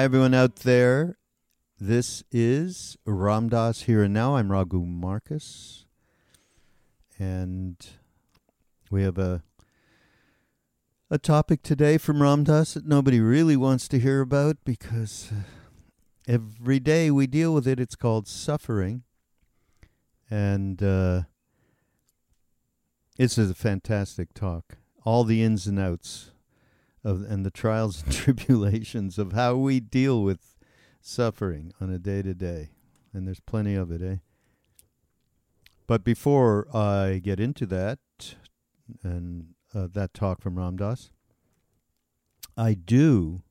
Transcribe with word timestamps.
Hi, 0.00 0.04
everyone 0.04 0.32
out 0.32 0.56
there. 0.60 1.18
This 1.78 2.24
is 2.32 2.96
Ram 3.04 3.50
Dass 3.50 3.82
Here 3.82 4.04
and 4.04 4.14
Now. 4.14 4.36
I'm 4.36 4.50
Raghu 4.50 4.86
Markus. 4.86 5.84
And 7.18 7.76
we 8.90 9.02
have 9.02 9.18
a 9.18 9.42
a 11.10 11.18
topic 11.18 11.62
today 11.62 11.98
from 11.98 12.22
Ram 12.22 12.44
Dass 12.44 12.72
that 12.72 12.86
nobody 12.86 13.20
really 13.20 13.58
wants 13.58 13.88
to 13.88 13.98
hear 13.98 14.22
about 14.22 14.56
because 14.64 15.28
uh, 15.30 15.42
every 16.26 16.80
day 16.80 17.10
we 17.10 17.26
deal 17.26 17.52
with 17.52 17.68
it. 17.68 17.78
It's 17.78 17.94
called 17.94 18.26
suffering. 18.26 19.02
And 20.30 20.82
uh, 20.82 21.24
is 23.18 23.36
a 23.36 23.54
fantastic 23.54 24.32
talk. 24.32 24.78
All 25.04 25.24
the 25.24 25.42
ins 25.42 25.66
and 25.66 25.78
outs 25.78 26.30
of 27.04 27.22
and 27.22 27.44
the 27.44 27.50
trials 27.50 28.02
and 28.02 28.12
tribulations 28.14 29.18
of 29.18 29.32
how 29.32 29.56
we 29.56 29.80
deal 29.80 30.22
with 30.22 30.58
suffering 31.00 31.72
on 31.80 31.90
a 31.90 31.98
day 31.98 32.22
to 32.22 32.34
day. 32.34 32.70
And 33.12 33.26
there's 33.26 33.40
plenty 33.40 33.74
of 33.74 33.90
it, 33.90 34.02
eh? 34.02 34.16
But 35.86 36.04
before 36.04 36.68
I 36.74 37.20
get 37.22 37.40
into 37.40 37.66
that 37.66 37.98
and 39.02 39.54
uh, 39.74 39.88
that 39.92 40.14
talk 40.14 40.40
from 40.40 40.58
Ram 40.58 40.76
Dass, 40.76 41.10
I 42.56 42.74
do 42.74 43.42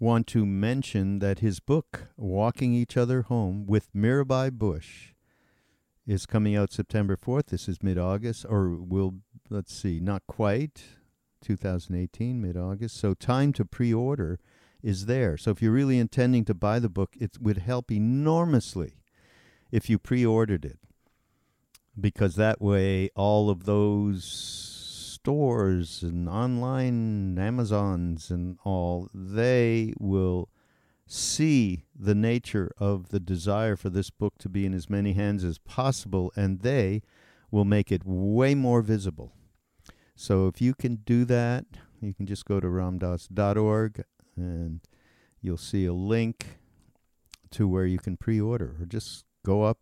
want 0.00 0.26
to 0.28 0.44
mention 0.44 1.20
that 1.20 1.38
his 1.38 1.60
book, 1.60 2.08
Walking 2.16 2.74
Each 2.74 2.96
Other 2.96 3.22
Home 3.22 3.66
with 3.66 3.92
Mirabai 3.94 4.50
Bush, 4.50 5.12
is 6.06 6.26
coming 6.26 6.56
out 6.56 6.72
September 6.72 7.16
4th. 7.16 7.46
This 7.46 7.68
is 7.68 7.84
mid 7.84 7.98
August, 7.98 8.44
or 8.48 8.70
will, 8.70 9.14
let's 9.48 9.72
see, 9.72 10.00
not 10.00 10.22
quite, 10.26 10.82
2018, 11.42 12.40
mid 12.40 12.56
August. 12.56 12.96
So 12.96 13.14
time 13.14 13.52
to 13.54 13.64
pre 13.64 13.92
order 13.92 14.38
is 14.82 15.06
there. 15.06 15.36
So 15.36 15.50
if 15.50 15.60
you're 15.60 15.72
really 15.72 15.98
intending 15.98 16.44
to 16.46 16.54
buy 16.54 16.78
the 16.78 16.88
book, 16.88 17.14
it 17.18 17.38
would 17.40 17.58
help 17.58 17.90
enormously 17.90 18.94
if 19.70 19.90
you 19.90 19.98
pre 19.98 20.24
ordered 20.24 20.64
it. 20.64 20.78
Because 21.98 22.36
that 22.36 22.60
way, 22.62 23.10
all 23.14 23.50
of 23.50 23.64
those 23.64 24.24
stores 24.24 26.02
and 26.02 26.28
online 26.28 27.38
Amazons 27.38 28.30
and 28.30 28.58
all, 28.64 29.08
they 29.12 29.92
will 29.98 30.48
see 31.06 31.84
the 31.94 32.14
nature 32.14 32.72
of 32.78 33.10
the 33.10 33.20
desire 33.20 33.76
for 33.76 33.90
this 33.90 34.10
book 34.10 34.38
to 34.38 34.48
be 34.48 34.64
in 34.64 34.72
as 34.72 34.88
many 34.88 35.12
hands 35.12 35.44
as 35.44 35.58
possible, 35.58 36.32
and 36.34 36.60
they 36.60 37.02
will 37.50 37.66
make 37.66 37.92
it 37.92 38.02
way 38.04 38.54
more 38.54 38.80
visible. 38.80 39.34
So 40.22 40.46
if 40.46 40.60
you 40.60 40.72
can 40.72 41.00
do 41.04 41.24
that, 41.24 41.64
you 42.00 42.14
can 42.14 42.26
just 42.26 42.44
go 42.44 42.60
to 42.60 42.68
ramdas.org 42.68 44.04
and 44.36 44.80
you'll 45.40 45.56
see 45.56 45.84
a 45.84 45.92
link 45.92 46.60
to 47.50 47.66
where 47.66 47.86
you 47.86 47.98
can 47.98 48.16
pre-order 48.16 48.76
or 48.78 48.86
just 48.86 49.24
go 49.44 49.64
up. 49.64 49.78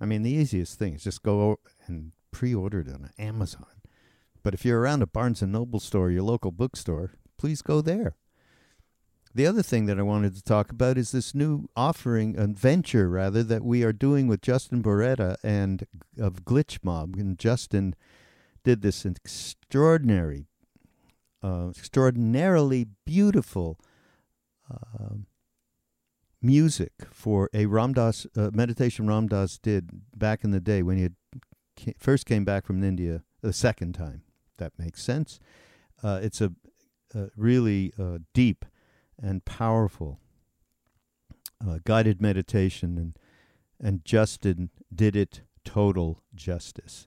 I 0.00 0.06
mean, 0.06 0.24
the 0.24 0.32
easiest 0.32 0.76
thing 0.76 0.94
is 0.94 1.04
just 1.04 1.22
go 1.22 1.60
and 1.86 2.10
pre-order 2.32 2.80
it 2.80 2.88
on 2.88 3.10
Amazon. 3.16 3.66
But 4.42 4.54
if 4.54 4.64
you're 4.64 4.80
around 4.80 5.02
a 5.02 5.06
Barnes 5.06 5.40
and 5.40 5.52
Noble 5.52 5.78
store, 5.78 6.10
your 6.10 6.24
local 6.24 6.50
bookstore, 6.50 7.12
please 7.38 7.62
go 7.62 7.80
there. 7.80 8.16
The 9.36 9.46
other 9.46 9.62
thing 9.62 9.86
that 9.86 10.00
I 10.00 10.02
wanted 10.02 10.34
to 10.34 10.42
talk 10.42 10.72
about 10.72 10.98
is 10.98 11.12
this 11.12 11.32
new 11.32 11.68
offering, 11.76 12.36
a 12.36 12.48
venture 12.48 13.08
rather, 13.08 13.44
that 13.44 13.62
we 13.62 13.84
are 13.84 13.92
doing 13.92 14.26
with 14.26 14.42
Justin 14.42 14.82
Boreta 14.82 15.36
and 15.44 15.86
of 16.18 16.44
Glitch 16.44 16.80
Mob. 16.82 17.14
And 17.14 17.38
Justin 17.38 17.94
did 18.64 18.82
this 18.82 19.04
extraordinary, 19.04 20.46
uh, 21.42 21.68
extraordinarily 21.68 22.86
beautiful 23.04 23.78
uh, 24.70 25.14
music 26.42 26.92
for 27.10 27.48
a 27.54 27.66
Ram 27.66 27.92
Dass 27.92 28.26
uh, 28.36 28.50
meditation. 28.52 29.06
Ram 29.06 29.28
Dass 29.28 29.58
did 29.58 29.90
back 30.16 30.42
in 30.42 30.50
the 30.50 30.60
day 30.60 30.82
when 30.82 30.98
he 30.98 31.94
first 31.98 32.26
came 32.26 32.44
back 32.44 32.66
from 32.66 32.82
India 32.82 33.22
the 33.42 33.52
second 33.52 33.94
time. 33.94 34.22
That 34.58 34.72
makes 34.78 35.02
sense. 35.02 35.40
Uh, 36.02 36.20
it's 36.22 36.40
a, 36.40 36.52
a 37.14 37.28
really 37.36 37.92
uh, 37.98 38.18
deep 38.32 38.64
and 39.20 39.44
powerful 39.44 40.18
uh, 41.66 41.78
guided 41.84 42.20
meditation, 42.20 42.98
and 42.98 43.18
and 43.80 44.04
Justin 44.04 44.70
did 44.94 45.16
it 45.16 45.42
total 45.64 46.22
justice. 46.34 47.06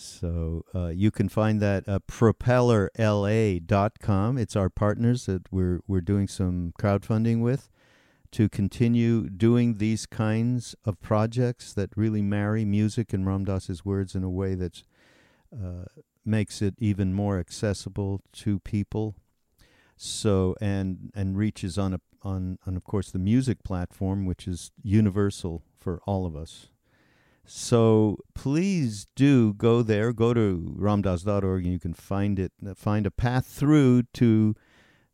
So 0.00 0.64
uh, 0.76 0.88
you 0.88 1.10
can 1.10 1.28
find 1.28 1.60
that 1.60 1.88
at 1.88 2.06
propellerla.com. 2.06 4.38
It's 4.38 4.54
our 4.54 4.70
partners 4.70 5.26
that 5.26 5.52
we're 5.52 5.80
we're 5.88 6.00
doing 6.00 6.28
some 6.28 6.72
crowdfunding 6.80 7.40
with 7.40 7.68
to 8.30 8.48
continue 8.48 9.28
doing 9.28 9.78
these 9.78 10.06
kinds 10.06 10.76
of 10.84 11.00
projects 11.00 11.72
that 11.72 11.90
really 11.96 12.22
marry 12.22 12.64
music 12.64 13.12
and 13.12 13.26
Ram 13.26 13.44
Dass's 13.44 13.84
words 13.84 14.14
in 14.14 14.22
a 14.22 14.30
way 14.30 14.54
that 14.54 14.84
uh, 15.52 15.86
makes 16.24 16.62
it 16.62 16.76
even 16.78 17.12
more 17.12 17.40
accessible 17.40 18.20
to 18.34 18.60
people. 18.60 19.16
So 19.96 20.54
and 20.60 21.10
and 21.12 21.36
reaches 21.36 21.76
on 21.76 21.94
a 21.94 22.00
on 22.22 22.60
on 22.64 22.76
of 22.76 22.84
course 22.84 23.10
the 23.10 23.18
music 23.18 23.64
platform, 23.64 24.26
which 24.26 24.46
is 24.46 24.70
universal 24.80 25.64
for 25.76 26.00
all 26.06 26.24
of 26.24 26.36
us. 26.36 26.68
So 27.50 28.18
please 28.34 29.06
do 29.16 29.54
go 29.54 29.80
there. 29.82 30.12
Go 30.12 30.34
to 30.34 30.76
ramdas.org 30.78 31.64
and 31.64 31.72
you 31.72 31.78
can 31.78 31.94
find 31.94 32.38
it. 32.38 32.52
Find 32.76 33.06
a 33.06 33.10
path 33.10 33.46
through 33.46 34.02
to 34.14 34.54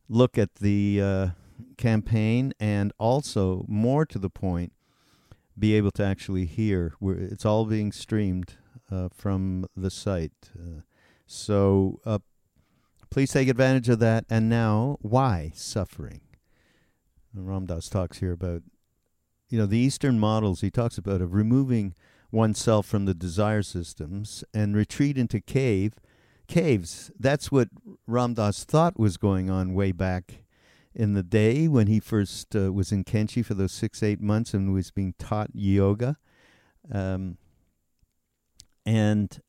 look 0.09 0.37
at 0.37 0.57
the 0.57 1.01
uh, 1.01 1.29
campaign 1.79 2.53
and 2.59 2.93
also, 2.99 3.65
more 3.69 4.05
to 4.07 4.19
the 4.19 4.31
point, 4.31 4.73
be 5.57 5.75
able 5.75 5.93
to 5.93 6.05
actually 6.05 6.45
hear. 6.45 6.95
Where 6.99 7.15
it's 7.15 7.45
all 7.45 7.67
being 7.67 7.93
streamed 7.93 8.57
uh, 8.91 9.11
from 9.15 9.67
the 9.77 9.91
site. 9.91 10.51
Uh, 10.59 10.81
so 11.29 12.01
uh, 12.05 12.19
please 13.11 13.31
take 13.31 13.47
advantage 13.47 13.89
of 13.89 14.01
that. 14.01 14.25
And 14.29 14.49
now, 14.49 14.99
why 15.03 15.53
suffering? 15.55 16.23
Ram 17.33 17.67
Dass 17.67 17.89
talks 17.89 18.19
here 18.19 18.33
about, 18.33 18.63
you 19.49 19.57
know, 19.57 19.67
the 19.67 19.79
Eastern 19.79 20.19
models 20.19 20.63
he 20.63 20.71
talks 20.73 20.99
about 20.99 21.21
of 21.21 21.33
removing 21.33 21.95
oneself 22.35 22.85
from 22.87 23.05
the 23.07 23.15
desire 23.15 23.63
systems 23.63 24.45
and 24.53 24.77
retreat 24.77 25.17
into 25.17 25.41
cave 25.41 25.95
caves. 26.47 27.11
That's 27.19 27.51
what 27.51 27.69
Ram 28.07 28.35
Dass 28.35 28.65
thought 28.65 28.99
was 28.99 29.17
going 29.17 29.49
on 29.49 29.73
way 29.73 29.93
back 29.93 30.45
in 30.95 31.15
the 31.15 31.23
day 31.23 31.67
when 31.67 31.87
he 31.87 32.01
first 32.01 32.55
uh, 32.55 32.73
was 32.73 32.93
in 32.93 33.05
Kainchi 33.05 33.45
for 33.45 33.55
those 33.55 33.73
six 33.73 34.03
eight 34.03 34.21
months 34.21 34.53
and 34.55 34.73
was 34.73 34.91
being 34.91 35.15
taught 35.19 35.51
yoga, 35.55 36.19
um, 36.93 37.39
and 38.85 39.41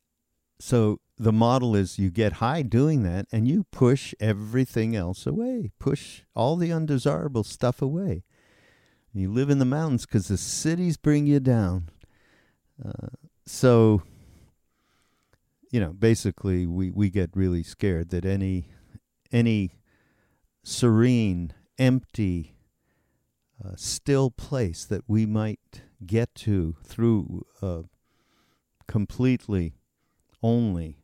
so 0.60 1.00
the 1.18 1.34
model 1.34 1.76
is 1.76 2.00
you 2.00 2.10
get 2.10 2.34
high 2.34 2.62
doing 2.62 3.04
that 3.04 3.26
and 3.32 3.48
you 3.48 3.66
push 3.72 4.14
everything 4.20 4.96
else 4.96 5.26
away, 5.26 5.72
push 5.80 6.22
all 6.34 6.56
the 6.56 6.72
undesirable 6.72 7.44
stuff 7.44 7.82
away. 7.82 8.24
You 9.14 9.32
live 9.32 9.50
in 9.50 9.60
the 9.60 9.66
mountains 9.66 10.06
because 10.06 10.28
the 10.28 10.38
cities 10.38 10.98
bring 10.98 11.26
you 11.26 11.40
down. 11.40 11.90
So, 13.46 14.02
you 15.72 15.80
know, 15.80 15.94
basically, 15.94 16.66
we, 16.66 16.92
we 16.92 17.10
get 17.10 17.30
really 17.34 17.64
scared 17.64 18.10
that 18.10 18.26
any 18.26 18.70
any 19.32 19.76
serene, 20.64 21.54
empty, 21.78 22.56
uh, 23.64 23.74
still 23.76 24.32
place 24.32 24.86
that 24.86 25.04
we 25.08 25.26
might 25.26 25.82
get 26.06 26.34
to 26.36 26.76
through 26.84 27.46
uh, 27.62 27.84
completely 28.88 29.76
only 30.42 31.00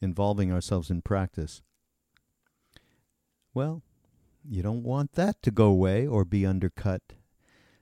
involving 0.00 0.52
ourselves 0.52 0.90
in 0.90 1.02
practice. 1.02 1.62
Well, 3.54 3.82
you 4.44 4.62
don't 4.62 4.82
want 4.82 5.12
that 5.12 5.42
to 5.42 5.50
go 5.50 5.66
away 5.66 6.06
or 6.06 6.24
be 6.24 6.46
undercut 6.46 7.02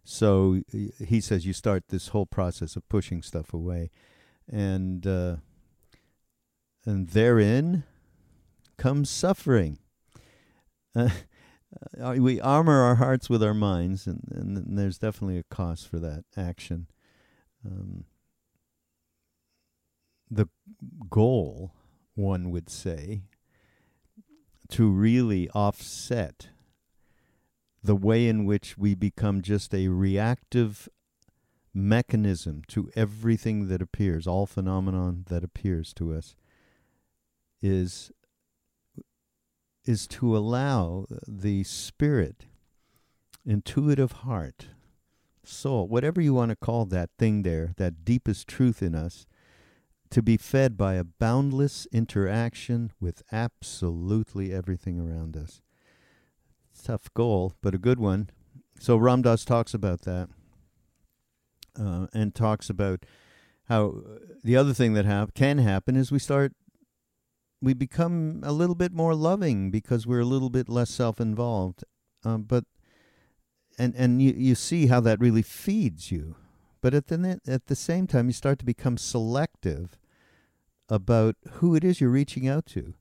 so 0.08 0.62
he 1.04 1.20
says 1.20 1.44
you 1.44 1.52
start 1.52 1.88
this 1.88 2.08
whole 2.08 2.26
process 2.26 2.76
of 2.76 2.88
pushing 2.88 3.22
stuff 3.22 3.52
away, 3.52 3.90
and 4.48 5.04
uh, 5.04 5.36
and 6.84 7.08
therein 7.08 7.82
comes 8.78 9.10
suffering. 9.10 9.78
Uh, 12.00 12.14
we 12.16 12.40
armor 12.40 12.80
our 12.80 12.94
hearts 12.94 13.28
with 13.28 13.42
our 13.42 13.52
minds, 13.52 14.06
and, 14.06 14.22
and, 14.30 14.78
there's 14.78 14.98
definitely 14.98 15.36
a 15.36 15.42
cost 15.54 15.86
for 15.86 15.98
that 15.98 16.24
action. 16.34 16.86
Um, 17.66 18.04
the 20.30 20.46
goal, 21.10 21.74
one 22.14 22.50
would 22.50 22.70
say, 22.70 23.24
to 24.70 24.88
really 24.88 25.50
offset 25.50 26.48
the 27.86 27.96
way 27.96 28.26
in 28.26 28.44
which 28.44 28.76
we 28.76 28.94
become 28.94 29.42
just 29.42 29.72
a 29.72 29.88
reactive 29.88 30.88
mechanism 31.72 32.62
to 32.66 32.90
everything 32.96 33.68
that 33.68 33.80
appears, 33.80 34.26
all 34.26 34.44
phenomenon 34.44 35.24
that 35.28 35.44
appears 35.44 35.94
to 35.94 36.12
us, 36.12 36.36
is 37.62 38.10
is 39.84 40.08
to 40.08 40.36
allow 40.36 41.06
the 41.28 41.62
spirit 41.62 42.46
intuitive 43.46 44.10
heart, 44.12 44.66
soul, 45.44 45.86
whatever 45.86 46.20
you 46.20 46.34
want 46.34 46.50
to 46.50 46.56
call 46.56 46.84
that 46.86 47.08
thing 47.16 47.42
there, 47.42 47.72
that 47.76 48.04
deepest 48.04 48.48
truth 48.48 48.82
in 48.82 48.96
us, 48.96 49.26
to 50.10 50.20
be 50.20 50.36
fed 50.36 50.76
by 50.76 50.94
a 50.94 51.04
boundless 51.04 51.86
interaction 51.92 52.90
with 52.98 53.22
absolutely 53.30 54.52
everything 54.52 54.98
around 54.98 55.36
us. 55.36 55.62
Tough 56.86 57.12
goal, 57.14 57.52
but 57.62 57.74
a 57.74 57.78
good 57.78 57.98
one. 57.98 58.30
So 58.78 58.96
Ram 58.96 59.22
Dass 59.22 59.44
talks 59.44 59.74
about 59.74 60.02
that 60.02 60.28
uh, 61.76 62.06
and 62.14 62.32
talks 62.32 62.70
about 62.70 63.04
how 63.64 64.02
the 64.44 64.56
other 64.56 64.72
thing 64.72 64.94
that 64.94 65.04
hap- 65.04 65.34
can 65.34 65.58
happen 65.58 65.96
is 65.96 66.12
we 66.12 66.20
start 66.20 66.52
we 67.60 67.74
become 67.74 68.40
a 68.44 68.52
little 68.52 68.76
bit 68.76 68.92
more 68.92 69.16
loving 69.16 69.72
because 69.72 70.06
we're 70.06 70.20
a 70.20 70.24
little 70.24 70.48
bit 70.48 70.68
less 70.68 70.90
self-involved 70.90 71.82
um, 72.24 72.42
but 72.42 72.62
and 73.76 73.92
and 73.96 74.22
you, 74.22 74.32
you 74.36 74.54
see 74.54 74.86
how 74.86 75.00
that 75.00 75.18
really 75.18 75.42
feeds 75.42 76.12
you 76.12 76.36
but 76.80 76.94
at 76.94 77.08
the 77.08 77.40
at 77.48 77.66
the 77.66 77.74
same 77.74 78.06
time 78.06 78.28
you 78.28 78.32
start 78.32 78.60
to 78.60 78.64
become 78.64 78.96
selective 78.96 79.98
about 80.88 81.34
who 81.54 81.74
it 81.74 81.82
is 81.82 82.00
you're 82.00 82.10
reaching 82.10 82.46
out 82.46 82.64
to 82.64 82.94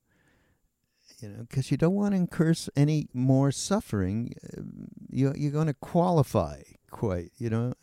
you 1.21 1.29
know 1.29 1.45
because 1.47 1.71
you 1.71 1.77
don't 1.77 1.95
want 1.95 2.11
to 2.11 2.17
incur 2.17 2.53
any 2.75 3.07
more 3.13 3.51
suffering 3.51 4.33
uh, 4.57 4.61
you 5.09 5.33
you're 5.35 5.51
going 5.51 5.67
to 5.67 5.73
qualify 5.73 6.61
quite 6.91 7.31
you 7.37 7.49
know 7.49 7.73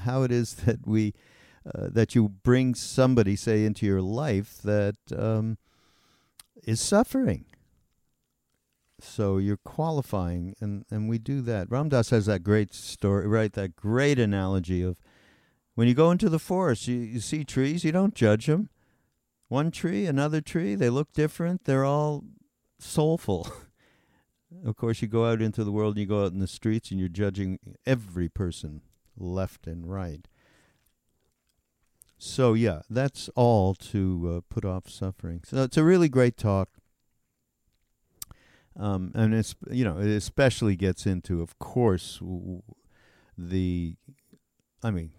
how 0.00 0.22
it 0.22 0.32
is 0.32 0.54
that 0.64 0.86
we 0.86 1.14
uh, 1.64 1.88
that 1.90 2.14
you 2.14 2.28
bring 2.28 2.74
somebody 2.74 3.36
say 3.36 3.64
into 3.64 3.86
your 3.86 4.02
life 4.02 4.58
that 4.62 4.96
um, 5.16 5.58
is 6.64 6.80
suffering. 6.80 7.44
So 9.00 9.38
you're 9.38 9.58
qualifying 9.58 10.54
and 10.60 10.84
and 10.90 11.08
we 11.08 11.18
do 11.18 11.40
that. 11.42 11.70
Ram 11.70 11.88
Dass 11.88 12.10
has 12.10 12.26
that 12.26 12.42
great 12.42 12.72
story 12.74 13.26
right 13.26 13.52
that 13.52 13.76
great 13.76 14.18
analogy 14.18 14.82
of 14.82 15.00
when 15.74 15.88
you 15.88 15.94
go 15.94 16.10
into 16.10 16.28
the 16.28 16.38
forest 16.38 16.86
you, 16.86 16.96
you 16.96 17.20
see 17.20 17.44
trees 17.44 17.82
you 17.82 17.92
don't 17.92 18.14
judge 18.14 18.46
them 18.46 18.68
one 19.48 19.70
tree 19.70 20.06
another 20.06 20.40
tree 20.40 20.74
they 20.74 20.90
look 20.90 21.12
different 21.14 21.64
they're 21.64 21.84
all 21.84 22.24
soulful. 22.82 23.48
Of 24.66 24.76
course 24.76 25.00
you 25.00 25.08
go 25.08 25.24
out 25.24 25.40
into 25.40 25.64
the 25.64 25.72
world 25.72 25.94
and 25.94 26.02
you 26.02 26.06
go 26.06 26.26
out 26.26 26.32
in 26.32 26.38
the 26.38 26.46
streets 26.46 26.90
and 26.90 27.00
you're 27.00 27.08
judging 27.08 27.58
every 27.86 28.28
person 28.28 28.82
left 29.16 29.66
and 29.66 29.90
right. 29.90 30.28
So 32.18 32.52
yeah 32.52 32.82
that's 32.90 33.30
all 33.34 33.74
to 33.76 34.34
uh, 34.36 34.40
put 34.54 34.66
off 34.66 34.90
suffering. 34.90 35.40
So 35.46 35.62
it's 35.62 35.78
a 35.78 35.82
really 35.82 36.10
great 36.10 36.36
talk. 36.36 36.68
Um, 38.78 39.12
and 39.14 39.34
it's 39.34 39.54
you 39.70 39.84
know 39.84 39.98
it 39.98 40.08
especially 40.08 40.76
gets 40.76 41.06
into, 41.06 41.42
of 41.42 41.58
course, 41.58 42.18
w- 42.18 42.62
the, 43.36 43.96
I 44.82 44.90
mean, 44.90 45.10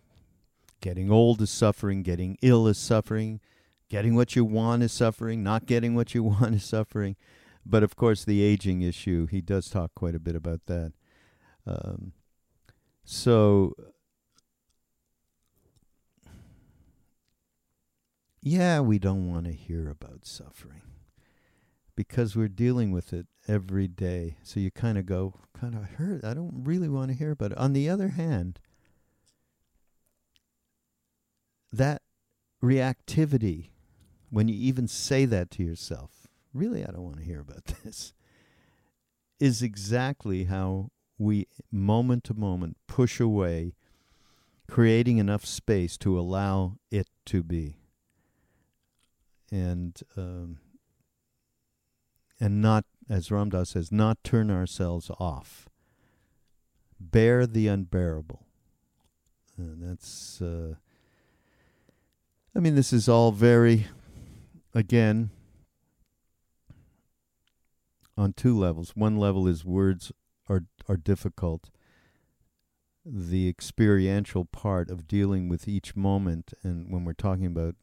getting 0.82 1.12
old 1.12 1.42
is 1.42 1.50
suffering, 1.50 2.04
getting 2.04 2.38
ill 2.42 2.68
is 2.68 2.78
suffering, 2.78 3.42
getting 3.90 4.16
what 4.16 4.36
you 4.36 4.44
want 4.44 4.82
is 4.84 4.92
suffering, 4.92 5.44
not 5.44 5.66
getting 5.66 5.94
what 5.94 6.16
you 6.16 6.24
want 6.24 6.56
is 6.56 6.64
suffering, 6.64 7.16
but 7.66 7.84
of 7.84 7.96
course 7.96 8.24
the 8.26 8.42
aging 8.42 8.82
issue. 8.82 9.28
He 9.28 9.42
does 9.42 9.70
talk 9.70 9.94
quite 9.96 10.16
a 10.16 10.20
bit 10.20 10.36
about 10.36 10.66
that. 10.68 10.94
Um, 11.66 12.14
so. 13.04 13.74
Yeah, 18.46 18.82
we 18.82 19.00
don't 19.00 19.32
want 19.32 19.46
to 19.46 19.54
hear 19.54 19.90
about 19.90 20.26
suffering 20.26 20.82
because 21.96 22.36
we're 22.36 22.50
dealing 22.50 22.92
with 22.92 23.14
it 23.14 23.28
every 23.48 23.88
day. 23.88 24.36
So 24.44 24.60
you 24.60 24.70
kind 24.70 24.98
of 24.98 25.06
go, 25.06 25.36
kind 25.58 25.76
of 25.76 25.84
hurt. 25.92 26.26
I 26.26 26.34
don't 26.34 26.64
really 26.66 26.90
want 26.90 27.12
to 27.12 27.18
hear 27.18 27.32
about 27.32 27.54
it. 27.54 27.58
On 27.58 27.72
the 27.72 27.90
other 27.90 28.10
hand, 28.10 28.60
that 31.72 32.02
reactivity, 32.62 33.70
when 34.30 34.50
you 34.50 34.56
even 34.56 34.90
say 34.90 35.24
that 35.24 35.50
to 35.52 35.64
yourself, 35.64 36.23
really, 36.54 36.84
I 36.84 36.92
don't 36.92 37.04
want 37.04 37.18
to 37.18 37.24
hear 37.24 37.40
about 37.40 37.66
this, 37.84 38.14
is 39.40 39.62
exactly 39.62 40.46
how 40.46 40.92
we, 41.18 41.48
moment 41.72 42.24
to 42.26 42.34
moment, 42.34 42.78
push 42.88 43.20
away, 43.20 43.76
creating 44.70 45.18
enough 45.18 45.46
space 45.46 45.98
to 46.00 46.20
allow 46.20 46.78
it 46.92 47.08
to 47.26 47.44
be. 47.44 47.78
And 49.52 50.00
um, 50.18 50.58
and 52.40 52.62
not, 52.62 52.84
as 53.10 53.32
Ram 53.32 53.50
Dass 53.50 53.70
says, 53.70 53.90
not 53.90 54.22
turn 54.22 54.52
ourselves 54.52 55.10
off. 55.18 55.70
Bear 57.00 57.48
the 57.48 57.68
unbearable. 57.70 58.46
And 59.58 59.82
that's, 59.82 60.42
uh, 60.42 60.76
I 62.54 62.60
mean, 62.60 62.76
this 62.76 62.92
is 62.92 63.08
all 63.08 63.32
very, 63.32 63.88
again, 64.74 65.30
on 68.18 68.34
two 68.34 68.58
levels. 68.58 68.92
One 68.96 69.18
level 69.18 69.48
is 69.48 69.66
words 69.66 70.12
are 70.50 70.66
are 70.88 70.98
difficult. 70.98 71.70
The 73.06 73.50
experiential 73.50 74.46
part 74.46 74.90
of 74.90 75.08
dealing 75.08 75.50
with 75.50 75.68
each 75.68 75.96
moment, 75.96 76.54
and 76.64 76.92
when 76.92 77.04
we're 77.04 77.14
talking 77.14 77.46
about 77.46 77.76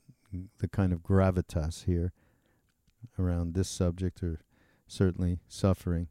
the 0.59 0.69
kind 0.69 0.93
of 0.93 1.03
gravitas 1.03 1.85
here 1.85 2.13
around 3.19 3.55
this 3.55 3.69
subject 3.69 4.23
or 4.23 4.41
certainly 4.87 5.41
suffering. 5.49 6.09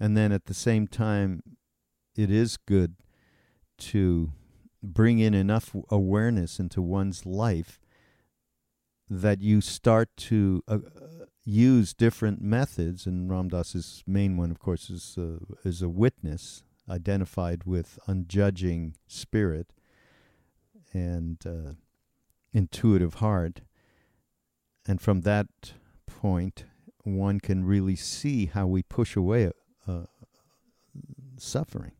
And 0.00 0.16
then 0.16 0.32
at 0.32 0.46
the 0.46 0.54
same 0.54 0.86
time, 0.86 1.42
it 2.16 2.30
is 2.30 2.56
good 2.56 2.96
to 3.78 4.32
bring 4.82 5.18
in 5.18 5.34
enough 5.34 5.74
awareness 5.90 6.58
into 6.58 6.80
one's 6.80 7.26
life 7.26 7.80
that 9.10 9.40
you 9.40 9.60
start 9.60 10.10
to 10.16 10.62
uh, 10.68 10.78
use 11.48 11.94
different 11.94 12.42
methods. 12.42 13.06
And 13.06 13.30
Ram 13.30 13.48
Dass's 13.48 14.04
main 14.06 14.36
one, 14.36 14.50
of 14.50 14.58
course, 14.58 14.90
is 14.90 15.16
uh, 15.18 15.38
is 15.64 15.82
a 15.82 15.88
witness 15.88 16.62
identified 16.88 17.64
with 17.64 17.98
unjudging 18.06 18.94
spirit 19.06 19.72
and 20.92 21.38
uh, 21.46 21.72
intuitive 22.52 23.14
heart. 23.14 23.62
And 24.86 25.00
from 25.00 25.22
that 25.22 25.46
point, 26.06 26.64
one 27.02 27.40
can 27.40 27.64
really 27.64 27.96
see 27.96 28.46
how 28.46 28.66
we 28.66 28.82
push 28.82 29.16
away 29.16 29.50
uh, 29.86 30.04
suffering. 31.36 31.92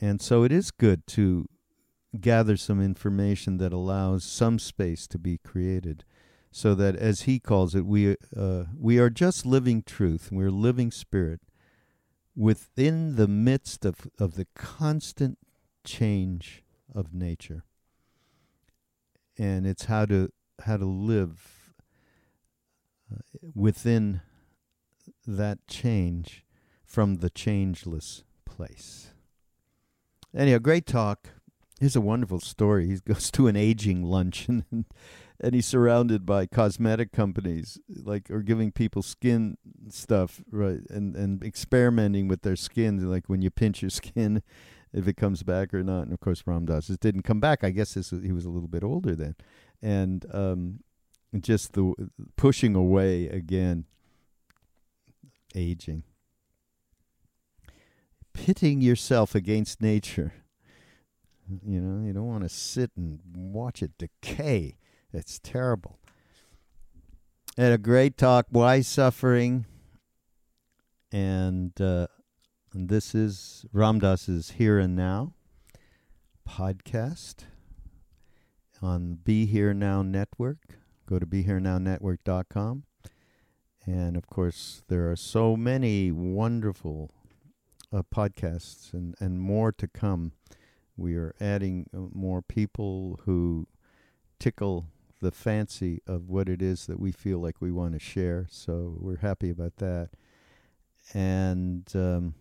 And 0.00 0.20
so 0.20 0.44
it 0.44 0.52
is 0.52 0.70
good 0.70 1.06
to 1.08 1.48
gather 2.20 2.56
some 2.56 2.80
information 2.80 3.58
that 3.58 3.72
allows 3.72 4.24
some 4.24 4.58
space 4.58 5.06
to 5.08 5.18
be 5.18 5.38
created 5.38 6.04
so 6.50 6.74
that 6.74 6.96
as 6.96 7.22
he 7.22 7.38
calls 7.38 7.74
it 7.74 7.84
we 7.84 8.16
uh, 8.36 8.64
we 8.76 8.98
are 8.98 9.10
just 9.10 9.44
living 9.44 9.82
truth 9.82 10.30
we're 10.32 10.50
living 10.50 10.90
spirit 10.90 11.40
within 12.36 13.16
the 13.16 13.28
midst 13.28 13.84
of, 13.84 14.08
of 14.18 14.34
the 14.34 14.46
constant 14.54 15.38
change 15.84 16.62
of 16.94 17.12
nature 17.12 17.64
and 19.36 19.66
it's 19.66 19.86
how 19.86 20.04
to 20.04 20.30
how 20.64 20.76
to 20.76 20.84
live 20.84 21.58
within 23.54 24.20
that 25.26 25.66
change 25.68 26.44
from 26.84 27.16
the 27.16 27.30
changeless 27.30 28.24
place. 28.44 29.10
Anyhow, 30.36 30.58
great 30.58 30.86
talk. 30.86 31.28
Here's 31.80 31.96
a 31.96 32.00
wonderful 32.00 32.40
story. 32.40 32.88
He 32.88 32.96
goes 32.96 33.30
to 33.32 33.46
an 33.46 33.56
aging 33.56 34.02
luncheon 34.02 34.64
and, 34.70 34.84
and 35.40 35.54
he's 35.54 35.66
surrounded 35.66 36.26
by 36.26 36.46
cosmetic 36.46 37.12
companies 37.12 37.78
like 37.88 38.30
or 38.30 38.42
giving 38.42 38.72
people 38.72 39.02
skin 39.02 39.56
stuff, 39.88 40.42
right? 40.50 40.80
And 40.90 41.14
and 41.14 41.42
experimenting 41.42 42.28
with 42.28 42.42
their 42.42 42.56
skin, 42.56 43.08
like 43.08 43.28
when 43.28 43.42
you 43.42 43.50
pinch 43.50 43.82
your 43.82 43.90
skin 43.90 44.42
if 44.92 45.06
it 45.06 45.16
comes 45.16 45.42
back 45.42 45.72
or 45.72 45.82
not. 45.82 46.02
And 46.02 46.12
of 46.12 46.20
course 46.20 46.42
Ram 46.46 46.66
Dass 46.66 46.86
didn't 46.86 47.22
come 47.22 47.40
back. 47.40 47.62
I 47.62 47.70
guess 47.70 47.94
this, 47.94 48.10
he 48.10 48.32
was 48.32 48.44
a 48.44 48.50
little 48.50 48.68
bit 48.68 48.82
older 48.82 49.14
then. 49.14 49.36
And 49.80 50.26
um, 50.32 50.80
just 51.38 51.74
the 51.74 51.94
pushing 52.36 52.74
away 52.74 53.28
again, 53.28 53.84
aging, 55.54 56.02
pitting 58.32 58.80
yourself 58.80 59.34
against 59.34 59.80
nature. 59.80 60.32
You 61.64 61.80
know, 61.80 62.06
you 62.06 62.12
don't 62.12 62.26
want 62.26 62.42
to 62.42 62.48
sit 62.48 62.90
and 62.96 63.20
watch 63.34 63.82
it 63.82 63.92
decay. 63.98 64.76
It's 65.12 65.38
terrible. 65.38 65.98
Had 67.56 67.72
a 67.72 67.78
great 67.78 68.18
talk. 68.18 68.46
Why 68.50 68.82
suffering? 68.82 69.64
And, 71.10 71.72
uh, 71.80 72.08
and 72.74 72.90
this 72.90 73.14
is 73.14 73.64
Ram 73.72 74.00
Dass's 74.00 74.52
Here 74.52 74.78
and 74.78 74.94
Now 74.94 75.32
podcast 76.46 77.44
on 78.82 79.18
Be 79.24 79.46
Here 79.46 79.72
Now 79.72 80.02
Network. 80.02 80.58
Go 81.06 81.18
to 81.18 81.26
BeHereNowNetwork.com. 81.26 82.84
And 83.86 84.16
of 84.16 84.26
course, 84.26 84.82
there 84.88 85.10
are 85.10 85.16
so 85.16 85.56
many 85.56 86.12
wonderful 86.12 87.10
uh, 87.90 88.02
podcasts 88.14 88.92
and, 88.92 89.14
and 89.18 89.40
more 89.40 89.72
to 89.72 89.88
come. 89.88 90.32
We 90.98 91.16
are 91.16 91.34
adding 91.40 91.88
uh, 91.94 92.00
more 92.12 92.42
people 92.42 93.20
who 93.24 93.66
tickle 94.38 94.86
the 95.20 95.30
fancy 95.30 96.00
of 96.06 96.28
what 96.28 96.48
it 96.48 96.62
is 96.62 96.86
that 96.86 97.00
we 97.00 97.12
feel 97.12 97.38
like 97.38 97.60
we 97.60 97.72
want 97.72 97.92
to 97.94 97.98
share. 97.98 98.46
So 98.50 98.96
we're 98.98 99.18
happy 99.18 99.50
about 99.50 99.76
that. 99.76 100.10
And 101.14 101.90
um, 101.94 102.34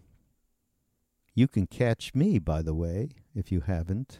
you 1.33 1.47
can 1.47 1.67
catch 1.67 2.13
me, 2.13 2.39
by 2.39 2.61
the 2.61 2.73
way, 2.73 3.09
if 3.35 3.51
you 3.51 3.61
haven't, 3.61 4.19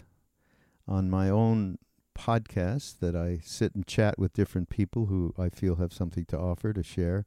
on 0.87 1.09
my 1.09 1.29
own 1.29 1.77
podcast 2.17 2.99
that 2.99 3.15
I 3.15 3.39
sit 3.43 3.75
and 3.75 3.85
chat 3.85 4.17
with 4.17 4.33
different 4.33 4.69
people 4.69 5.05
who 5.05 5.33
I 5.37 5.49
feel 5.49 5.75
have 5.75 5.93
something 5.93 6.25
to 6.25 6.37
offer 6.37 6.73
to 6.73 6.83
share 6.83 7.25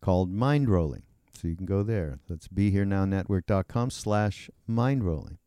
called 0.00 0.30
Mind 0.30 0.68
Rolling. 0.68 1.04
So 1.32 1.48
you 1.48 1.56
can 1.56 1.66
go 1.66 1.82
there. 1.82 2.18
That's 2.28 2.48
BeHereNowNetwork.com 2.48 3.90
slash 3.90 4.50
mindrolling. 4.68 5.38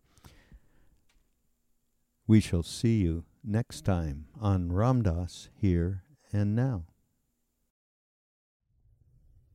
We 2.28 2.42
shall 2.42 2.64
see 2.64 2.98
you 2.98 3.24
next 3.48 3.86
time 3.86 4.25
on 4.42 4.74
Ram 4.74 5.01
Dass 5.01 5.48
Here 5.56 6.04
and 6.34 6.54
Now. 6.54 6.84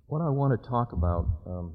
What 0.06 0.22
I 0.22 0.30
want 0.30 0.58
to 0.60 0.68
talk 0.68 0.92
about, 0.92 1.26
um, 1.46 1.74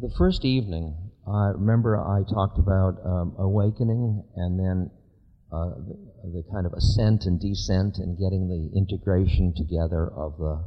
the 0.00 0.12
first 0.18 0.44
evening, 0.44 0.96
I 1.28 1.52
remember 1.54 1.96
I 1.96 2.22
talked 2.28 2.58
about 2.58 2.98
um, 3.04 3.36
awakening 3.38 4.24
and 4.34 4.58
then 4.58 4.90
uh, 5.52 5.70
the, 5.86 6.42
the, 6.42 6.44
kind 6.52 6.66
of 6.66 6.72
ascent 6.72 7.26
and 7.26 7.40
descent 7.40 7.98
and 7.98 8.18
getting 8.18 8.48
the 8.48 8.76
integration 8.76 9.54
together 9.56 10.10
of 10.14 10.36
the 10.38 10.64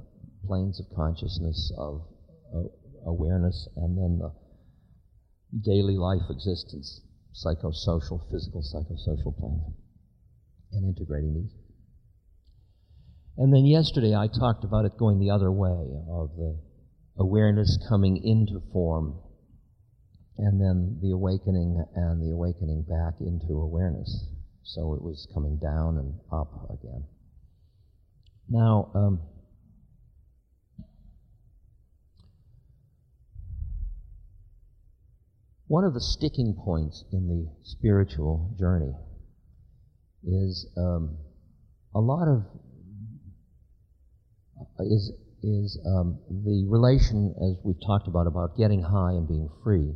planes 0.48 0.80
of 0.80 0.86
consciousness, 0.96 1.72
of 1.78 2.04
uh, 2.56 2.64
awareness, 3.08 3.68
and 3.76 3.98
then 3.98 4.20
the 4.20 4.32
daily 5.64 5.98
life 5.98 6.24
existence, 6.30 7.02
psychosocial, 7.34 8.20
physical, 8.32 8.62
psychosocial 8.62 9.38
planes, 9.40 9.74
and 10.74 10.86
integrating 10.86 11.34
these. 11.34 11.54
And 13.38 13.54
then 13.54 13.66
yesterday 13.66 14.14
I 14.16 14.28
talked 14.28 14.64
about 14.64 14.86
it 14.86 14.98
going 14.98 15.20
the 15.20 15.32
other 15.32 15.52
way, 15.52 15.90
of 16.10 16.36
the 16.38 16.60
awareness 17.18 17.78
coming 17.90 18.18
into 18.24 18.62
form, 18.72 19.20
and 20.38 20.62
then 20.62 21.00
the 21.02 21.12
awakening 21.12 21.84
and 21.96 22.22
the 22.22 22.32
awakening 22.32 22.84
back 22.84 23.14
into 23.22 23.54
awareness. 23.54 24.28
So 24.64 24.94
it 24.94 25.02
was 25.02 25.28
coming 25.34 25.58
down 25.58 25.98
and 25.98 26.14
up 26.32 26.70
again. 26.70 27.04
Now, 28.50 28.92
um, 28.94 29.22
one 35.68 35.84
of 35.84 35.94
the 35.94 36.02
sticking 36.02 36.56
points 36.64 37.04
in 37.12 37.28
the 37.28 37.52
spiritual 37.64 38.56
journey 38.60 38.94
is 40.26 40.68
um, 40.78 41.18
a 41.96 42.00
lot 42.00 42.28
of 42.28 42.44
is 44.80 45.12
is 45.44 45.80
um, 45.86 46.20
the 46.30 46.66
relation 46.70 47.34
as 47.38 47.58
we've 47.64 47.82
talked 47.86 48.08
about 48.08 48.28
about 48.28 48.58
getting 48.58 48.82
high 48.82 49.12
and 49.12 49.28
being 49.28 49.50
free 49.64 49.94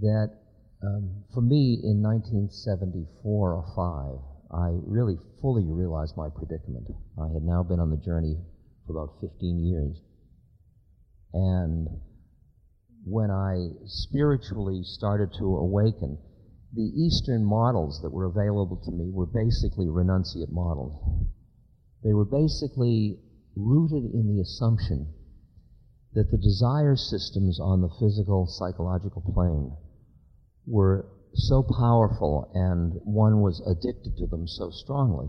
that 0.00 0.30
um, 0.82 1.24
for 1.32 1.40
me, 1.40 1.80
in 1.82 2.02
1974 2.02 3.08
or 3.24 3.64
5, 4.52 4.60
I 4.60 4.78
really 4.86 5.16
fully 5.40 5.64
realized 5.66 6.16
my 6.16 6.28
predicament. 6.28 6.88
I 7.18 7.32
had 7.32 7.42
now 7.42 7.62
been 7.62 7.80
on 7.80 7.90
the 7.90 7.96
journey 7.96 8.36
for 8.86 8.92
about 8.92 9.16
15 9.20 9.64
years. 9.64 9.96
And 11.32 11.88
when 13.04 13.30
I 13.30 13.70
spiritually 13.86 14.82
started 14.84 15.32
to 15.38 15.44
awaken, 15.56 16.18
the 16.74 16.82
Eastern 16.82 17.44
models 17.44 18.00
that 18.02 18.12
were 18.12 18.26
available 18.26 18.76
to 18.84 18.90
me 18.90 19.10
were 19.10 19.26
basically 19.26 19.86
renunciate 19.86 20.50
models. 20.50 21.26
They 22.04 22.12
were 22.12 22.24
basically 22.24 23.18
rooted 23.54 24.12
in 24.12 24.34
the 24.34 24.42
assumption 24.42 25.08
that 26.12 26.30
the 26.30 26.38
desire 26.38 26.96
systems 26.96 27.58
on 27.60 27.80
the 27.80 27.90
physical, 28.00 28.46
psychological 28.46 29.22
plane 29.34 29.76
were 30.66 31.06
so 31.34 31.62
powerful 31.62 32.50
and 32.54 32.94
one 33.04 33.40
was 33.40 33.60
addicted 33.66 34.16
to 34.16 34.26
them 34.26 34.46
so 34.46 34.70
strongly 34.70 35.28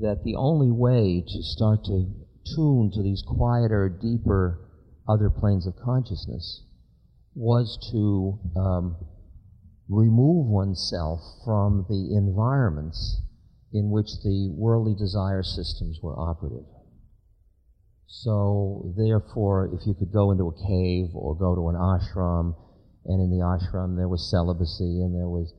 that 0.00 0.24
the 0.24 0.34
only 0.34 0.70
way 0.70 1.22
to 1.26 1.42
start 1.42 1.84
to 1.84 2.10
tune 2.56 2.90
to 2.92 3.02
these 3.02 3.22
quieter, 3.26 3.88
deeper 3.88 4.60
other 5.08 5.30
planes 5.30 5.66
of 5.66 5.74
consciousness 5.76 6.64
was 7.34 7.78
to 7.92 8.38
um, 8.58 8.96
remove 9.88 10.46
oneself 10.46 11.20
from 11.44 11.86
the 11.88 12.16
environments 12.16 13.20
in 13.72 13.90
which 13.90 14.08
the 14.22 14.50
worldly 14.56 14.94
desire 14.94 15.42
systems 15.42 15.98
were 16.02 16.18
operative. 16.18 16.64
So, 18.06 18.94
therefore, 18.96 19.70
if 19.74 19.86
you 19.86 19.94
could 19.94 20.12
go 20.12 20.30
into 20.30 20.48
a 20.48 20.54
cave 20.54 21.10
or 21.14 21.34
go 21.34 21.54
to 21.54 21.68
an 21.68 21.74
ashram 21.74 22.54
and 23.06 23.20
in 23.20 23.30
the 23.30 23.44
ashram 23.44 23.96
there 23.96 24.08
was 24.08 24.30
celibacy 24.30 25.02
and 25.02 25.14
there 25.14 25.28
was 25.28 25.52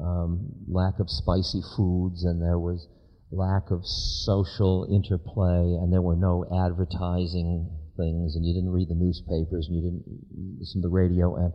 um, 0.00 0.48
lack 0.68 0.98
of 0.98 1.10
spicy 1.10 1.60
foods 1.76 2.24
and 2.24 2.40
there 2.40 2.58
was 2.58 2.88
lack 3.30 3.70
of 3.70 3.80
social 3.84 4.86
interplay 4.88 5.76
and 5.76 5.92
there 5.92 6.02
were 6.02 6.16
no 6.16 6.44
advertising 6.64 7.68
things 7.96 8.36
and 8.36 8.44
you 8.46 8.54
didn't 8.54 8.70
read 8.70 8.88
the 8.88 8.94
newspapers 8.94 9.66
and 9.68 9.76
you 9.76 9.82
didn't 9.82 10.04
listen 10.60 10.80
to 10.80 10.88
the 10.88 10.92
radio 10.92 11.34
and 11.36 11.52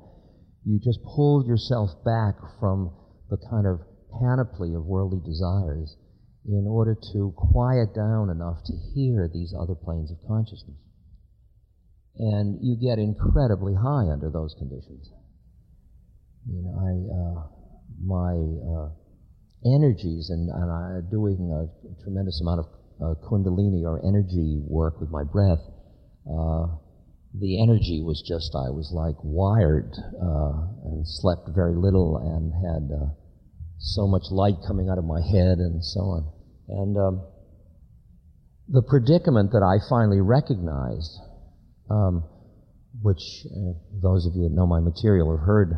you 0.65 0.80
just 0.84 1.00
pulled 1.03 1.48
yourself 1.48 1.89
back 2.06 2.36
from 2.60 2.91
the 3.30 3.38
kind 3.50 3.65
of 3.65 3.82
panoply 4.20 4.74
of 4.75 4.86
worldly 4.86 5.20
desires 5.25 5.96
in 6.46 6.65
order 6.68 6.96
to 7.13 7.34
quiet 7.38 7.94
down 7.96 8.30
enough 8.30 8.58
to 8.65 8.74
hear 8.94 9.30
these 9.32 9.53
other 9.58 9.75
planes 9.75 10.12
of 10.12 10.18
consciousness. 10.27 10.77
And 12.18 12.60
you 12.62 12.75
get 12.75 13.00
incredibly 13.00 13.74
high 13.74 14.12
under 14.12 14.30
those 14.30 14.53
conditions. 14.58 15.10
You 16.50 16.62
know, 16.62 16.74
I, 16.77 16.91
uh, 17.10 17.48
my 18.03 18.34
uh, 18.36 18.89
energies 19.65 20.30
and, 20.30 20.50
and 20.50 20.72
I'm 20.72 21.10
doing 21.10 21.38
a 21.53 22.03
tremendous 22.03 22.41
amount 22.41 22.60
of 22.60 22.65
uh, 23.01 23.13
kundalini 23.25 23.84
or 23.86 24.01
energy 24.06 24.62
work 24.68 25.00
with 25.00 25.10
my 25.10 25.24
breath. 25.24 25.62
The 27.33 27.61
energy 27.61 28.01
was 28.03 28.21
just, 28.21 28.55
I 28.55 28.69
was 28.69 28.91
like 28.93 29.15
wired 29.23 29.95
uh, 29.95 30.67
and 30.83 31.07
slept 31.07 31.50
very 31.55 31.75
little 31.75 32.17
and 32.17 32.51
had 32.51 32.93
uh, 32.93 33.09
so 33.77 34.05
much 34.05 34.23
light 34.31 34.57
coming 34.67 34.89
out 34.89 34.97
of 34.97 35.05
my 35.05 35.21
head 35.21 35.57
and 35.59 35.83
so 35.83 36.01
on. 36.01 36.31
And 36.67 36.97
um, 36.97 37.27
the 38.67 38.81
predicament 38.81 39.51
that 39.51 39.63
I 39.63 39.79
finally 39.89 40.21
recognized, 40.21 41.17
um, 41.89 42.23
which 43.01 43.45
uh, 43.45 43.73
those 44.01 44.25
of 44.25 44.35
you 44.35 44.43
that 44.43 44.55
know 44.55 44.67
my 44.67 44.79
material 44.79 45.35
have 45.35 45.45
heard 45.45 45.73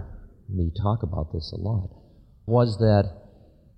me 0.50 0.72
talk 0.81 1.03
about 1.03 1.31
this 1.33 1.53
a 1.53 1.62
lot, 1.62 1.89
was 2.45 2.77
that 2.79 3.10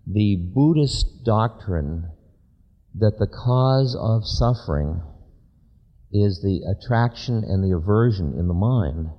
the 0.08 0.38
Buddhist 0.54 1.24
doctrine 1.24 2.10
that 2.96 3.18
the 3.20 3.28
cause 3.28 3.98
of 4.00 4.26
suffering 4.26 5.02
is 6.24 6.42
the 6.42 6.62
attraction 6.64 7.44
and 7.44 7.64
the 7.64 7.76
aversion 7.76 8.34
in 8.40 8.48
the 8.48 8.54
mind, 8.54 9.10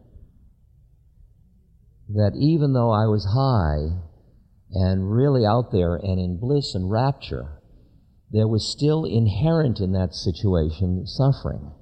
that 2.08 2.32
even 2.38 2.72
though 2.72 2.90
I 2.90 3.06
was 3.06 3.34
high 3.34 4.00
and 4.72 5.10
really 5.10 5.44
out 5.44 5.72
there 5.72 5.96
and 5.96 6.18
in 6.18 6.38
bliss 6.40 6.74
and 6.74 6.90
rapture, 6.90 7.60
there 8.30 8.48
was 8.48 8.66
still 8.66 9.04
inherent 9.04 9.80
in 9.80 9.92
that 9.92 10.14
situation 10.14 11.06
suffering. 11.06 11.72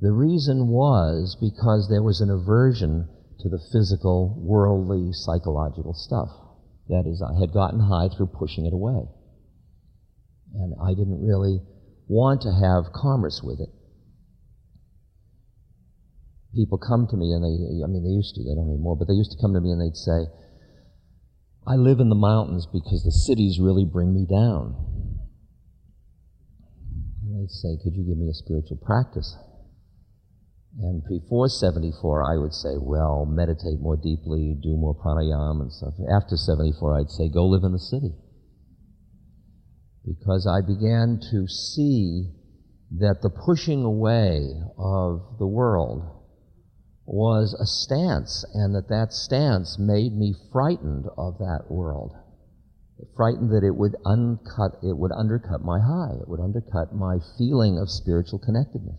The 0.00 0.12
reason 0.12 0.68
was 0.68 1.36
because 1.40 1.88
there 1.88 2.02
was 2.02 2.20
an 2.20 2.30
aversion 2.30 3.08
to 3.40 3.48
the 3.48 3.60
physical, 3.72 4.34
worldly, 4.38 5.12
psychological 5.12 5.94
stuff. 5.94 6.30
That 6.88 7.04
is, 7.06 7.22
I 7.22 7.38
had 7.38 7.52
gotten 7.52 7.80
high 7.80 8.08
through 8.08 8.28
pushing 8.38 8.64
it 8.64 8.72
away. 8.72 9.04
And 10.54 10.74
I 10.82 10.94
didn't 10.94 11.24
really 11.24 11.60
want 12.08 12.42
to 12.42 12.52
have 12.52 12.92
commerce 12.94 13.42
with 13.42 13.60
it. 13.60 13.68
People 16.56 16.78
come 16.78 17.06
to 17.06 17.16
me 17.16 17.32
and 17.36 17.44
they, 17.44 17.84
I 17.84 17.86
mean, 17.86 18.02
they 18.02 18.16
used 18.16 18.34
to, 18.36 18.42
they 18.42 18.56
don't 18.56 18.72
anymore, 18.72 18.96
but 18.96 19.06
they 19.06 19.14
used 19.14 19.30
to 19.36 19.40
come 19.40 19.52
to 19.52 19.60
me 19.60 19.70
and 19.70 19.80
they'd 19.80 19.96
say, 19.96 20.24
I 21.68 21.76
live 21.76 22.00
in 22.00 22.08
the 22.08 22.16
mountains 22.16 22.66
because 22.66 23.04
the 23.04 23.12
cities 23.12 23.60
really 23.60 23.84
bring 23.84 24.14
me 24.14 24.24
down. 24.24 24.72
And 27.22 27.36
they'd 27.36 27.52
say, 27.52 27.76
Could 27.84 27.92
you 27.92 28.08
give 28.08 28.16
me 28.16 28.30
a 28.30 28.34
spiritual 28.34 28.78
practice? 28.80 29.36
And 30.78 31.02
before 31.08 31.48
74, 31.48 32.22
I 32.22 32.36
would 32.36 32.52
say, 32.52 32.76
well, 32.78 33.24
meditate 33.24 33.80
more 33.80 33.96
deeply, 33.96 34.56
do 34.62 34.76
more 34.76 34.94
pranayama 34.94 35.62
and 35.62 35.72
stuff. 35.72 35.94
After 36.14 36.36
74, 36.36 37.00
I'd 37.00 37.10
say, 37.10 37.30
go 37.32 37.46
live 37.46 37.64
in 37.64 37.72
the 37.72 37.78
city. 37.78 38.12
Because 40.04 40.46
I 40.46 40.60
began 40.60 41.18
to 41.30 41.48
see 41.48 42.30
that 42.98 43.22
the 43.22 43.30
pushing 43.30 43.84
away 43.84 44.52
of 44.78 45.38
the 45.38 45.46
world 45.46 46.25
was 47.06 47.54
a 47.54 47.66
stance, 47.66 48.44
and 48.52 48.74
that 48.74 48.88
that 48.88 49.12
stance 49.12 49.78
made 49.78 50.12
me 50.12 50.34
frightened 50.52 51.06
of 51.16 51.38
that 51.38 51.64
world. 51.68 52.12
Frightened 53.14 53.50
that 53.50 53.64
it 53.64 53.76
would 53.76 53.94
uncut, 54.04 54.72
it 54.82 54.96
would 54.96 55.12
undercut 55.12 55.62
my 55.62 55.78
high, 55.78 56.14
it 56.20 56.28
would 56.28 56.40
undercut 56.40 56.94
my 56.94 57.18
feeling 57.38 57.78
of 57.78 57.90
spiritual 57.90 58.38
connectedness. 58.38 58.98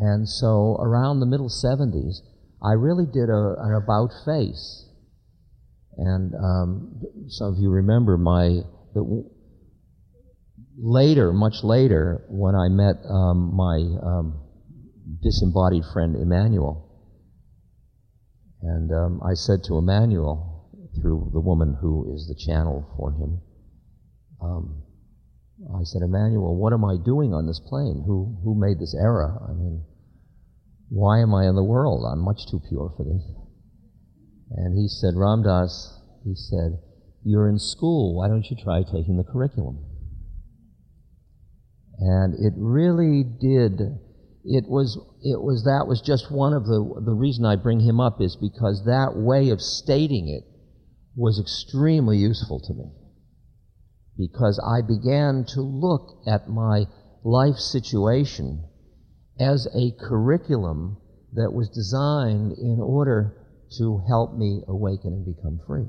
And 0.00 0.28
so 0.28 0.76
around 0.78 1.20
the 1.20 1.26
middle 1.26 1.48
70s, 1.48 2.20
I 2.62 2.72
really 2.72 3.06
did 3.06 3.28
a, 3.28 3.56
an 3.58 3.74
about 3.74 4.10
face. 4.24 4.86
And 5.96 6.34
um, 6.34 7.02
some 7.28 7.52
of 7.52 7.58
you 7.58 7.70
remember 7.70 8.16
my, 8.16 8.60
the, 8.94 9.30
later, 10.78 11.32
much 11.32 11.62
later, 11.62 12.24
when 12.28 12.54
I 12.54 12.68
met 12.68 12.96
um, 13.08 13.54
my 13.54 13.76
um, 14.02 14.41
disembodied 15.20 15.84
friend 15.92 16.16
Emmanuel, 16.16 16.88
and 18.62 18.92
um, 18.92 19.20
I 19.24 19.34
said 19.34 19.64
to 19.64 19.78
Emmanuel, 19.78 20.70
through 21.00 21.30
the 21.32 21.40
woman 21.40 21.76
who 21.80 22.14
is 22.14 22.28
the 22.28 22.34
channel 22.34 22.86
for 22.96 23.12
him, 23.12 23.40
um, 24.40 24.82
I 25.74 25.84
said, 25.84 26.02
Emmanuel, 26.02 26.56
what 26.56 26.72
am 26.72 26.84
I 26.84 26.96
doing 26.96 27.32
on 27.32 27.46
this 27.46 27.60
plane? 27.60 28.02
Who, 28.06 28.36
who 28.42 28.58
made 28.58 28.80
this 28.80 28.94
error? 28.94 29.38
I 29.48 29.52
mean, 29.52 29.84
why 30.88 31.20
am 31.20 31.34
I 31.34 31.46
in 31.46 31.54
the 31.54 31.64
world? 31.64 32.04
I'm 32.04 32.18
much 32.18 32.50
too 32.50 32.60
pure 32.68 32.92
for 32.96 33.04
this. 33.04 33.22
And 34.50 34.76
he 34.76 34.88
said, 34.88 35.14
Ram 35.16 35.42
Dass, 35.42 35.98
he 36.24 36.34
said, 36.34 36.78
you're 37.24 37.48
in 37.48 37.58
school. 37.58 38.16
Why 38.16 38.28
don't 38.28 38.44
you 38.50 38.56
try 38.62 38.82
taking 38.82 39.16
the 39.16 39.24
curriculum? 39.24 39.78
And 41.98 42.34
it 42.34 42.52
really 42.56 43.22
did. 43.22 43.98
It 44.44 44.68
was, 44.68 44.98
it 45.22 45.40
was, 45.40 45.64
that 45.64 45.86
was 45.86 46.00
just 46.00 46.30
one 46.30 46.52
of 46.52 46.64
the, 46.64 47.02
the 47.04 47.14
reason 47.14 47.44
I 47.44 47.56
bring 47.56 47.80
him 47.80 48.00
up 48.00 48.20
is 48.20 48.36
because 48.36 48.84
that 48.84 49.16
way 49.16 49.50
of 49.50 49.60
stating 49.60 50.28
it 50.28 50.44
was 51.16 51.38
extremely 51.38 52.18
useful 52.18 52.60
to 52.60 52.74
me. 52.74 52.90
Because 54.18 54.58
I 54.58 54.82
began 54.82 55.44
to 55.54 55.62
look 55.62 56.22
at 56.26 56.48
my 56.48 56.86
life 57.24 57.56
situation 57.56 58.64
as 59.38 59.68
a 59.74 59.92
curriculum 59.92 60.98
that 61.34 61.52
was 61.52 61.68
designed 61.68 62.52
in 62.52 62.80
order 62.80 63.36
to 63.78 64.02
help 64.08 64.36
me 64.36 64.62
awaken 64.68 65.12
and 65.12 65.24
become 65.24 65.60
free. 65.66 65.86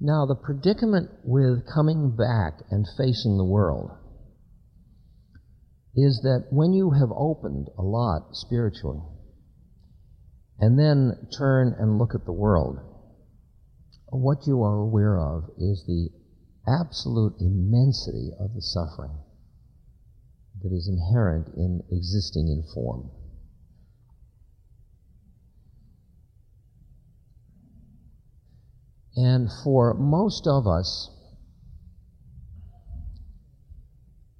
Now, 0.00 0.24
the 0.24 0.34
predicament 0.34 1.10
with 1.24 1.66
coming 1.66 2.16
back 2.16 2.62
and 2.70 2.86
facing 2.96 3.36
the 3.36 3.44
world 3.44 3.90
is 5.94 6.20
that 6.22 6.46
when 6.50 6.72
you 6.72 6.92
have 6.92 7.10
opened 7.14 7.68
a 7.76 7.82
lot 7.82 8.28
spiritually 8.32 9.02
and 10.58 10.78
then 10.78 11.28
turn 11.36 11.74
and 11.78 11.98
look 11.98 12.14
at 12.14 12.24
the 12.24 12.32
world, 12.32 12.78
what 14.08 14.46
you 14.46 14.62
are 14.62 14.78
aware 14.78 15.18
of 15.18 15.50
is 15.58 15.84
the 15.86 16.08
absolute 16.66 17.34
immensity 17.38 18.30
of 18.38 18.54
the 18.54 18.62
suffering 18.62 19.18
that 20.62 20.72
is 20.72 20.88
inherent 20.88 21.48
in 21.56 21.82
existing 21.90 22.48
in 22.48 22.62
form. 22.74 23.10
And 29.16 29.48
for 29.64 29.94
most 29.94 30.46
of 30.46 30.66
us, 30.66 31.10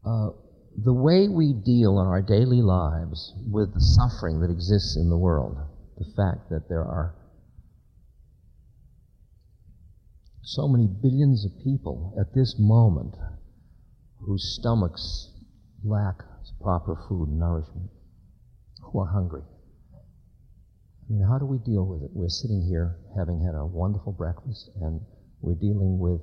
uh, 0.06 0.30
the 0.82 0.92
way 0.94 1.28
we 1.28 1.52
deal 1.52 2.00
in 2.00 2.06
our 2.06 2.22
daily 2.22 2.62
lives 2.62 3.34
with 3.50 3.74
the 3.74 3.80
suffering 3.80 4.40
that 4.40 4.50
exists 4.50 4.96
in 4.96 5.10
the 5.10 5.18
world, 5.18 5.56
the 5.98 6.06
fact 6.16 6.48
that 6.50 6.68
there 6.68 6.84
are 6.84 7.14
so 10.42 10.66
many 10.66 10.86
billions 10.86 11.44
of 11.44 11.52
people 11.62 12.16
at 12.18 12.34
this 12.34 12.56
moment 12.58 13.14
whose 14.20 14.56
stomachs 14.58 15.30
lack 15.84 16.16
proper 16.60 16.96
food 17.08 17.28
and 17.28 17.38
nourishment, 17.38 17.90
who 18.82 19.00
are 19.00 19.12
hungry. 19.12 19.42
I 21.10 21.12
mean, 21.12 21.26
how 21.26 21.38
do 21.38 21.46
we 21.46 21.58
deal 21.58 21.82
with 21.84 22.06
it? 22.06 22.14
We're 22.14 22.30
sitting 22.30 22.62
here 22.70 22.94
having 23.18 23.42
had 23.42 23.58
a 23.58 23.66
wonderful 23.66 24.12
breakfast, 24.12 24.70
and 24.80 25.00
we're 25.40 25.58
dealing 25.58 25.98
with 25.98 26.22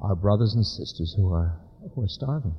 our 0.00 0.14
brothers 0.14 0.54
and 0.54 0.64
sisters 0.64 1.12
who 1.16 1.32
are, 1.32 1.58
who 1.92 2.04
are 2.04 2.08
starving. 2.08 2.54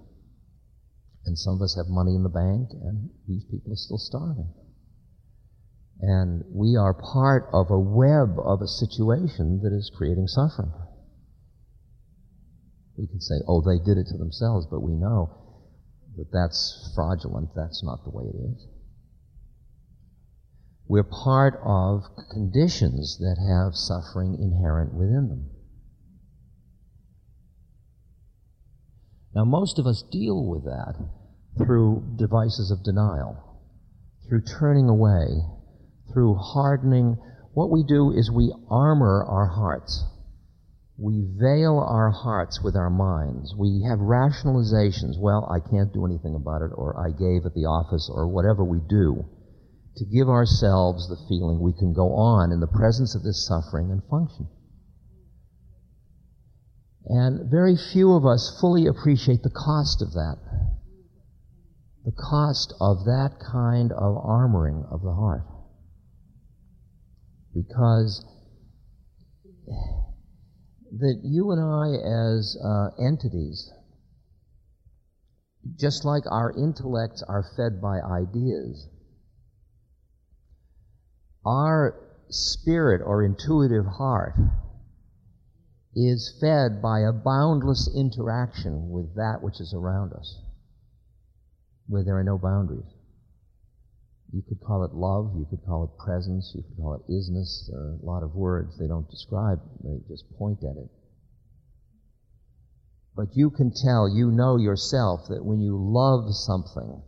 And 1.25 1.39
some 1.39 1.55
of 1.55 1.61
us 1.61 1.79
have 1.79 1.87
money 1.87 2.15
in 2.15 2.23
the 2.23 2.35
bank, 2.35 2.67
and 2.83 3.09
these 3.29 3.45
people 3.45 3.71
are 3.71 3.79
still 3.79 3.97
starving. 3.97 4.51
And 6.01 6.43
we 6.51 6.75
are 6.75 6.93
part 6.93 7.47
of 7.53 7.71
a 7.71 7.79
web 7.79 8.35
of 8.43 8.59
a 8.59 8.67
situation 8.67 9.61
that 9.63 9.71
is 9.71 9.89
creating 9.95 10.27
suffering. 10.27 10.73
We 12.97 13.07
can 13.07 13.21
say, 13.21 13.35
oh, 13.47 13.61
they 13.63 13.79
did 13.79 13.97
it 13.97 14.11
to 14.11 14.17
themselves, 14.17 14.67
but 14.69 14.81
we 14.81 14.95
know 14.99 15.31
that 16.17 16.27
that's 16.33 16.91
fraudulent. 16.93 17.55
That's 17.55 17.81
not 17.85 18.03
the 18.03 18.11
way 18.11 18.25
it 18.25 18.35
is. 18.51 18.67
We're 20.87 21.03
part 21.03 21.59
of 21.63 22.03
conditions 22.31 23.17
that 23.19 23.37
have 23.39 23.75
suffering 23.75 24.37
inherent 24.39 24.93
within 24.93 25.29
them. 25.29 25.49
Now, 29.33 29.45
most 29.45 29.79
of 29.79 29.87
us 29.87 30.03
deal 30.11 30.45
with 30.45 30.65
that 30.65 30.95
through 31.57 32.15
devices 32.17 32.69
of 32.69 32.83
denial, 32.83 33.37
through 34.27 34.41
turning 34.41 34.89
away, 34.89 35.27
through 36.11 36.35
hardening. 36.35 37.17
What 37.53 37.71
we 37.71 37.83
do 37.83 38.11
is 38.11 38.29
we 38.29 38.53
armor 38.69 39.23
our 39.23 39.47
hearts. 39.47 40.03
We 40.97 41.25
veil 41.39 41.79
our 41.79 42.11
hearts 42.11 42.61
with 42.61 42.75
our 42.75 42.89
minds. 42.89 43.55
We 43.57 43.83
have 43.89 43.99
rationalizations. 43.99 45.17
Well, 45.17 45.49
I 45.49 45.59
can't 45.59 45.93
do 45.93 46.05
anything 46.05 46.35
about 46.35 46.61
it, 46.61 46.71
or 46.75 46.99
I 46.99 47.09
gave 47.09 47.45
at 47.45 47.55
the 47.55 47.65
office, 47.65 48.11
or 48.13 48.27
whatever 48.27 48.63
we 48.63 48.79
do 48.87 49.25
to 49.97 50.05
give 50.05 50.27
ourselves 50.27 51.07
the 51.07 51.17
feeling 51.27 51.59
we 51.59 51.73
can 51.73 51.93
go 51.93 52.15
on 52.15 52.51
in 52.51 52.59
the 52.59 52.67
presence 52.67 53.15
of 53.15 53.23
this 53.23 53.45
suffering 53.45 53.91
and 53.91 54.01
function. 54.09 54.47
And 57.05 57.51
very 57.51 57.75
few 57.75 58.13
of 58.13 58.25
us 58.25 58.57
fully 58.59 58.87
appreciate 58.87 59.43
the 59.43 59.49
cost 59.49 60.01
of 60.01 60.13
that. 60.13 60.37
The 62.05 62.11
cost 62.11 62.73
of 62.79 63.05
that 63.05 63.39
kind 63.39 63.91
of 63.91 64.15
armoring 64.23 64.91
of 64.91 65.01
the 65.01 65.13
heart. 65.13 65.43
Because 67.53 68.25
that 70.97 71.21
you 71.23 71.51
and 71.51 71.61
I, 71.61 71.87
as 72.35 72.57
uh, 72.63 72.89
entities, 73.03 73.71
just 75.77 76.05
like 76.05 76.23
our 76.29 76.51
intellects 76.51 77.23
are 77.27 77.45
fed 77.55 77.81
by 77.81 77.99
ideas, 77.99 78.87
our 81.45 81.99
spirit 82.29 83.01
or 83.05 83.23
intuitive 83.23 83.85
heart 83.85 84.35
is 85.95 86.35
fed 86.41 86.81
by 86.81 87.01
a 87.01 87.11
boundless 87.11 87.89
interaction 87.95 88.89
with 88.89 89.15
that 89.15 89.39
which 89.41 89.59
is 89.59 89.73
around 89.73 90.13
us, 90.13 90.39
where 91.87 92.03
there 92.03 92.17
are 92.17 92.23
no 92.23 92.37
boundaries. 92.37 92.91
You 94.31 94.41
could 94.41 94.61
call 94.61 94.83
it 94.83 94.95
love, 94.95 95.35
you 95.37 95.45
could 95.47 95.63
call 95.63 95.83
it 95.83 96.03
presence, 96.03 96.51
you 96.55 96.63
could 96.63 96.77
call 96.77 96.95
it 96.95 97.11
isness. 97.11 97.69
There 97.69 97.79
are 97.79 97.99
a 98.01 98.05
lot 98.05 98.23
of 98.23 98.33
words 98.33 98.79
they 98.79 98.87
don't 98.87 99.09
describe, 99.09 99.61
they 99.83 99.99
just 100.09 100.25
point 100.39 100.63
at 100.63 100.75
it. 100.75 100.89
But 103.15 103.35
you 103.35 103.51
can 103.51 103.71
tell, 103.71 104.09
you 104.09 104.31
know 104.31 104.57
yourself 104.57 105.27
that 105.29 105.45
when 105.45 105.61
you 105.61 105.77
love 105.77 106.33
something, 106.33 107.03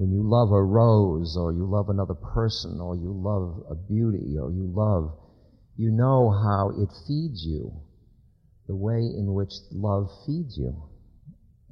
when 0.00 0.10
you 0.10 0.22
love 0.24 0.50
a 0.50 0.62
rose 0.62 1.36
or 1.38 1.52
you 1.52 1.68
love 1.70 1.90
another 1.90 2.14
person 2.14 2.80
or 2.80 2.96
you 2.96 3.12
love 3.12 3.62
a 3.70 3.74
beauty 3.74 4.34
or 4.40 4.50
you 4.50 4.64
love, 4.74 5.12
you 5.76 5.90
know 5.90 6.30
how 6.30 6.70
it 6.70 6.88
feeds 7.06 7.44
you, 7.44 7.70
the 8.66 8.74
way 8.74 8.96
in 8.96 9.34
which 9.34 9.52
love 9.70 10.08
feeds 10.24 10.56
you. 10.56 10.88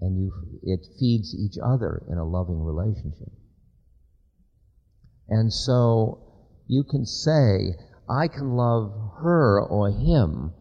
And 0.02 0.18
you, 0.18 0.30
it 0.62 0.80
feeds 1.00 1.34
each 1.34 1.56
other 1.64 2.02
in 2.10 2.18
a 2.18 2.28
loving 2.28 2.60
relationship. 2.60 3.32
And 5.30 5.50
so 5.50 6.20
you 6.66 6.84
can 6.84 7.06
say, 7.06 7.72
I 8.10 8.28
can 8.28 8.50
love 8.50 8.92
her 9.22 9.62
or 9.62 9.88
him, 9.88 10.52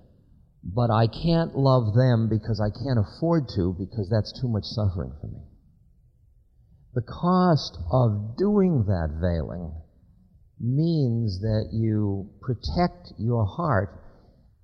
but 0.63 0.89
I 0.89 1.07
can't 1.07 1.53
love 1.53 1.93
them 1.93 2.29
because 2.29 2.61
I 2.61 2.71
can't 2.71 2.97
afford 2.97 3.49
to 3.57 3.75
because 3.77 4.09
that's 4.09 4.31
too 4.39 4.47
much 4.47 4.63
suffering 4.63 5.11
for 5.19 5.27
me. 5.27 5.46
The 6.97 7.03
cost 7.03 7.77
of 7.91 8.37
doing 8.37 8.85
that 8.85 9.19
veiling 9.21 9.71
means 10.59 11.39
that 11.41 11.69
you 11.71 12.31
protect 12.41 13.13
your 13.19 13.45
heart 13.45 14.01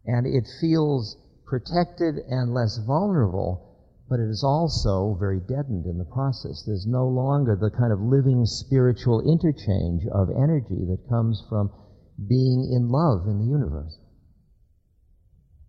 and 0.07 0.25
it 0.25 0.47
feels 0.59 1.15
protected 1.45 2.15
and 2.27 2.51
less 2.51 2.79
vulnerable, 2.87 3.77
but 4.09 4.19
it 4.19 4.31
is 4.31 4.43
also 4.43 5.13
very 5.19 5.41
deadened 5.41 5.85
in 5.85 5.99
the 5.99 6.09
process. 6.09 6.63
There's 6.65 6.87
no 6.87 7.07
longer 7.07 7.55
the 7.55 7.69
kind 7.69 7.93
of 7.93 8.01
living 8.01 8.47
spiritual 8.47 9.21
interchange 9.21 10.07
of 10.07 10.31
energy 10.31 10.85
that 10.89 11.07
comes 11.07 11.45
from 11.47 11.69
being 12.17 12.73
in 12.73 12.89
love 12.89 13.27
in 13.27 13.37
the 13.37 13.45
universe. 13.45 13.95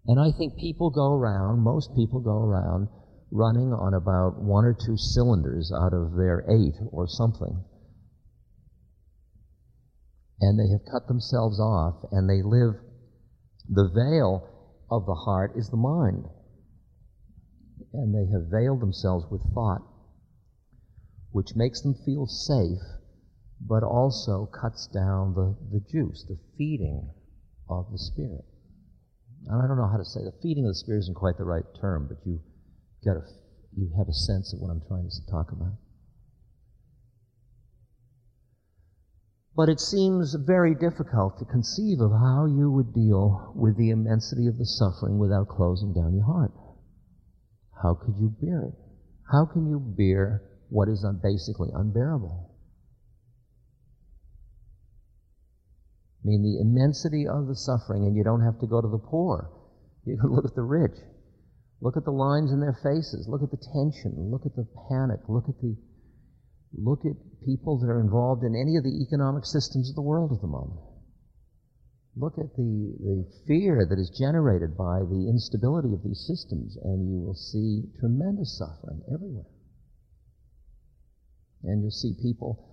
And 0.06 0.18
I 0.18 0.32
think 0.32 0.56
people 0.56 0.88
go 0.88 1.12
around, 1.12 1.60
most 1.60 1.94
people 1.94 2.20
go 2.20 2.38
around, 2.38 2.88
running 3.34 3.74
on 3.74 3.92
about 3.94 4.38
one 4.40 4.64
or 4.64 4.72
two 4.72 4.96
cylinders 4.96 5.72
out 5.74 5.92
of 5.92 6.14
their 6.14 6.46
eight 6.48 6.78
or 6.92 7.08
something. 7.08 7.64
And 10.40 10.58
they 10.58 10.70
have 10.70 10.86
cut 10.86 11.08
themselves 11.08 11.58
off 11.58 11.96
and 12.12 12.30
they 12.30 12.42
live, 12.46 12.78
the 13.68 13.90
veil 13.90 14.46
of 14.88 15.04
the 15.06 15.14
heart 15.14 15.52
is 15.56 15.68
the 15.68 15.76
mind. 15.76 16.24
And 17.92 18.14
they 18.14 18.30
have 18.30 18.50
veiled 18.50 18.80
themselves 18.80 19.26
with 19.30 19.42
thought, 19.52 19.82
which 21.32 21.56
makes 21.56 21.82
them 21.82 21.94
feel 22.06 22.26
safe, 22.26 22.82
but 23.60 23.82
also 23.82 24.46
cuts 24.46 24.86
down 24.86 25.34
the, 25.34 25.56
the 25.72 25.84
juice, 25.90 26.24
the 26.28 26.38
feeding 26.56 27.10
of 27.68 27.90
the 27.90 27.98
spirit. 27.98 28.44
And 29.46 29.60
I 29.60 29.66
don't 29.66 29.76
know 29.76 29.90
how 29.90 29.98
to 29.98 30.04
say 30.04 30.20
the 30.22 30.38
feeding 30.40 30.66
of 30.66 30.70
the 30.70 30.78
spirit 30.78 31.00
isn't 31.00 31.16
quite 31.16 31.36
the 31.36 31.44
right 31.44 31.64
term, 31.80 32.06
but 32.08 32.18
you 32.24 32.38
got 33.04 33.16
a, 33.16 33.24
you 33.76 33.92
have 33.98 34.08
a 34.08 34.14
sense 34.14 34.52
of 34.52 34.60
what 34.60 34.70
I'm 34.70 34.82
trying 34.88 35.08
to 35.08 35.30
talk 35.30 35.52
about. 35.52 35.76
But 39.56 39.68
it 39.68 39.78
seems 39.78 40.34
very 40.34 40.74
difficult 40.74 41.38
to 41.38 41.44
conceive 41.44 42.00
of 42.00 42.10
how 42.10 42.46
you 42.46 42.70
would 42.72 42.92
deal 42.92 43.52
with 43.54 43.76
the 43.76 43.90
immensity 43.90 44.48
of 44.48 44.58
the 44.58 44.66
suffering 44.66 45.18
without 45.18 45.48
closing 45.48 45.92
down 45.92 46.14
your 46.14 46.24
heart. 46.24 46.52
How 47.80 47.94
could 47.94 48.16
you 48.18 48.34
bear 48.40 48.62
it? 48.62 48.74
How 49.30 49.46
can 49.46 49.68
you 49.68 49.78
bear 49.78 50.42
what 50.70 50.88
is 50.88 51.06
basically 51.22 51.68
unbearable? 51.72 52.50
I 56.24 56.26
mean, 56.26 56.42
the 56.42 56.60
immensity 56.60 57.28
of 57.28 57.46
the 57.46 57.54
suffering, 57.54 58.06
and 58.06 58.16
you 58.16 58.24
don't 58.24 58.40
have 58.40 58.58
to 58.60 58.66
go 58.66 58.80
to 58.80 58.88
the 58.88 58.98
poor. 58.98 59.50
You 60.04 60.16
can 60.16 60.30
look 60.32 60.46
at 60.46 60.54
the 60.54 60.62
rich. 60.62 60.96
Look 61.84 61.98
at 61.98 62.08
the 62.08 62.16
lines 62.16 62.50
in 62.50 62.60
their 62.60 62.80
faces. 62.82 63.28
Look 63.28 63.42
at 63.42 63.50
the 63.50 63.60
tension. 63.60 64.16
Look 64.32 64.46
at 64.46 64.56
the 64.56 64.64
panic. 64.88 65.20
Look 65.28 65.50
at 65.50 65.60
the 65.60 65.76
look 66.72 67.04
at 67.04 67.12
people 67.44 67.78
that 67.78 67.92
are 67.92 68.00
involved 68.00 68.42
in 68.42 68.56
any 68.56 68.76
of 68.76 68.84
the 68.84 69.04
economic 69.04 69.44
systems 69.44 69.90
of 69.90 69.94
the 69.94 70.02
world 70.02 70.32
at 70.32 70.40
the 70.40 70.48
moment. 70.48 70.80
Look 72.16 72.38
at 72.38 72.56
the, 72.56 72.96
the 72.98 73.28
fear 73.46 73.84
that 73.84 73.98
is 73.98 74.08
generated 74.16 74.78
by 74.78 75.00
the 75.04 75.28
instability 75.28 75.92
of 75.92 76.02
these 76.02 76.24
systems, 76.26 76.74
and 76.82 77.06
you 77.06 77.20
will 77.20 77.36
see 77.36 77.84
tremendous 78.00 78.56
suffering 78.56 79.02
everywhere. 79.12 79.46
And 81.64 81.82
you'll 81.82 81.90
see 81.90 82.16
people 82.22 82.64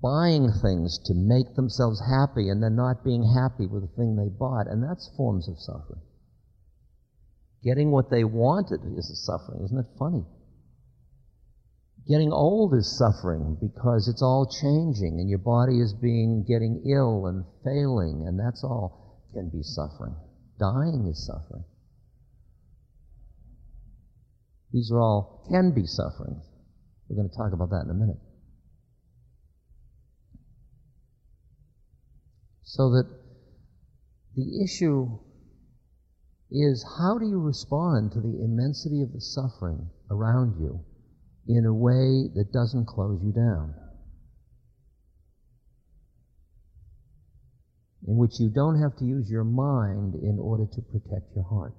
buying 0.00 0.50
things 0.62 0.98
to 1.04 1.14
make 1.14 1.54
themselves 1.56 2.00
happy 2.00 2.48
and 2.48 2.62
then 2.62 2.74
not 2.74 3.04
being 3.04 3.22
happy 3.22 3.66
with 3.66 3.82
the 3.82 3.94
thing 3.96 4.16
they 4.16 4.32
bought, 4.32 4.66
and 4.66 4.82
that's 4.82 5.12
forms 5.14 5.46
of 5.46 5.60
suffering. 5.60 6.00
Getting 7.62 7.90
what 7.90 8.10
they 8.10 8.24
wanted 8.24 8.80
is 8.96 9.10
a 9.10 9.16
suffering. 9.16 9.62
Isn't 9.64 9.78
it 9.78 9.98
funny? 9.98 10.24
Getting 12.08 12.32
old 12.32 12.74
is 12.74 12.98
suffering 12.98 13.58
because 13.60 14.08
it's 14.08 14.22
all 14.22 14.46
changing 14.46 15.20
and 15.20 15.28
your 15.28 15.38
body 15.38 15.80
is 15.80 15.92
being 15.92 16.44
getting 16.48 16.82
ill 16.86 17.26
and 17.26 17.44
failing, 17.62 18.24
and 18.26 18.38
that's 18.38 18.64
all 18.64 19.20
can 19.34 19.50
be 19.50 19.62
suffering. 19.62 20.16
Dying 20.58 21.06
is 21.06 21.26
suffering. 21.26 21.64
These 24.72 24.90
are 24.92 25.00
all 25.00 25.46
can 25.50 25.72
be 25.72 25.86
sufferings. 25.86 26.44
We're 27.08 27.16
going 27.16 27.28
to 27.28 27.36
talk 27.36 27.52
about 27.52 27.70
that 27.70 27.82
in 27.84 27.90
a 27.90 27.94
minute. 27.94 28.20
So 32.62 32.90
that 32.90 33.06
the 34.36 34.62
issue 34.64 35.18
is 36.50 36.84
how 36.98 37.18
do 37.18 37.26
you 37.26 37.40
respond 37.40 38.12
to 38.12 38.20
the 38.20 38.42
immensity 38.42 39.02
of 39.02 39.12
the 39.12 39.20
suffering 39.20 39.88
around 40.10 40.60
you 40.60 40.80
in 41.46 41.64
a 41.64 41.74
way 41.74 42.28
that 42.34 42.52
doesn't 42.52 42.86
close 42.86 43.20
you 43.22 43.32
down? 43.32 43.74
In 48.06 48.16
which 48.16 48.40
you 48.40 48.50
don't 48.50 48.80
have 48.80 48.96
to 48.98 49.04
use 49.04 49.30
your 49.30 49.44
mind 49.44 50.14
in 50.14 50.38
order 50.40 50.66
to 50.66 50.82
protect 50.82 51.34
your 51.34 51.44
heart. 51.44 51.74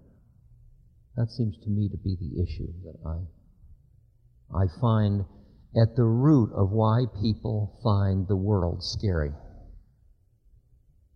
That 1.18 1.30
seems 1.30 1.58
to 1.64 1.70
me 1.70 1.90
to 1.90 1.98
be 1.98 2.16
the 2.16 2.42
issue 2.42 2.72
that 2.84 2.96
I, 3.06 4.64
I 4.64 4.68
find 4.80 5.26
at 5.76 5.96
the 5.96 6.04
root 6.04 6.52
of 6.56 6.72
why 6.72 7.06
people 7.22 7.80
find 7.84 8.28
the 8.28 8.36
world 8.36 8.84
scary 8.84 9.32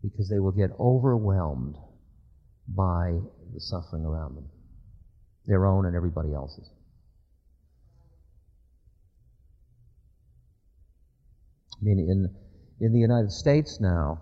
because 0.02 0.30
they 0.30 0.40
will 0.40 0.52
get 0.52 0.72
overwhelmed 0.80 1.76
by 2.68 3.20
the 3.56 3.62
suffering 3.62 4.04
around 4.04 4.36
them, 4.36 4.48
their 5.46 5.66
own 5.66 5.86
and 5.86 5.96
everybody 5.96 6.34
else's. 6.34 6.70
I 11.74 11.84
mean, 11.84 12.00
in, 12.00 12.86
in 12.86 12.94
the 12.94 13.00
United 13.00 13.32
States 13.32 13.80
now, 13.80 14.22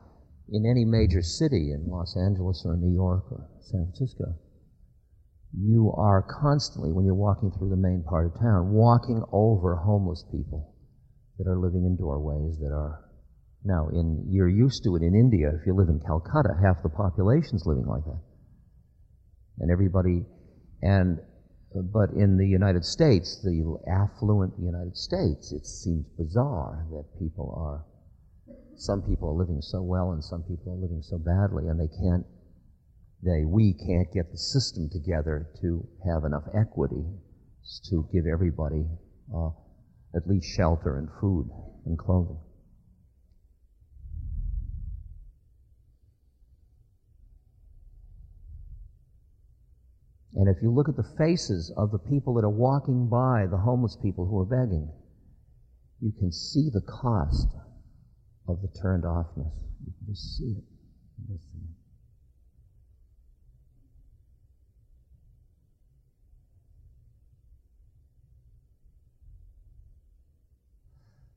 in 0.49 0.65
any 0.65 0.85
major 0.85 1.21
city, 1.21 1.71
in 1.71 1.87
Los 1.87 2.15
Angeles 2.17 2.63
or 2.65 2.77
New 2.77 2.93
York 2.93 3.25
or 3.31 3.49
San 3.61 3.85
Francisco, 3.85 4.35
you 5.55 5.93
are 5.97 6.25
constantly, 6.41 6.91
when 6.91 7.05
you're 7.05 7.13
walking 7.13 7.51
through 7.51 7.69
the 7.69 7.77
main 7.77 8.03
part 8.07 8.25
of 8.25 8.33
town, 8.39 8.71
walking 8.71 9.23
over 9.31 9.75
homeless 9.75 10.23
people 10.31 10.75
that 11.37 11.47
are 11.47 11.57
living 11.57 11.85
in 11.85 11.95
doorways, 11.95 12.57
that 12.59 12.73
are 12.73 13.05
now, 13.63 13.87
in, 13.89 14.25
you're 14.29 14.49
used 14.49 14.83
to 14.83 14.95
it 14.95 15.03
in 15.03 15.15
India. 15.15 15.49
If 15.49 15.65
you 15.65 15.73
live 15.73 15.89
in 15.89 15.99
Calcutta, 15.99 16.53
half 16.61 16.83
the 16.83 16.89
population's 16.89 17.65
living 17.65 17.85
like 17.85 18.03
that. 18.03 18.19
And 19.59 19.71
everybody, 19.71 20.25
and, 20.81 21.19
but 21.73 22.11
in 22.11 22.37
the 22.37 22.47
United 22.47 22.85
States, 22.85 23.41
the 23.43 23.77
affluent 23.87 24.53
United 24.59 24.97
States, 24.97 25.51
it 25.51 25.65
seems 25.65 26.05
bizarre 26.17 26.85
that 26.91 27.05
people 27.19 27.53
are, 27.57 27.85
some 28.75 29.01
people 29.01 29.29
are 29.29 29.37
living 29.37 29.61
so 29.61 29.81
well 29.81 30.11
and 30.11 30.23
some 30.23 30.43
people 30.43 30.73
are 30.73 30.81
living 30.81 31.01
so 31.01 31.17
badly 31.17 31.67
and 31.67 31.79
they 31.79 31.91
can't, 32.01 32.25
they, 33.23 33.45
we 33.45 33.73
can't 33.73 34.11
get 34.13 34.31
the 34.31 34.37
system 34.37 34.89
together 34.89 35.47
to 35.61 35.87
have 36.05 36.25
enough 36.25 36.43
equity 36.53 37.05
to 37.89 38.07
give 38.11 38.25
everybody 38.25 38.85
uh, 39.33 39.49
at 40.15 40.27
least 40.27 40.47
shelter 40.55 40.97
and 40.97 41.09
food 41.21 41.49
and 41.85 41.97
clothing. 41.97 42.37
And 50.35 50.47
if 50.47 50.61
you 50.63 50.71
look 50.71 50.89
at 50.89 50.95
the 50.95 51.15
faces 51.17 51.71
of 51.77 51.91
the 51.91 51.99
people 51.99 52.33
that 52.35 52.43
are 52.43 52.49
walking 52.49 53.07
by, 53.07 53.45
the 53.49 53.57
homeless 53.57 53.97
people 54.01 54.25
who 54.25 54.39
are 54.39 54.45
begging, 54.45 54.89
you 55.99 56.11
can 56.11 56.31
see 56.31 56.69
the 56.73 56.81
cost 56.81 57.47
of 58.47 58.61
the 58.61 58.67
turned 58.81 59.03
offness. 59.03 59.53
You 59.85 59.93
can 59.97 60.07
just 60.07 60.37
see 60.37 60.55
it. 60.57 60.63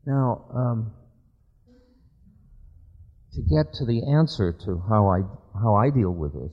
Now, 0.07 0.45
um, 0.55 0.93
to 3.33 3.43
get 3.43 3.75
to 3.75 3.85
the 3.85 4.09
answer 4.09 4.53
to 4.65 4.83
how 4.89 5.09
I, 5.09 5.23
how 5.61 5.75
I 5.75 5.91
deal 5.91 6.13
with 6.13 6.33
this, 6.33 6.53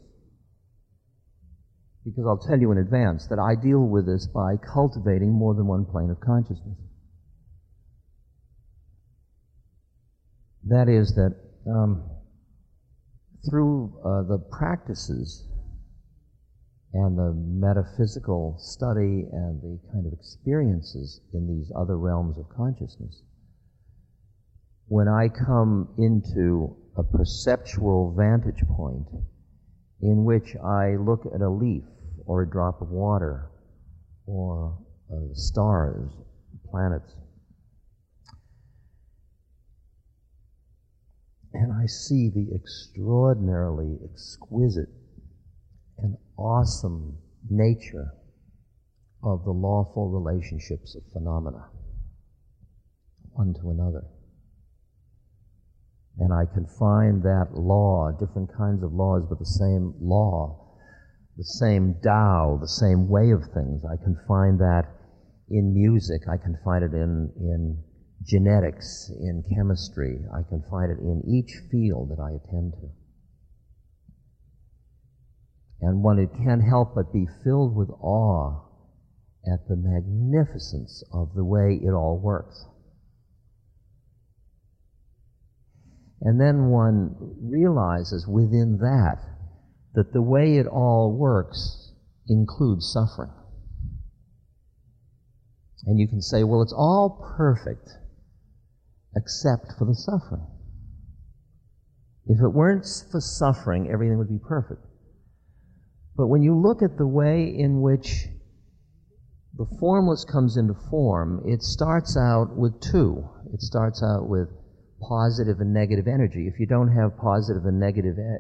because 2.06 2.26
I'll 2.28 2.38
tell 2.38 2.60
you 2.60 2.72
in 2.72 2.78
advance 2.78 3.28
that 3.28 3.40
I 3.40 3.56
deal 3.56 3.80
with 3.80 4.06
this 4.06 4.28
by 4.28 4.56
cultivating 4.58 5.32
more 5.32 5.54
than 5.54 5.68
one 5.68 5.86
plane 5.86 6.10
of 6.10 6.20
consciousness. 6.20 6.78
That 10.66 10.90
is, 10.90 11.16
that 11.16 11.36
um, 11.68 12.10
through 13.50 13.94
uh, 14.04 14.24
the 14.24 14.40
practices 14.52 15.48
and 16.94 17.18
the 17.18 17.34
metaphysical 17.34 18.58
study 18.60 19.26
and 19.32 19.62
the 19.62 19.80
kind 19.92 20.06
of 20.06 20.14
experiences 20.14 21.22
in 21.34 21.48
these 21.48 21.72
other 21.76 21.98
realms 21.98 22.38
of 22.38 22.46
consciousness, 22.50 23.24
when 24.88 25.08
I 25.08 25.28
come 25.30 25.90
into 25.98 26.76
a 26.98 27.04
perceptual 27.04 28.14
vantage 28.16 28.62
point 28.76 29.08
in 30.04 30.26
which 30.26 30.54
I 30.58 30.98
look 30.98 31.26
at 31.34 31.40
a 31.40 31.50
leaf 31.50 31.84
or 32.26 32.44
a 32.44 32.50
drop 32.50 32.82
of 32.82 32.90
water 32.90 33.50
or 34.26 34.78
uh, 35.10 35.34
stars, 35.34 36.12
planets. 36.70 37.16
And 41.54 41.72
I 41.72 41.86
see 41.86 42.30
the 42.30 42.54
extraordinarily 42.54 43.98
exquisite 44.12 44.90
and 46.00 46.18
awesome 46.38 47.18
nature 47.50 48.12
of 49.24 49.46
the 49.46 49.52
lawful 49.52 50.10
relationships 50.10 50.96
of 50.96 51.04
phenomena, 51.14 51.70
one 53.32 53.54
to 53.54 53.70
another. 53.70 54.04
And 56.24 56.32
I 56.32 56.46
can 56.46 56.66
find 56.80 57.22
that 57.24 57.50
law, 57.52 58.10
different 58.18 58.50
kinds 58.56 58.82
of 58.82 58.94
laws, 58.94 59.26
but 59.28 59.40
the 59.40 59.46
same 59.60 59.94
law, 60.00 60.80
the 61.36 61.44
same 61.44 61.96
Tao, 62.02 62.58
the 62.62 62.68
same 62.80 63.10
way 63.10 63.32
of 63.32 63.44
things. 63.54 63.84
I 63.84 64.02
can 64.02 64.16
find 64.26 64.58
that 64.60 64.88
in 65.50 65.74
music. 65.74 66.22
I 66.32 66.38
can 66.38 66.56
find 66.64 66.82
it 66.82 66.94
in, 66.94 67.30
in 67.36 67.84
genetics, 68.24 69.12
in 69.20 69.44
chemistry. 69.54 70.24
I 70.34 70.48
can 70.48 70.64
find 70.72 70.94
it 70.94 71.00
in 71.00 71.24
each 71.28 71.52
field 71.70 72.08
that 72.12 72.24
I 72.24 72.40
attend 72.40 72.72
to. 72.80 72.88
And 75.82 76.04
one 76.04 76.20
it 76.20 76.30
can't 76.38 76.64
help 76.64 76.96
but 76.96 77.12
be 77.12 77.28
filled 77.44 77.76
with 77.76 77.90
awe 78.00 78.64
at 79.46 79.68
the 79.68 79.76
magnificence 79.76 81.04
of 81.12 81.34
the 81.36 81.44
way 81.44 81.82
it 81.84 81.92
all 81.92 82.18
works. 82.18 82.66
And 86.24 86.40
then 86.40 86.70
one 86.70 87.16
realizes 87.42 88.26
within 88.26 88.78
that 88.78 89.18
that 89.94 90.14
the 90.14 90.22
way 90.22 90.58
it 90.58 90.66
all 90.68 91.18
works 91.18 91.92
includes 92.28 92.92
suffering. 92.92 93.32
And 95.86 96.00
you 96.00 96.08
can 96.08 96.22
say, 96.22 96.46
well, 96.46 96.62
it's 96.62 96.74
all 96.74 97.36
perfect 97.38 97.90
except 99.18 99.74
for 99.78 99.86
the 99.86 99.94
suffering. 99.94 100.48
If 102.26 102.40
it 102.40 102.54
weren't 102.54 102.88
for 103.12 103.20
suffering, 103.20 103.90
everything 103.92 104.18
would 104.18 104.30
be 104.30 104.40
perfect. 104.40 104.82
But 106.16 106.28
when 106.28 106.42
you 106.42 106.58
look 106.58 106.82
at 106.82 106.98
the 106.98 107.06
way 107.06 107.54
in 107.54 107.82
which 107.82 108.28
the 109.58 109.66
formless 109.78 110.24
comes 110.24 110.56
into 110.56 110.74
form, 110.90 111.44
it 111.46 111.62
starts 111.62 112.16
out 112.16 112.56
with 112.56 112.80
two. 112.80 113.30
It 113.54 113.62
starts 113.62 114.02
out 114.02 114.30
with 114.30 114.48
positive 115.08 115.60
and 115.60 115.74
negative 115.74 116.08
energy. 116.08 116.48
If 116.48 116.60
you 116.60 116.66
don't 116.66 116.92
have 116.96 117.18
positive 117.18 117.66
and 117.66 117.80
negative 117.80 118.18
e- 118.18 118.40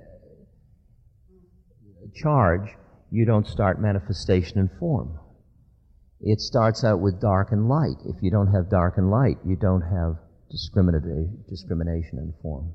charge, 2.22 2.70
you 3.12 3.26
don't 3.26 3.48
start 3.48 3.82
manifestation 3.82 4.60
in 4.60 4.70
form. 4.80 5.20
It 6.20 6.40
starts 6.40 6.84
out 6.84 7.02
with 7.02 7.20
dark 7.20 7.52
and 7.52 7.68
light. 7.68 7.98
If 8.06 8.22
you 8.22 8.32
don't 8.32 8.54
have 8.54 8.70
dark 8.70 8.98
and 8.98 9.10
light, 9.12 9.38
you 9.46 9.56
don't 9.56 9.82
have 9.82 10.16
discrimination 10.50 12.18
in 12.18 12.34
form. 12.42 12.74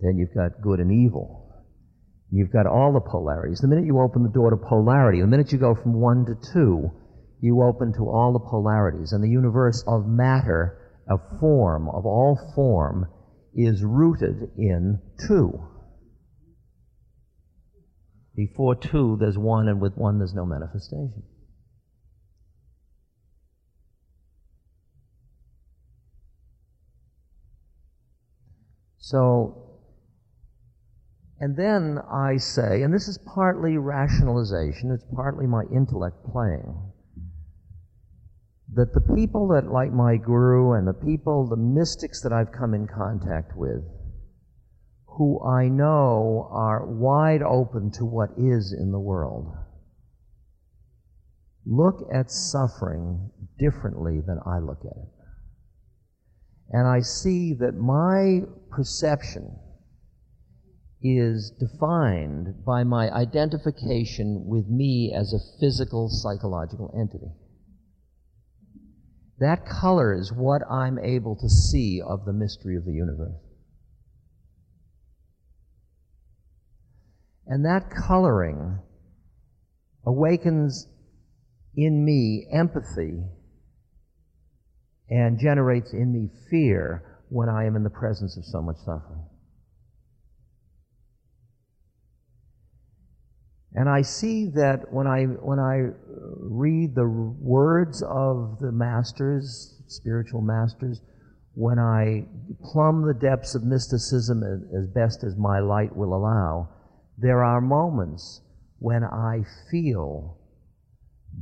Then 0.00 0.16
you've 0.16 0.34
got 0.34 0.60
good 0.62 0.80
and 0.80 0.92
evil. 0.92 1.52
You've 2.30 2.52
got 2.52 2.66
all 2.66 2.92
the 2.92 3.00
polarities. 3.00 3.60
The 3.60 3.68
minute 3.68 3.84
you 3.84 4.00
open 4.00 4.22
the 4.22 4.30
door 4.30 4.50
to 4.50 4.56
polarity, 4.56 5.20
the 5.20 5.26
minute 5.26 5.52
you 5.52 5.58
go 5.58 5.74
from 5.74 6.00
one 6.00 6.24
to 6.26 6.34
two, 6.52 6.90
you 7.40 7.62
open 7.62 7.92
to 7.94 8.08
all 8.08 8.32
the 8.32 8.38
polarities. 8.38 9.12
And 9.12 9.22
the 9.22 9.28
universe 9.28 9.84
of 9.86 10.06
matter, 10.06 10.81
of 11.08 11.20
form, 11.40 11.88
of 11.88 12.06
all 12.06 12.52
form, 12.54 13.06
is 13.54 13.82
rooted 13.82 14.50
in 14.56 15.00
two. 15.26 15.60
Before 18.34 18.74
two, 18.74 19.16
there's 19.20 19.36
one, 19.36 19.68
and 19.68 19.80
with 19.80 19.94
one, 19.96 20.18
there's 20.18 20.34
no 20.34 20.46
manifestation. 20.46 21.22
So 28.98 29.62
and 31.42 31.56
then 31.56 31.98
I 32.08 32.36
say, 32.36 32.82
and 32.82 32.94
this 32.94 33.08
is 33.08 33.18
partly 33.18 33.76
rationalization, 33.76 34.92
it's 34.92 35.04
partly 35.12 35.44
my 35.44 35.64
intellect 35.74 36.24
playing, 36.30 36.91
that 38.74 38.94
the 38.94 39.14
people 39.14 39.48
that, 39.48 39.70
like 39.70 39.92
my 39.92 40.16
guru 40.16 40.72
and 40.72 40.86
the 40.86 40.94
people, 40.94 41.46
the 41.46 41.56
mystics 41.56 42.22
that 42.22 42.32
I've 42.32 42.52
come 42.52 42.72
in 42.72 42.86
contact 42.86 43.52
with, 43.54 43.82
who 45.04 45.44
I 45.44 45.68
know 45.68 46.48
are 46.50 46.86
wide 46.86 47.42
open 47.42 47.90
to 47.98 48.04
what 48.04 48.30
is 48.38 48.72
in 48.72 48.90
the 48.90 49.00
world, 49.00 49.54
look 51.66 52.08
at 52.12 52.30
suffering 52.30 53.30
differently 53.58 54.20
than 54.26 54.38
I 54.46 54.58
look 54.58 54.80
at 54.80 54.96
it. 54.96 55.12
And 56.70 56.88
I 56.88 57.00
see 57.00 57.54
that 57.60 57.74
my 57.74 58.40
perception 58.70 59.54
is 61.02 61.52
defined 61.60 62.64
by 62.64 62.84
my 62.84 63.10
identification 63.10 64.44
with 64.46 64.66
me 64.68 65.12
as 65.14 65.34
a 65.34 65.60
physical 65.60 66.08
psychological 66.08 66.94
entity. 66.98 67.32
That 69.42 69.66
color 69.66 70.14
is 70.14 70.32
what 70.32 70.62
I'm 70.70 71.00
able 71.00 71.34
to 71.34 71.48
see 71.48 72.00
of 72.00 72.24
the 72.24 72.32
mystery 72.32 72.76
of 72.76 72.84
the 72.84 72.92
universe. 72.92 73.42
And 77.48 77.64
that 77.64 77.90
coloring 77.90 78.78
awakens 80.06 80.86
in 81.74 82.04
me 82.04 82.46
empathy 82.52 83.24
and 85.10 85.40
generates 85.40 85.92
in 85.92 86.12
me 86.12 86.30
fear 86.48 87.02
when 87.28 87.48
I 87.48 87.64
am 87.64 87.74
in 87.74 87.82
the 87.82 87.90
presence 87.90 88.36
of 88.36 88.44
so 88.44 88.62
much 88.62 88.76
suffering. 88.84 89.24
And 93.74 93.88
I 93.88 94.02
see 94.02 94.46
that 94.54 94.92
when 94.92 95.06
I, 95.06 95.24
when 95.24 95.58
I 95.58 95.88
read 96.38 96.94
the 96.94 97.08
words 97.08 98.02
of 98.02 98.58
the 98.60 98.70
masters, 98.70 99.80
spiritual 99.86 100.42
masters, 100.42 101.00
when 101.54 101.78
I 101.78 102.26
plumb 102.72 103.06
the 103.06 103.14
depths 103.14 103.54
of 103.54 103.64
mysticism 103.64 104.42
as 104.42 104.86
best 104.88 105.24
as 105.24 105.36
my 105.36 105.60
light 105.60 105.94
will 105.96 106.14
allow, 106.14 106.68
there 107.18 107.42
are 107.42 107.60
moments 107.60 108.40
when 108.78 109.04
I 109.04 109.44
feel 109.70 110.38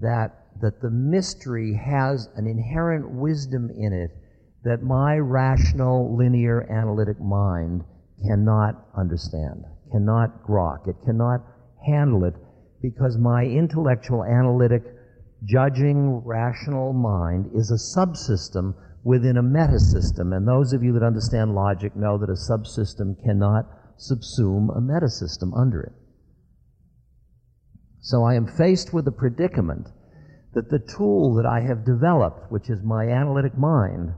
that, 0.01 0.47
that 0.61 0.81
the 0.81 0.90
mystery 0.90 1.75
has 1.75 2.29
an 2.37 2.47
inherent 2.47 3.11
wisdom 3.11 3.71
in 3.71 3.93
it 3.93 4.11
that 4.62 4.83
my 4.83 5.16
rational, 5.16 6.16
linear, 6.16 6.71
analytic 6.71 7.21
mind 7.21 7.83
cannot 8.27 8.87
understand, 8.97 9.64
cannot 9.90 10.43
grok. 10.43 10.87
It 10.87 10.97
cannot 11.05 11.40
handle 11.87 12.25
it 12.25 12.35
because 12.83 13.19
my 13.19 13.45
intellectual, 13.45 14.25
analytic, 14.25 14.83
judging, 15.45 16.23
rational 16.25 16.93
mind 16.93 17.51
is 17.55 17.71
a 17.71 17.99
subsystem 17.99 18.75
within 19.05 19.37
a 19.37 19.43
metasystem. 19.43 20.35
And 20.35 20.47
those 20.47 20.73
of 20.73 20.83
you 20.83 20.93
that 20.95 21.03
understand 21.03 21.55
logic 21.55 21.97
know 21.97 22.19
that 22.19 22.31
a 22.31 22.33
subsystem 22.33 23.23
cannot 23.23 23.66
subsume 23.99 24.77
a 24.77 24.81
metasystem 24.81 25.57
under 25.59 25.83
it. 25.83 25.93
So 28.01 28.25
I 28.25 28.35
am 28.35 28.47
faced 28.47 28.93
with 28.95 29.05
the 29.05 29.12
predicament 29.12 29.88
that 30.55 30.71
the 30.71 30.79
tool 30.79 31.35
that 31.35 31.47
I 31.47 31.61
have 31.61 31.85
developed, 31.85 32.51
which 32.51 32.71
is 32.71 32.83
my 32.83 33.07
analytic 33.09 33.57
mind, 33.57 34.14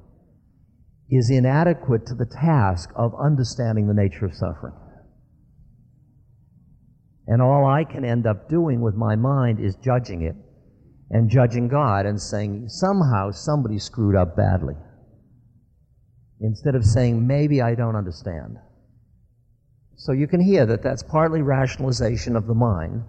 is 1.10 1.30
inadequate 1.30 2.06
to 2.06 2.14
the 2.14 2.26
task 2.26 2.90
of 2.96 3.12
understanding 3.20 3.86
the 3.86 3.94
nature 3.94 4.24
of 4.24 4.34
suffering. 4.34 4.72
And 7.26 7.40
all 7.40 7.66
I 7.66 7.84
can 7.84 8.04
end 8.04 8.26
up 8.26 8.48
doing 8.48 8.80
with 8.80 8.94
my 8.94 9.16
mind 9.16 9.60
is 9.60 9.76
judging 9.76 10.22
it 10.22 10.34
and 11.10 11.30
judging 11.30 11.68
God 11.68 12.06
and 12.06 12.20
saying, 12.20 12.68
somehow 12.68 13.30
somebody 13.30 13.78
screwed 13.78 14.16
up 14.16 14.36
badly. 14.36 14.74
Instead 16.40 16.74
of 16.74 16.84
saying, 16.84 17.24
maybe 17.24 17.60
I 17.60 17.74
don't 17.74 17.94
understand. 17.94 18.56
So 19.96 20.12
you 20.12 20.26
can 20.26 20.40
hear 20.40 20.66
that 20.66 20.82
that's 20.82 21.02
partly 21.02 21.42
rationalization 21.42 22.34
of 22.34 22.46
the 22.46 22.54
mind, 22.54 23.04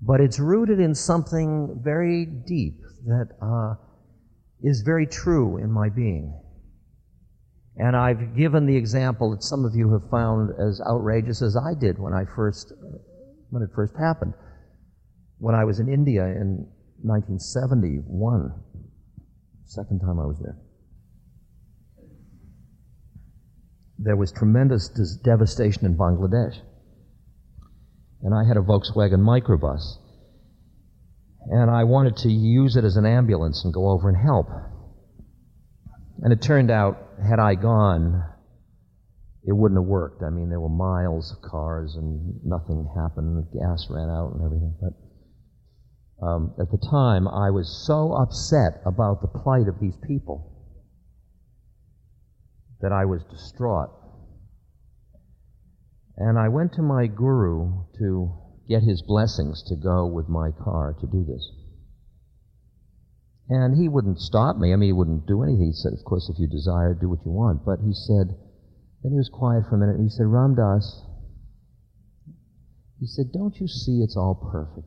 but 0.00 0.20
it's 0.20 0.38
rooted 0.38 0.78
in 0.78 0.94
something 0.94 1.80
very 1.82 2.24
deep 2.24 2.78
that 3.06 3.28
uh, 3.42 3.74
is 4.62 4.82
very 4.82 5.06
true 5.06 5.56
in 5.56 5.72
my 5.72 5.88
being. 5.88 6.38
And 7.76 7.96
I've 7.96 8.36
given 8.36 8.66
the 8.66 8.76
example 8.76 9.30
that 9.30 9.42
some 9.42 9.64
of 9.64 9.74
you 9.74 9.92
have 9.92 10.08
found 10.10 10.50
as 10.60 10.80
outrageous 10.86 11.42
as 11.42 11.56
I 11.56 11.74
did 11.74 11.98
when 11.98 12.12
I 12.12 12.24
first 12.36 12.72
when 13.50 13.62
it 13.62 13.70
first 13.74 13.94
happened. 13.96 14.34
When 15.38 15.54
I 15.54 15.64
was 15.64 15.78
in 15.80 15.88
India 15.88 16.24
in 16.24 16.66
1971, 17.02 18.52
second 19.66 20.00
time 20.00 20.18
I 20.18 20.26
was 20.26 20.38
there, 20.40 20.56
there 23.98 24.16
was 24.16 24.32
tremendous 24.32 24.88
devastation 25.22 25.84
in 25.84 25.96
Bangladesh. 25.96 26.56
And 28.22 28.34
I 28.34 28.46
had 28.46 28.56
a 28.56 28.60
Volkswagen 28.60 29.20
microbus. 29.20 29.96
And 31.46 31.70
I 31.70 31.84
wanted 31.84 32.16
to 32.18 32.28
use 32.28 32.76
it 32.76 32.84
as 32.84 32.96
an 32.96 33.06
ambulance 33.06 33.64
and 33.64 33.72
go 33.72 33.90
over 33.90 34.08
and 34.08 34.16
help. 34.16 34.48
And 36.22 36.32
it 36.32 36.42
turned 36.42 36.70
out, 36.70 36.98
had 37.26 37.38
I 37.38 37.54
gone, 37.54 38.24
it 39.44 39.52
wouldn't 39.52 39.80
have 39.80 39.88
worked. 39.88 40.22
I 40.22 40.30
mean, 40.30 40.50
there 40.50 40.60
were 40.60 40.68
miles 40.68 41.32
of 41.32 41.42
cars 41.42 41.96
and 41.96 42.44
nothing 42.44 42.86
happened. 42.94 43.46
Gas 43.52 43.86
ran 43.88 44.10
out 44.10 44.34
and 44.34 44.44
everything. 44.44 44.74
But 44.80 46.26
um, 46.26 46.54
at 46.60 46.70
the 46.70 46.78
time, 46.90 47.26
I 47.26 47.50
was 47.50 47.84
so 47.86 48.12
upset 48.12 48.82
about 48.84 49.22
the 49.22 49.28
plight 49.28 49.68
of 49.68 49.80
these 49.80 49.96
people 50.06 50.52
that 52.82 52.92
I 52.92 53.06
was 53.06 53.22
distraught. 53.30 53.90
And 56.18 56.38
I 56.38 56.48
went 56.48 56.74
to 56.74 56.82
my 56.82 57.06
guru 57.06 57.84
to 57.98 58.32
get 58.68 58.82
his 58.82 59.02
blessings 59.02 59.62
to 59.68 59.76
go 59.76 60.06
with 60.06 60.28
my 60.28 60.50
car 60.50 60.94
to 61.00 61.06
do 61.06 61.24
this. 61.24 61.50
And 63.48 63.76
he 63.76 63.88
wouldn't 63.88 64.20
stop 64.20 64.58
me. 64.58 64.72
I 64.72 64.76
mean, 64.76 64.88
he 64.88 64.92
wouldn't 64.92 65.26
do 65.26 65.42
anything. 65.42 65.66
He 65.66 65.72
said, 65.72 65.92
of 65.92 66.04
course, 66.04 66.30
if 66.32 66.38
you 66.38 66.46
desire, 66.46 66.94
do 66.94 67.08
what 67.08 67.24
you 67.24 67.32
want. 67.32 67.64
But 67.64 67.80
he 67.80 67.92
said, 67.92 68.36
then 69.02 69.12
he 69.12 69.18
was 69.18 69.30
quiet 69.32 69.64
for 69.68 69.76
a 69.76 69.78
minute, 69.78 69.96
and 69.96 70.04
he 70.04 70.10
said, 70.10 70.26
Ram 70.26 70.54
Dass, 70.54 71.06
he 72.98 73.06
said, 73.06 73.32
don't 73.32 73.56
you 73.56 73.66
see 73.66 74.02
it's 74.02 74.16
all 74.16 74.34
perfect? 74.34 74.86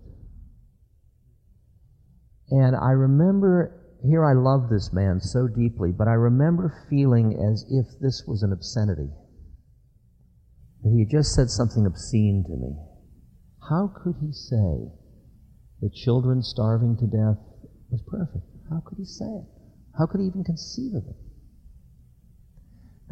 And 2.51 2.75
I 2.75 2.91
remember, 2.91 3.97
here 4.05 4.23
I 4.23 4.33
love 4.33 4.69
this 4.69 4.93
man 4.93 5.19
so 5.19 5.47
deeply, 5.47 5.91
but 5.91 6.07
I 6.07 6.13
remember 6.13 6.85
feeling 6.89 7.33
as 7.33 7.65
if 7.71 7.87
this 7.99 8.23
was 8.27 8.43
an 8.43 8.51
obscenity. 8.51 9.09
That 10.83 10.91
he 10.91 10.99
had 10.99 11.09
just 11.09 11.33
said 11.33 11.49
something 11.49 11.87
obscene 11.87 12.43
to 12.45 12.55
me. 12.55 12.75
How 13.67 13.87
could 13.87 14.15
he 14.21 14.31
say 14.31 14.91
that 15.81 15.93
children 15.95 16.43
starving 16.43 16.97
to 16.97 17.07
death 17.07 17.41
was 17.89 18.03
perfect? 18.05 18.45
How 18.69 18.83
could 18.85 18.99
he 18.99 19.05
say 19.05 19.25
it? 19.25 19.45
How 19.97 20.05
could 20.05 20.21
he 20.21 20.27
even 20.27 20.43
conceive 20.43 20.93
of 20.93 21.03
it? 21.07 21.15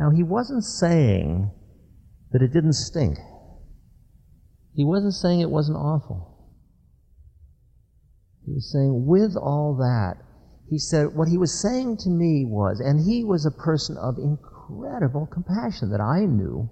Now, 0.02 0.10
he 0.10 0.24
wasn't 0.24 0.64
saying 0.64 1.52
that 2.32 2.42
it 2.42 2.52
didn't 2.52 2.74
stink. 2.74 3.20
He 4.74 4.84
wasn't 4.84 5.14
saying 5.14 5.42
it 5.42 5.52
wasn't 5.52 5.78
awful. 5.78 6.50
He 8.44 8.52
was 8.52 8.72
saying, 8.72 9.06
with 9.06 9.38
all 9.38 9.76
that, 9.76 10.16
he 10.68 10.80
said, 10.80 11.14
what 11.14 11.28
he 11.28 11.38
was 11.38 11.62
saying 11.62 11.98
to 11.98 12.10
me 12.10 12.46
was, 12.48 12.80
and 12.80 13.06
he 13.06 13.24
was 13.24 13.46
a 13.46 13.52
person 13.52 13.96
of 13.98 14.18
incredible 14.18 15.28
compassion 15.28 15.92
that 15.92 16.02
I 16.02 16.26
knew. 16.26 16.68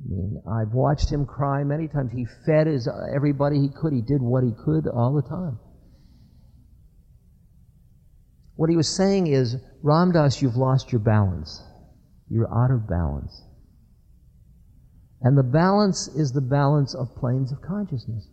I 0.00 0.08
mean, 0.08 0.42
I've 0.50 0.72
watched 0.72 1.12
him 1.12 1.26
cry 1.26 1.62
many 1.62 1.88
times. 1.88 2.10
He 2.12 2.24
fed 2.46 2.68
his, 2.68 2.88
uh, 2.88 3.14
everybody 3.14 3.60
he 3.60 3.68
could. 3.68 3.92
He 3.92 4.00
did 4.00 4.22
what 4.22 4.44
he 4.44 4.52
could 4.64 4.88
all 4.88 5.12
the 5.12 5.28
time. 5.28 5.58
What 8.56 8.70
he 8.70 8.76
was 8.76 8.88
saying 8.88 9.26
is, 9.26 9.56
Ram 9.82 10.12
Dass, 10.12 10.40
you've 10.40 10.56
lost 10.56 10.90
your 10.90 11.02
balance. 11.02 11.67
You're 12.30 12.52
out 12.52 12.70
of 12.70 12.88
balance. 12.88 13.42
And 15.20 15.36
the 15.36 15.42
balance 15.42 16.08
is 16.08 16.32
the 16.32 16.40
balance 16.40 16.94
of 16.94 17.16
planes 17.16 17.50
of 17.50 17.60
consciousness. 17.60 18.28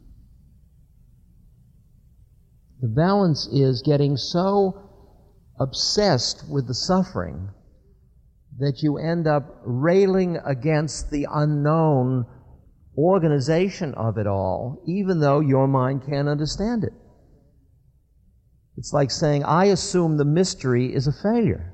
The 2.82 2.88
balance 2.88 3.48
is 3.48 3.82
getting 3.82 4.18
so 4.18 4.82
obsessed 5.60 6.44
with 6.50 6.68
the 6.68 6.74
suffering 6.74 7.50
that 8.60 8.84
you 8.84 8.98
end 8.98 9.28
up 9.28 9.62
railing 9.64 10.38
against 10.46 11.10
the 11.10 11.28
unknown 11.32 12.26
organization 12.98 13.94
of 13.96 14.18
it 14.18 14.28
all, 14.28 14.84
even 14.88 15.20
though 15.20 15.40
your 15.40 15.68
mind 15.68 16.06
can't 16.06 16.28
understand 16.28 16.84
it. 16.84 16.94
It's 18.78 18.94
like 18.94 19.12
saying, 19.12 19.44
I 19.44 19.66
assume 19.66 20.18
the 20.18 20.26
mystery 20.26 20.94
is 20.94 21.08
a 21.08 21.14
failure. 21.14 21.74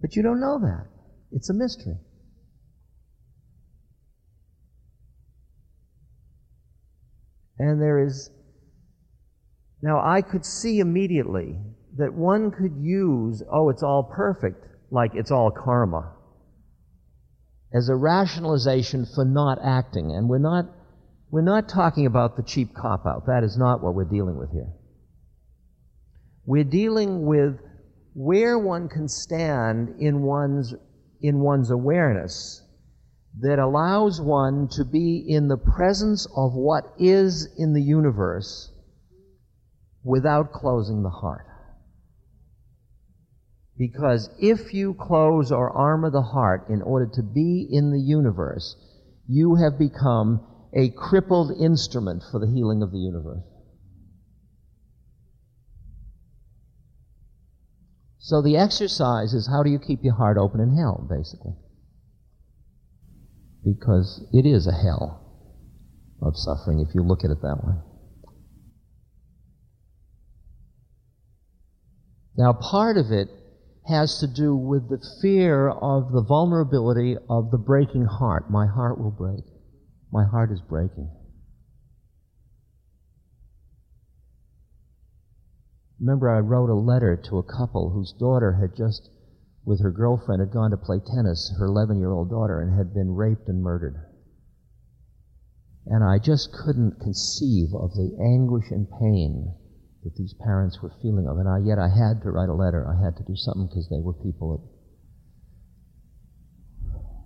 But 0.00 0.14
you 0.14 0.22
don't 0.22 0.40
know 0.40 0.58
that. 0.60 0.86
It's 1.32 1.50
a 1.50 1.54
mystery. 1.54 1.96
And 7.58 7.82
there 7.82 8.06
is, 8.06 8.30
now 9.82 10.00
I 10.00 10.22
could 10.22 10.44
see 10.44 10.78
immediately 10.78 11.58
that 11.96 12.14
one 12.14 12.50
could 12.52 12.76
use, 12.80 13.42
oh, 13.52 13.68
it's 13.70 13.82
all 13.82 14.04
perfect, 14.04 14.64
like 14.90 15.10
it's 15.14 15.32
all 15.32 15.50
karma, 15.50 16.14
as 17.74 17.88
a 17.88 17.96
rationalization 17.96 19.06
for 19.14 19.24
not 19.24 19.58
acting. 19.62 20.12
And 20.12 20.28
we're 20.28 20.38
not, 20.38 20.66
we're 21.30 21.42
not 21.42 21.68
talking 21.68 22.06
about 22.06 22.36
the 22.36 22.44
cheap 22.44 22.74
cop 22.74 23.04
out. 23.06 23.26
That 23.26 23.42
is 23.42 23.58
not 23.58 23.82
what 23.82 23.94
we're 23.94 24.04
dealing 24.04 24.38
with 24.38 24.52
here. 24.52 24.72
We're 26.46 26.64
dealing 26.64 27.26
with 27.26 27.58
where 28.14 28.58
one 28.58 28.88
can 28.88 29.08
stand 29.08 29.96
in 29.98 30.22
one's, 30.22 30.74
in 31.20 31.40
one's 31.40 31.70
awareness 31.70 32.62
that 33.40 33.58
allows 33.58 34.20
one 34.20 34.68
to 34.68 34.84
be 34.84 35.24
in 35.28 35.48
the 35.48 35.56
presence 35.56 36.26
of 36.36 36.54
what 36.54 36.84
is 36.98 37.48
in 37.56 37.72
the 37.72 37.82
universe 37.82 38.70
without 40.02 40.52
closing 40.52 41.02
the 41.02 41.10
heart. 41.10 41.46
Because 43.76 44.28
if 44.40 44.74
you 44.74 44.94
close 44.94 45.52
or 45.52 45.70
armor 45.70 46.10
the 46.10 46.22
heart 46.22 46.68
in 46.68 46.82
order 46.82 47.08
to 47.14 47.22
be 47.22 47.68
in 47.70 47.92
the 47.92 48.00
universe, 48.00 48.74
you 49.28 49.54
have 49.54 49.78
become 49.78 50.44
a 50.74 50.90
crippled 50.90 51.52
instrument 51.60 52.24
for 52.30 52.40
the 52.40 52.52
healing 52.52 52.82
of 52.82 52.90
the 52.90 52.98
universe. 52.98 53.42
So 58.18 58.42
the 58.42 58.56
exercise 58.56 59.32
is 59.32 59.46
how 59.46 59.62
do 59.62 59.70
you 59.70 59.78
keep 59.78 60.02
your 60.02 60.14
heart 60.14 60.36
open 60.36 60.60
in 60.60 60.76
hell, 60.76 61.06
basically? 61.08 61.54
Because 63.64 64.26
it 64.32 64.44
is 64.46 64.66
a 64.66 64.72
hell 64.72 65.24
of 66.20 66.36
suffering 66.36 66.80
if 66.80 66.94
you 66.94 67.02
look 67.02 67.24
at 67.24 67.30
it 67.30 67.40
that 67.42 67.64
way. 67.64 67.74
Now, 72.36 72.52
part 72.52 72.96
of 72.96 73.10
it 73.10 73.28
has 73.86 74.20
to 74.20 74.26
do 74.26 74.54
with 74.54 74.88
the 74.88 75.04
fear 75.22 75.68
of 75.68 76.12
the 76.12 76.22
vulnerability 76.22 77.16
of 77.28 77.50
the 77.50 77.58
breaking 77.58 78.04
heart. 78.04 78.50
My 78.50 78.66
heart 78.66 78.98
will 78.98 79.10
break. 79.10 79.44
My 80.12 80.24
heart 80.24 80.52
is 80.52 80.60
breaking. 80.60 81.10
Remember, 86.00 86.30
I 86.30 86.38
wrote 86.38 86.70
a 86.70 86.74
letter 86.74 87.16
to 87.28 87.38
a 87.38 87.42
couple 87.42 87.90
whose 87.90 88.12
daughter 88.12 88.52
had 88.52 88.76
just, 88.76 89.10
with 89.64 89.80
her 89.80 89.90
girlfriend, 89.90 90.40
had 90.40 90.52
gone 90.52 90.70
to 90.70 90.76
play 90.76 91.00
tennis, 91.00 91.52
her 91.58 91.66
11 91.66 91.98
year 91.98 92.12
old 92.12 92.30
daughter, 92.30 92.60
and 92.60 92.72
had 92.76 92.94
been 92.94 93.14
raped 93.14 93.48
and 93.48 93.62
murdered. 93.62 93.96
And 95.86 96.04
I 96.04 96.18
just 96.18 96.52
couldn't 96.52 97.00
conceive 97.00 97.74
of 97.74 97.94
the 97.94 98.16
anguish 98.20 98.70
and 98.70 98.88
pain 99.00 99.54
that 100.04 100.14
these 100.14 100.34
parents 100.34 100.80
were 100.82 100.92
feeling 101.02 101.26
of. 101.26 101.38
And 101.38 101.48
I, 101.48 101.58
yet 101.58 101.78
I 101.78 101.88
had 101.88 102.22
to 102.22 102.30
write 102.30 102.48
a 102.48 102.54
letter. 102.54 102.86
I 102.86 103.02
had 103.02 103.16
to 103.16 103.24
do 103.24 103.34
something 103.34 103.66
because 103.66 103.88
they 103.88 104.00
were 104.00 104.12
people 104.12 104.56
that 104.56 104.62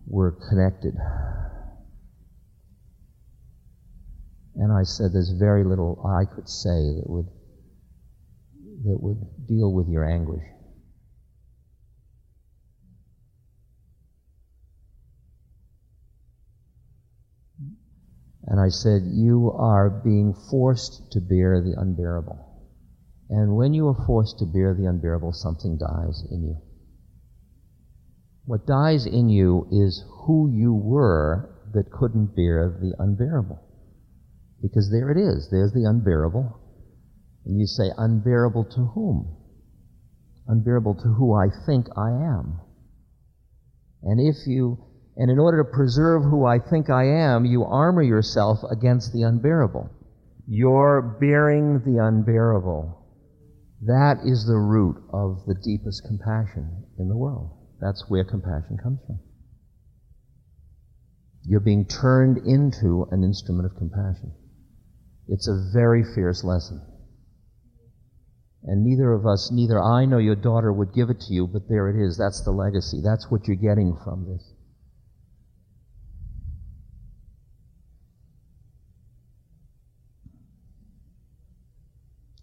were 0.06 0.32
connected. 0.48 0.94
And 4.54 4.72
I 4.72 4.84
said, 4.84 5.12
there's 5.12 5.30
very 5.38 5.64
little 5.64 6.00
I 6.06 6.24
could 6.24 6.48
say 6.48 6.94
that 6.96 7.04
would 7.08 7.26
that 8.84 9.02
would 9.02 9.46
deal 9.46 9.72
with 9.72 9.88
your 9.88 10.04
anguish. 10.04 10.44
And 18.46 18.60
I 18.60 18.68
said, 18.68 19.02
You 19.06 19.52
are 19.56 19.88
being 19.88 20.34
forced 20.50 21.12
to 21.12 21.20
bear 21.20 21.60
the 21.62 21.74
unbearable. 21.78 22.38
And 23.30 23.56
when 23.56 23.72
you 23.72 23.88
are 23.88 24.06
forced 24.06 24.38
to 24.40 24.46
bear 24.46 24.74
the 24.74 24.86
unbearable, 24.86 25.32
something 25.32 25.78
dies 25.78 26.22
in 26.30 26.42
you. 26.42 26.56
What 28.44 28.66
dies 28.66 29.06
in 29.06 29.28
you 29.28 29.68
is 29.70 30.04
who 30.26 30.50
you 30.52 30.74
were 30.74 31.48
that 31.72 31.90
couldn't 31.90 32.36
bear 32.36 32.76
the 32.80 32.94
unbearable. 32.98 33.58
Because 34.60 34.90
there 34.90 35.10
it 35.10 35.16
is. 35.16 35.48
There's 35.50 35.72
the 35.72 35.84
unbearable. 35.84 36.61
And 37.44 37.58
you 37.58 37.66
say, 37.66 37.90
unbearable 37.96 38.64
to 38.64 38.84
whom? 38.94 39.36
Unbearable 40.46 40.94
to 40.94 41.08
who 41.08 41.34
I 41.34 41.48
think 41.66 41.86
I 41.96 42.10
am. 42.10 42.60
And 44.02 44.20
if 44.20 44.46
you, 44.46 44.78
and 45.16 45.30
in 45.30 45.38
order 45.38 45.62
to 45.62 45.70
preserve 45.70 46.22
who 46.22 46.46
I 46.46 46.58
think 46.58 46.90
I 46.90 47.04
am, 47.04 47.44
you 47.44 47.64
armor 47.64 48.02
yourself 48.02 48.58
against 48.70 49.12
the 49.12 49.22
unbearable. 49.22 49.90
You're 50.46 51.18
bearing 51.20 51.80
the 51.84 52.04
unbearable. 52.04 52.98
That 53.82 54.18
is 54.24 54.46
the 54.46 54.58
root 54.58 54.96
of 55.12 55.44
the 55.46 55.54
deepest 55.54 56.04
compassion 56.06 56.84
in 56.98 57.08
the 57.08 57.16
world. 57.16 57.50
That's 57.80 58.04
where 58.08 58.24
compassion 58.24 58.78
comes 58.82 59.00
from. 59.06 59.18
You're 61.44 61.60
being 61.60 61.86
turned 61.86 62.38
into 62.38 63.06
an 63.10 63.24
instrument 63.24 63.66
of 63.66 63.76
compassion. 63.76 64.32
It's 65.26 65.48
a 65.48 65.70
very 65.72 66.04
fierce 66.14 66.44
lesson. 66.44 66.80
And 68.64 68.84
neither 68.84 69.12
of 69.12 69.26
us, 69.26 69.50
neither 69.50 69.82
I 69.82 70.04
nor 70.04 70.20
your 70.20 70.36
daughter 70.36 70.72
would 70.72 70.94
give 70.94 71.10
it 71.10 71.20
to 71.22 71.34
you, 71.34 71.46
but 71.46 71.68
there 71.68 71.88
it 71.88 71.96
is. 71.96 72.16
That's 72.16 72.42
the 72.42 72.52
legacy. 72.52 73.00
That's 73.02 73.30
what 73.30 73.46
you're 73.48 73.56
getting 73.56 73.96
from 74.04 74.24
this. 74.26 74.52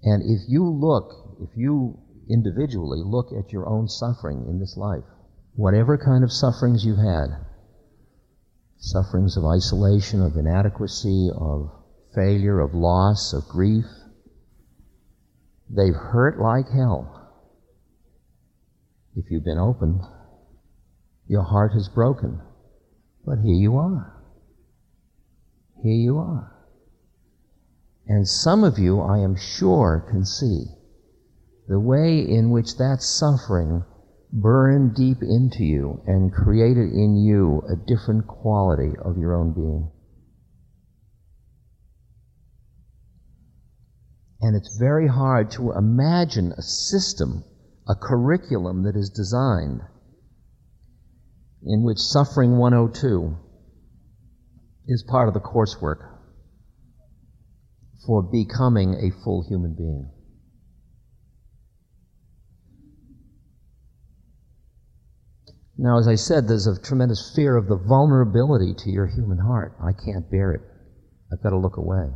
And 0.03 0.23
if 0.23 0.49
you 0.49 0.67
look, 0.69 1.37
if 1.41 1.49
you 1.55 1.99
individually 2.29 3.01
look 3.03 3.27
at 3.31 3.51
your 3.51 3.67
own 3.67 3.87
suffering 3.87 4.45
in 4.47 4.59
this 4.59 4.75
life, 4.75 5.03
whatever 5.55 5.97
kind 5.97 6.23
of 6.23 6.31
sufferings 6.31 6.85
you've 6.85 6.97
had, 6.97 7.27
sufferings 8.77 9.37
of 9.37 9.45
isolation, 9.45 10.21
of 10.21 10.35
inadequacy, 10.35 11.29
of 11.35 11.69
failure, 12.15 12.59
of 12.59 12.73
loss, 12.73 13.33
of 13.33 13.47
grief, 13.47 13.85
they've 15.69 15.93
hurt 15.93 16.39
like 16.39 16.69
hell. 16.69 17.15
If 19.15 19.29
you've 19.29 19.43
been 19.43 19.59
open, 19.59 20.01
your 21.27 21.43
heart 21.43 21.73
is 21.75 21.89
broken. 21.89 22.41
But 23.25 23.39
here 23.39 23.55
you 23.55 23.77
are. 23.77 24.13
Here 25.83 25.93
you 25.93 26.17
are. 26.17 26.51
And 28.07 28.27
some 28.27 28.63
of 28.63 28.79
you, 28.79 29.01
I 29.01 29.19
am 29.19 29.35
sure, 29.35 30.05
can 30.09 30.25
see 30.25 30.65
the 31.67 31.79
way 31.79 32.19
in 32.19 32.49
which 32.49 32.77
that 32.77 33.03
suffering 33.03 33.83
burned 34.33 34.95
deep 34.95 35.21
into 35.21 35.63
you 35.63 36.01
and 36.07 36.33
created 36.33 36.91
in 36.91 37.15
you 37.15 37.61
a 37.69 37.75
different 37.75 38.25
quality 38.25 38.91
of 39.03 39.17
your 39.17 39.35
own 39.35 39.53
being. 39.53 39.91
And 44.41 44.55
it's 44.55 44.77
very 44.77 45.07
hard 45.07 45.51
to 45.51 45.73
imagine 45.73 46.53
a 46.53 46.61
system, 46.61 47.43
a 47.87 47.95
curriculum 47.95 48.83
that 48.83 48.95
is 48.95 49.09
designed 49.09 49.81
in 51.63 51.83
which 51.83 51.99
Suffering 51.99 52.57
102 52.57 53.37
is 54.87 55.03
part 55.03 55.27
of 55.27 55.33
the 55.33 55.41
coursework 55.41 56.09
for 58.05 58.23
becoming 58.23 58.93
a 58.95 59.11
full 59.23 59.43
human 59.47 59.75
being. 59.75 60.09
Now, 65.77 65.97
as 65.97 66.07
I 66.07 66.15
said, 66.15 66.47
there's 66.47 66.67
a 66.67 66.81
tremendous 66.81 67.33
fear 67.35 67.55
of 67.55 67.67
the 67.67 67.77
vulnerability 67.77 68.73
to 68.79 68.89
your 68.89 69.07
human 69.07 69.37
heart. 69.37 69.77
I 69.81 69.93
can't 69.93 70.29
bear 70.29 70.51
it. 70.51 70.61
I've 71.31 71.41
got 71.41 71.51
to 71.51 71.57
look 71.57 71.77
away. 71.77 72.09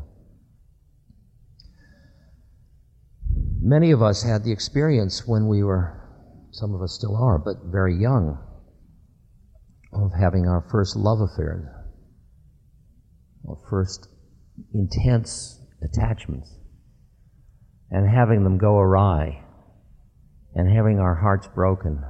Many 3.66 3.92
of 3.92 4.02
us 4.02 4.24
had 4.24 4.44
the 4.44 4.52
experience 4.52 5.26
when 5.26 5.48
we 5.48 5.64
were, 5.64 5.98
some 6.52 6.76
of 6.76 6.82
us 6.82 6.96
still 6.96 7.16
are, 7.16 7.40
but 7.40 7.72
very 7.72 7.96
young, 7.96 8.38
of 9.94 10.12
having 10.20 10.50
our 10.50 10.68
first 10.70 10.98
love 10.98 11.22
affairs, 11.22 11.66
our 13.48 13.58
first 13.70 14.10
intense 14.74 15.62
attachments, 15.82 16.54
and 17.90 18.06
having 18.10 18.44
them 18.44 18.58
go 18.58 18.78
awry, 18.78 19.46
and 20.56 20.68
having 20.68 21.00
our 21.00 21.16
hearts 21.16 21.48
broken 21.56 22.04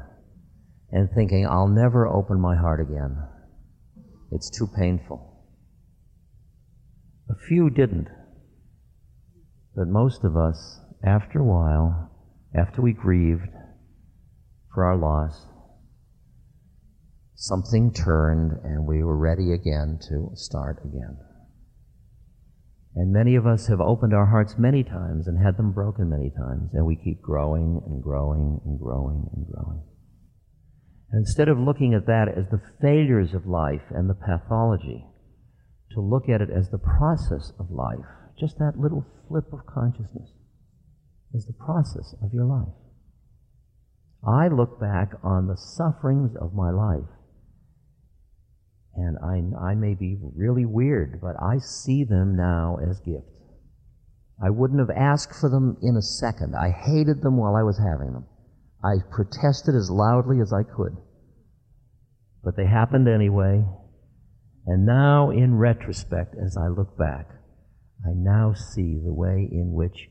and 0.92 1.10
thinking, 1.12 1.46
I'll 1.46 1.68
never 1.68 2.08
open 2.08 2.42
my 2.42 2.56
heart 2.56 2.82
again. 2.82 3.16
It's 4.32 4.50
too 4.50 4.68
painful. 4.76 5.46
A 7.30 7.36
few 7.48 7.70
didn't. 7.70 8.08
But 9.76 9.88
most 9.88 10.24
of 10.24 10.36
us, 10.36 10.80
after 11.06 11.40
a 11.40 11.44
while, 11.44 12.12
after 12.56 12.82
we 12.82 12.94
grieved 12.94 13.50
for 14.74 14.86
our 14.86 14.98
loss, 14.98 15.48
something 17.36 17.92
turned 17.94 18.54
and 18.64 18.88
we 18.88 19.04
were 19.04 19.18
ready 19.18 19.52
again 19.52 20.00
to 20.10 20.30
start 20.36 20.80
again. 20.86 21.18
And 22.96 23.12
many 23.12 23.36
of 23.36 23.48
us 23.48 23.68
have 23.68 23.82
opened 23.82 24.14
our 24.14 24.28
hearts 24.28 24.56
many 24.58 24.84
times 24.84 25.28
and 25.28 25.44
had 25.44 25.58
them 25.58 25.74
broken 25.74 26.10
many 26.10 26.30
times, 26.30 26.70
and 26.74 26.86
we 26.86 26.96
keep 26.96 27.22
growing 27.22 27.82
and 27.86 28.02
growing 28.04 28.62
and 28.66 28.80
growing 28.80 29.28
and 29.36 29.48
growing. 29.48 29.82
Instead 31.12 31.50
of 31.50 31.58
looking 31.60 31.94
at 31.94 32.06
that 32.06 32.28
as 32.30 32.46
the 32.50 32.62
failures 32.82 33.34
of 33.34 33.46
life 33.46 33.82
and 33.90 34.10
the 34.10 34.14
pathology, 34.14 35.06
to 35.92 36.02
look 36.02 36.30
at 36.30 36.42
it 36.42 36.50
as 36.50 36.70
the 36.70 36.78
process 36.78 37.52
of 37.60 37.70
life, 37.72 38.06
just 38.40 38.58
that 38.58 38.80
little 38.80 39.06
flip 39.28 39.46
of 39.52 39.66
consciousness, 39.66 40.30
as 41.36 41.46
the 41.46 41.54
process 41.54 42.16
of 42.24 42.34
your 42.34 42.46
life. 42.46 42.74
I 44.26 44.48
look 44.48 44.80
back 44.80 45.14
on 45.24 45.48
the 45.48 45.58
sufferings 45.58 46.36
of 46.40 46.54
my 46.54 46.72
life, 46.72 47.10
and 48.96 49.18
I, 49.18 49.72
I 49.72 49.76
may 49.76 49.96
be 49.96 50.18
really 50.36 50.66
weird, 50.66 51.20
but 51.22 51.36
I 51.42 51.58
see 51.58 52.04
them 52.04 52.36
now 52.36 52.78
as 52.90 53.00
gifts. 53.00 53.34
I 54.44 54.50
wouldn't 54.50 54.80
have 54.80 54.96
asked 54.96 55.40
for 55.40 55.50
them 55.50 55.78
in 55.82 55.96
a 55.96 56.02
second. 56.02 56.56
I 56.56 56.70
hated 56.70 57.22
them 57.22 57.38
while 57.38 57.56
I 57.56 57.64
was 57.64 57.78
having 57.78 58.14
them. 58.14 58.26
I 58.84 58.96
protested 59.12 59.76
as 59.76 59.90
loudly 59.90 60.40
as 60.42 60.52
I 60.52 60.64
could. 60.64 60.98
But 62.44 62.58
they 62.58 62.66
happened 62.66 63.08
anyway. 63.08 63.64
And 64.66 64.86
now, 64.86 65.30
in 65.30 65.58
retrospect, 65.58 66.36
as 66.36 66.58
I 66.58 66.68
look 66.68 66.98
back, 66.98 67.30
I 68.06 68.12
now 68.14 68.54
see 68.54 69.00
the 69.04 69.14
way 69.14 69.48
in 69.50 69.74
which 69.74 70.10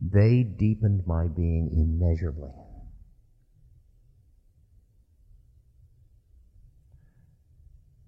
they 0.00 0.42
deepened 0.42 1.02
my 1.06 1.26
being 1.26 1.70
immeasurably. 1.72 2.52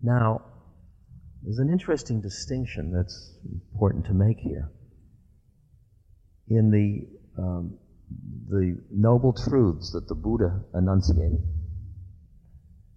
Now, 0.03 0.43
there's 1.43 1.59
an 1.59 1.71
interesting 1.71 2.21
distinction 2.21 2.93
that's 2.93 3.37
important 3.63 4.07
to 4.07 4.15
make 4.15 4.39
here. 4.39 4.71
In 6.49 6.71
the 6.71 7.41
um, 7.41 7.79
the 8.49 8.79
noble 8.91 9.33
truths 9.33 9.93
that 9.93 10.09
the 10.09 10.15
Buddha 10.15 10.61
enunciated. 10.75 11.43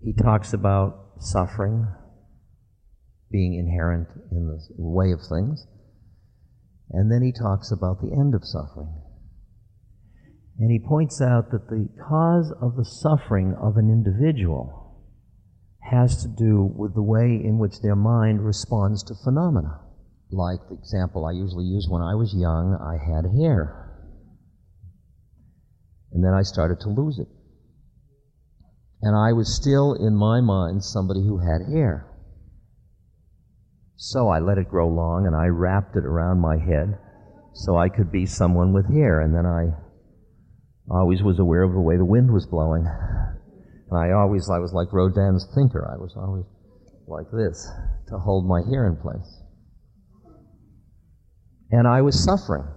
He 0.04 0.14
talks 0.14 0.54
about 0.54 1.14
suffering 1.20 1.88
being 3.32 3.56
inherent 3.56 4.08
in 4.32 4.48
the 4.48 4.60
way 4.78 5.12
of 5.12 5.22
things, 5.22 5.66
and 6.92 7.12
then 7.12 7.22
he 7.22 7.32
talks 7.32 7.72
about 7.72 8.02
the 8.02 8.12
end 8.12 8.34
of 8.34 8.46
suffering. 8.46 9.02
And 10.58 10.72
he 10.72 10.80
points 10.80 11.22
out 11.22 11.52
that 11.52 11.68
the 11.68 11.90
cause 12.08 12.54
of 12.62 12.76
the 12.76 12.86
suffering 12.86 13.56
of 13.62 13.78
an 13.78 13.90
individual 13.90 15.04
has 15.92 16.22
to 16.24 16.30
do 16.30 16.72
with 16.76 16.96
the 16.96 17.04
way 17.04 17.40
in 17.44 17.60
which 17.60 17.82
their 17.82 17.96
mind 17.96 18.46
responds 18.46 19.04
to 19.04 19.16
phenomena. 19.24 19.82
Like 20.32 20.60
the 20.70 20.76
example 20.76 21.26
I 21.26 21.32
usually 21.32 21.66
use 21.66 21.88
when 21.90 22.02
I 22.02 22.16
was 22.16 22.34
young, 22.34 22.76
I 22.76 22.98
had 22.98 23.26
hair 23.38 23.86
and 26.16 26.24
then 26.24 26.34
I 26.34 26.44
started 26.44 26.80
to 26.80 26.90
lose 26.90 27.20
it. 27.20 27.28
And 29.02 29.16
I 29.16 29.34
was 29.34 29.54
still, 29.54 29.94
in 29.94 30.16
my 30.16 30.40
mind, 30.40 30.82
somebody 30.82 31.22
who 31.22 31.40
had 31.40 31.68
hair. 31.70 32.08
So 33.98 34.28
I 34.28 34.40
let 34.40 34.58
it 34.58 34.70
grow 34.70 34.90
long 34.90 35.26
and 35.26 35.36
I 35.36 35.48
wrapped 35.48 35.96
it 35.96 36.06
around 36.06 36.40
my 36.40 36.58
head 36.58 36.98
so 37.54 37.78
I 37.78 37.90
could 37.90 38.12
be 38.12 38.26
someone 38.26 38.74
with 38.74 38.94
hair. 38.94 39.22
And 39.22 39.34
then 39.34 39.46
I 39.46 39.72
always 40.90 41.24
was 41.24 41.40
aware 41.40 41.64
of 41.64 41.74
the 41.74 41.80
way 41.80 41.98
the 41.98 42.06
wind 42.06 42.32
was 42.32 42.46
blowing. 42.46 42.86
And 42.86 43.98
I 43.98 44.12
always, 44.12 44.50
I 44.50 44.60
was 44.60 44.74
like 44.74 44.92
Rodin's 44.92 45.48
thinker. 45.56 45.90
I 45.90 45.98
was 45.98 46.14
always 46.18 46.46
like 47.08 47.28
this 47.32 47.70
to 48.10 48.18
hold 48.18 48.46
my 48.48 48.62
hair 48.70 48.88
in 48.88 48.98
place. 48.98 49.42
And 51.72 51.88
I 51.88 52.02
was 52.02 52.22
suffering. 52.22 52.68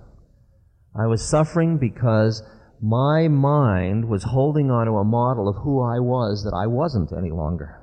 I 0.98 1.06
was 1.06 1.28
suffering 1.28 1.78
because 1.78 2.42
my 2.80 3.28
mind 3.28 4.08
was 4.08 4.22
holding 4.22 4.70
on 4.70 4.86
to 4.86 4.92
a 4.92 5.04
model 5.04 5.48
of 5.48 5.56
who 5.56 5.82
I 5.82 5.98
was 5.98 6.44
that 6.44 6.56
I 6.56 6.66
wasn't 6.66 7.12
any 7.12 7.30
longer. 7.30 7.77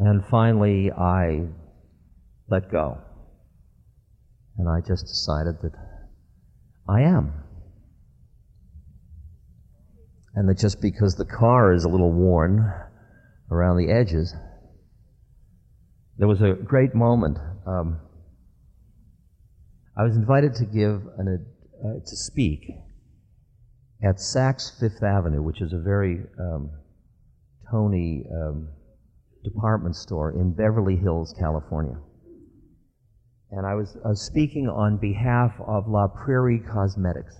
And 0.00 0.24
finally, 0.30 0.90
I 0.90 1.42
let 2.48 2.70
go. 2.70 2.96
And 4.56 4.66
I 4.66 4.80
just 4.80 5.06
decided 5.06 5.60
that 5.60 5.72
I 6.88 7.02
am. 7.02 7.34
And 10.34 10.48
that 10.48 10.56
just 10.56 10.80
because 10.80 11.16
the 11.16 11.26
car 11.26 11.74
is 11.74 11.84
a 11.84 11.88
little 11.88 12.12
worn 12.12 12.72
around 13.50 13.76
the 13.76 13.92
edges, 13.92 14.34
there 16.16 16.28
was 16.28 16.40
a 16.40 16.54
great 16.54 16.94
moment. 16.94 17.36
Um, 17.66 18.00
I 19.98 20.04
was 20.04 20.16
invited 20.16 20.54
to 20.54 20.64
give 20.64 21.02
an, 21.18 21.46
uh, 21.84 22.00
to 22.00 22.16
speak 22.16 22.70
at 24.02 24.16
Saks 24.16 24.80
Fifth 24.80 25.02
Avenue, 25.02 25.42
which 25.42 25.60
is 25.60 25.74
a 25.74 25.78
very 25.78 26.22
um, 26.38 26.70
Tony 27.70 28.24
um, 28.32 28.68
department 29.44 29.96
store 29.96 30.32
in 30.32 30.52
Beverly 30.52 30.96
Hills, 30.96 31.34
California. 31.38 31.96
And 33.50 33.66
I 33.66 33.74
was 33.74 33.96
speaking 34.14 34.68
on 34.68 34.96
behalf 34.98 35.52
of 35.66 35.88
La 35.88 36.06
Prairie 36.06 36.60
Cosmetics, 36.60 37.36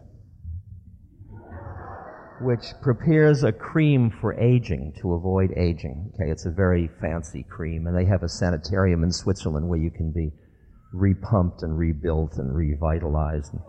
which 2.40 2.72
prepares 2.82 3.44
a 3.44 3.52
cream 3.52 4.10
for 4.10 4.34
aging 4.34 4.94
to 5.00 5.14
avoid 5.14 5.52
aging. 5.56 6.10
Okay, 6.14 6.30
it's 6.30 6.46
a 6.46 6.50
very 6.50 6.88
fancy 7.00 7.44
cream, 7.48 7.86
and 7.86 7.96
they 7.96 8.06
have 8.06 8.22
a 8.22 8.28
sanitarium 8.28 9.04
in 9.04 9.12
Switzerland 9.12 9.68
where 9.68 9.78
you 9.78 9.90
can 9.90 10.10
be 10.10 10.32
repumped 10.92 11.62
and 11.62 11.78
rebuilt 11.78 12.38
and 12.38 12.56
revitalized 12.56 13.52
and 13.52 13.62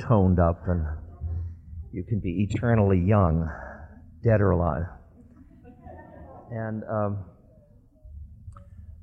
toned 0.00 0.38
up, 0.38 0.68
and 0.68 0.84
you 1.92 2.04
can 2.04 2.20
be 2.20 2.46
eternally 2.50 2.98
young, 2.98 3.48
dead 4.22 4.42
or 4.42 4.50
alive. 4.50 4.84
And 6.50 6.84
um, 6.84 7.24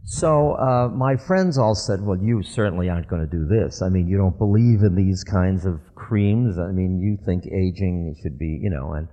so 0.05 0.53
uh, 0.53 0.89
my 0.89 1.15
friends 1.15 1.57
all 1.57 1.75
said, 1.75 2.01
Well, 2.01 2.17
you 2.17 2.43
certainly 2.43 2.89
aren't 2.89 3.07
going 3.07 3.27
to 3.27 3.31
do 3.31 3.45
this. 3.45 3.81
I 3.81 3.89
mean, 3.89 4.07
you 4.07 4.17
don't 4.17 4.37
believe 4.37 4.81
in 4.83 4.95
these 4.95 5.23
kinds 5.23 5.65
of 5.65 5.79
creams. 5.95 6.57
I 6.59 6.71
mean, 6.71 6.99
you 6.99 7.17
think 7.25 7.45
aging 7.45 8.15
should 8.21 8.37
be, 8.37 8.59
you 8.61 8.69
know, 8.69 8.93
and. 8.93 9.07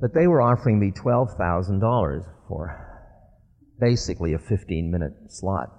But 0.00 0.14
they 0.14 0.28
were 0.28 0.40
offering 0.40 0.78
me 0.78 0.92
$12,000 0.92 2.24
for 2.46 2.88
basically 3.80 4.32
a 4.34 4.38
15 4.38 4.90
minute 4.92 5.12
slot, 5.28 5.70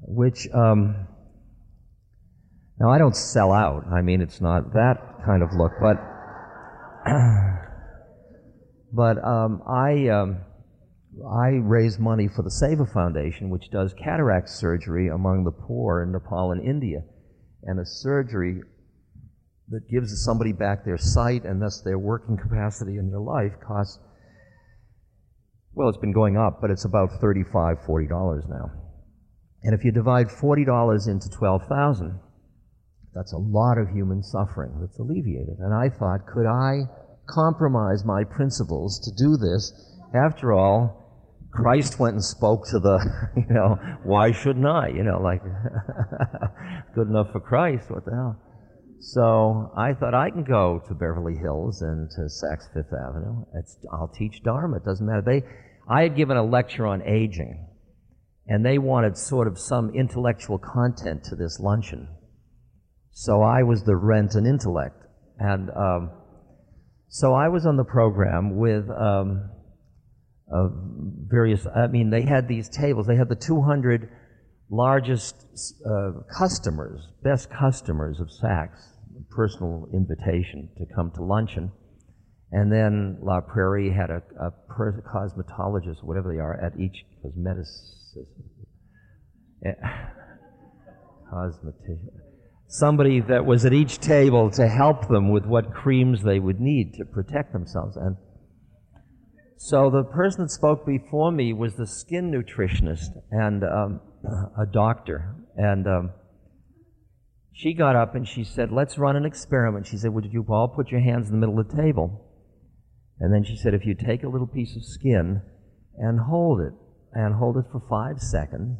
which, 0.00 0.48
um, 0.54 1.06
now 2.80 2.90
I 2.90 2.96
don't 2.96 3.14
sell 3.14 3.52
out. 3.52 3.84
I 3.92 4.00
mean, 4.00 4.22
it's 4.22 4.40
not 4.40 4.72
that 4.72 4.96
kind 5.26 5.42
of 5.42 5.52
look, 5.52 5.72
but, 5.82 5.96
but 8.92 9.22
um, 9.22 9.62
I, 9.68 10.08
um, 10.08 10.40
I 11.26 11.48
raise 11.62 11.98
money 11.98 12.28
for 12.28 12.42
the 12.42 12.50
Seva 12.50 12.90
Foundation, 12.92 13.50
which 13.50 13.70
does 13.70 13.94
cataract 13.94 14.48
surgery 14.48 15.08
among 15.08 15.44
the 15.44 15.50
poor 15.50 16.02
in 16.02 16.12
Nepal 16.12 16.52
and 16.52 16.62
India. 16.62 17.00
And 17.62 17.80
a 17.80 17.86
surgery 17.86 18.60
that 19.70 19.88
gives 19.88 20.24
somebody 20.24 20.52
back 20.52 20.84
their 20.84 20.98
sight 20.98 21.44
and 21.44 21.60
thus 21.60 21.82
their 21.82 21.98
working 21.98 22.36
capacity 22.36 22.96
in 22.96 23.10
their 23.10 23.20
life 23.20 23.52
costs, 23.66 23.98
well, 25.72 25.88
it's 25.88 25.98
been 25.98 26.12
going 26.12 26.36
up, 26.36 26.60
but 26.60 26.70
it's 26.70 26.84
about 26.84 27.20
$35, 27.20 27.86
$40 27.86 28.48
now. 28.48 28.70
And 29.62 29.74
if 29.74 29.84
you 29.84 29.92
divide 29.92 30.28
$40 30.28 31.08
into 31.08 31.28
12,000, 31.28 32.20
that's 33.14 33.32
a 33.32 33.38
lot 33.38 33.78
of 33.78 33.88
human 33.88 34.22
suffering 34.22 34.78
that's 34.80 34.98
alleviated. 34.98 35.58
And 35.58 35.74
I 35.74 35.88
thought, 35.88 36.26
could 36.26 36.46
I 36.46 36.82
compromise 37.28 38.04
my 38.04 38.24
principles 38.24 39.00
to 39.00 39.24
do 39.24 39.36
this? 39.36 39.72
After 40.14 40.52
all, 40.52 40.97
Christ 41.50 41.98
went 41.98 42.14
and 42.14 42.24
spoke 42.24 42.66
to 42.70 42.78
the, 42.78 42.98
you 43.36 43.54
know, 43.54 43.78
why 44.04 44.32
shouldn't 44.32 44.66
I? 44.66 44.88
You 44.88 45.02
know, 45.02 45.20
like, 45.20 45.42
good 46.94 47.08
enough 47.08 47.32
for 47.32 47.40
Christ, 47.40 47.90
what 47.90 48.04
the 48.04 48.12
hell? 48.12 48.40
So 49.00 49.72
I 49.76 49.94
thought 49.94 50.14
I 50.14 50.30
can 50.30 50.44
go 50.44 50.82
to 50.88 50.94
Beverly 50.94 51.36
Hills 51.36 51.82
and 51.82 52.10
to 52.10 52.22
Saks 52.22 52.72
Fifth 52.74 52.92
Avenue. 52.92 53.44
It's, 53.54 53.76
I'll 53.92 54.08
teach 54.08 54.42
Dharma. 54.42 54.78
It 54.78 54.84
doesn't 54.84 55.06
matter. 55.06 55.22
They, 55.24 55.42
I 55.88 56.02
had 56.02 56.16
given 56.16 56.36
a 56.36 56.44
lecture 56.44 56.86
on 56.86 57.02
aging, 57.02 57.66
and 58.46 58.66
they 58.66 58.78
wanted 58.78 59.16
sort 59.16 59.46
of 59.46 59.58
some 59.58 59.90
intellectual 59.94 60.58
content 60.58 61.24
to 61.24 61.36
this 61.36 61.60
luncheon. 61.60 62.08
So 63.12 63.42
I 63.42 63.62
was 63.62 63.84
the 63.84 63.96
rent 63.96 64.34
and 64.34 64.46
intellect, 64.46 65.00
and 65.38 65.70
um, 65.70 66.10
so 67.08 67.34
I 67.34 67.48
was 67.48 67.66
on 67.66 67.76
the 67.76 67.84
program 67.84 68.58
with. 68.58 68.90
Um, 68.90 69.50
of 70.52 70.72
various, 71.26 71.66
I 71.66 71.86
mean, 71.88 72.10
they 72.10 72.22
had 72.22 72.48
these 72.48 72.68
tables. 72.68 73.06
They 73.06 73.16
had 73.16 73.28
the 73.28 73.36
200 73.36 74.10
largest 74.70 75.46
uh, 75.86 76.12
customers, 76.36 77.00
best 77.22 77.50
customers 77.50 78.20
of 78.20 78.28
Saks, 78.28 78.78
personal 79.30 79.88
invitation 79.92 80.70
to 80.78 80.84
come 80.94 81.10
to 81.16 81.22
luncheon. 81.22 81.72
And 82.50 82.72
then 82.72 83.18
La 83.22 83.40
Prairie 83.40 83.90
had 83.90 84.10
a, 84.10 84.22
a 84.40 84.50
per- 84.68 85.02
cosmetologist, 85.02 86.02
whatever 86.02 86.32
they 86.32 86.40
are, 86.40 86.58
at 86.64 86.78
each 86.78 87.04
cosmeticist. 87.24 88.24
Eh, 89.66 89.72
cosmetician. 91.32 92.08
Somebody 92.68 93.20
that 93.20 93.46
was 93.46 93.64
at 93.64 93.72
each 93.72 93.98
table 93.98 94.50
to 94.52 94.66
help 94.68 95.08
them 95.08 95.30
with 95.30 95.46
what 95.46 95.72
creams 95.72 96.22
they 96.22 96.38
would 96.38 96.60
need 96.60 96.94
to 96.94 97.04
protect 97.04 97.52
themselves. 97.52 97.96
And 97.96 98.16
so 99.58 99.90
the 99.90 100.04
person 100.04 100.42
that 100.42 100.50
spoke 100.50 100.86
before 100.86 101.32
me 101.32 101.52
was 101.52 101.74
the 101.74 101.86
skin 101.86 102.30
nutritionist 102.30 103.10
and 103.32 103.64
um, 103.64 104.00
a 104.56 104.64
doctor. 104.64 105.34
And 105.56 105.84
um, 105.88 106.12
she 107.52 107.74
got 107.74 107.96
up 107.96 108.14
and 108.14 108.26
she 108.26 108.44
said, 108.44 108.70
Let's 108.70 108.98
run 108.98 109.16
an 109.16 109.24
experiment. 109.24 109.88
She 109.88 109.96
said, 109.96 110.14
Would 110.14 110.32
you 110.32 110.46
all 110.48 110.68
put 110.68 110.92
your 110.92 111.00
hands 111.00 111.26
in 111.26 111.32
the 111.32 111.38
middle 111.44 111.58
of 111.58 111.68
the 111.68 111.76
table? 111.76 112.24
And 113.18 113.34
then 113.34 113.42
she 113.42 113.56
said, 113.56 113.74
If 113.74 113.84
you 113.84 113.96
take 113.96 114.22
a 114.22 114.28
little 114.28 114.46
piece 114.46 114.76
of 114.76 114.84
skin 114.84 115.42
and 115.96 116.20
hold 116.20 116.60
it, 116.60 116.72
and 117.12 117.34
hold 117.34 117.56
it 117.56 117.64
for 117.72 117.82
five 117.90 118.20
seconds, 118.20 118.78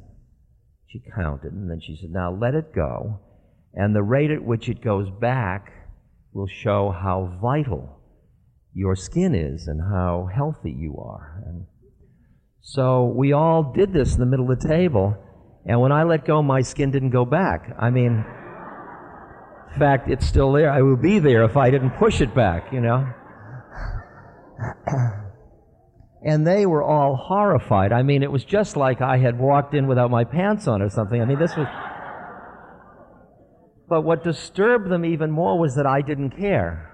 she 0.86 1.02
counted, 1.16 1.52
and 1.52 1.68
then 1.68 1.80
she 1.80 1.98
said, 2.00 2.10
Now 2.10 2.30
let 2.32 2.54
it 2.54 2.72
go. 2.72 3.18
And 3.74 3.96
the 3.96 4.02
rate 4.04 4.30
at 4.30 4.44
which 4.44 4.68
it 4.68 4.80
goes 4.80 5.08
back 5.20 5.72
will 6.32 6.46
show 6.46 6.94
how 6.96 7.36
vital 7.42 7.97
your 8.74 8.94
skin 8.96 9.34
is 9.34 9.66
and 9.66 9.80
how 9.80 10.28
healthy 10.32 10.70
you 10.70 10.96
are. 10.98 11.42
And 11.46 11.66
so 12.60 13.06
we 13.06 13.32
all 13.32 13.72
did 13.74 13.92
this 13.92 14.14
in 14.14 14.20
the 14.20 14.26
middle 14.26 14.50
of 14.50 14.60
the 14.60 14.68
table, 14.68 15.16
and 15.66 15.80
when 15.80 15.92
I 15.92 16.04
let 16.04 16.24
go, 16.24 16.42
my 16.42 16.62
skin 16.62 16.90
didn't 16.90 17.10
go 17.10 17.24
back. 17.24 17.74
I 17.78 17.90
mean, 17.90 18.24
in 19.72 19.78
fact, 19.78 20.08
it's 20.08 20.26
still 20.26 20.52
there. 20.52 20.70
I 20.70 20.80
would 20.80 21.02
be 21.02 21.18
there 21.18 21.44
if 21.44 21.56
I 21.56 21.70
didn't 21.70 21.90
push 21.90 22.20
it 22.20 22.34
back, 22.34 22.72
you 22.72 22.80
know. 22.80 23.06
and 26.22 26.46
they 26.46 26.66
were 26.66 26.82
all 26.82 27.16
horrified. 27.16 27.92
I 27.92 28.02
mean, 28.02 28.22
it 28.22 28.32
was 28.32 28.44
just 28.44 28.76
like 28.76 29.00
I 29.00 29.18
had 29.18 29.38
walked 29.38 29.74
in 29.74 29.86
without 29.86 30.10
my 30.10 30.24
pants 30.24 30.66
on 30.66 30.82
or 30.82 30.88
something. 30.88 31.20
I 31.20 31.24
mean, 31.24 31.38
this 31.38 31.56
was. 31.56 31.66
But 33.88 34.02
what 34.02 34.24
disturbed 34.24 34.90
them 34.90 35.04
even 35.04 35.30
more 35.30 35.58
was 35.58 35.74
that 35.76 35.86
I 35.86 36.02
didn't 36.02 36.30
care. 36.30 36.92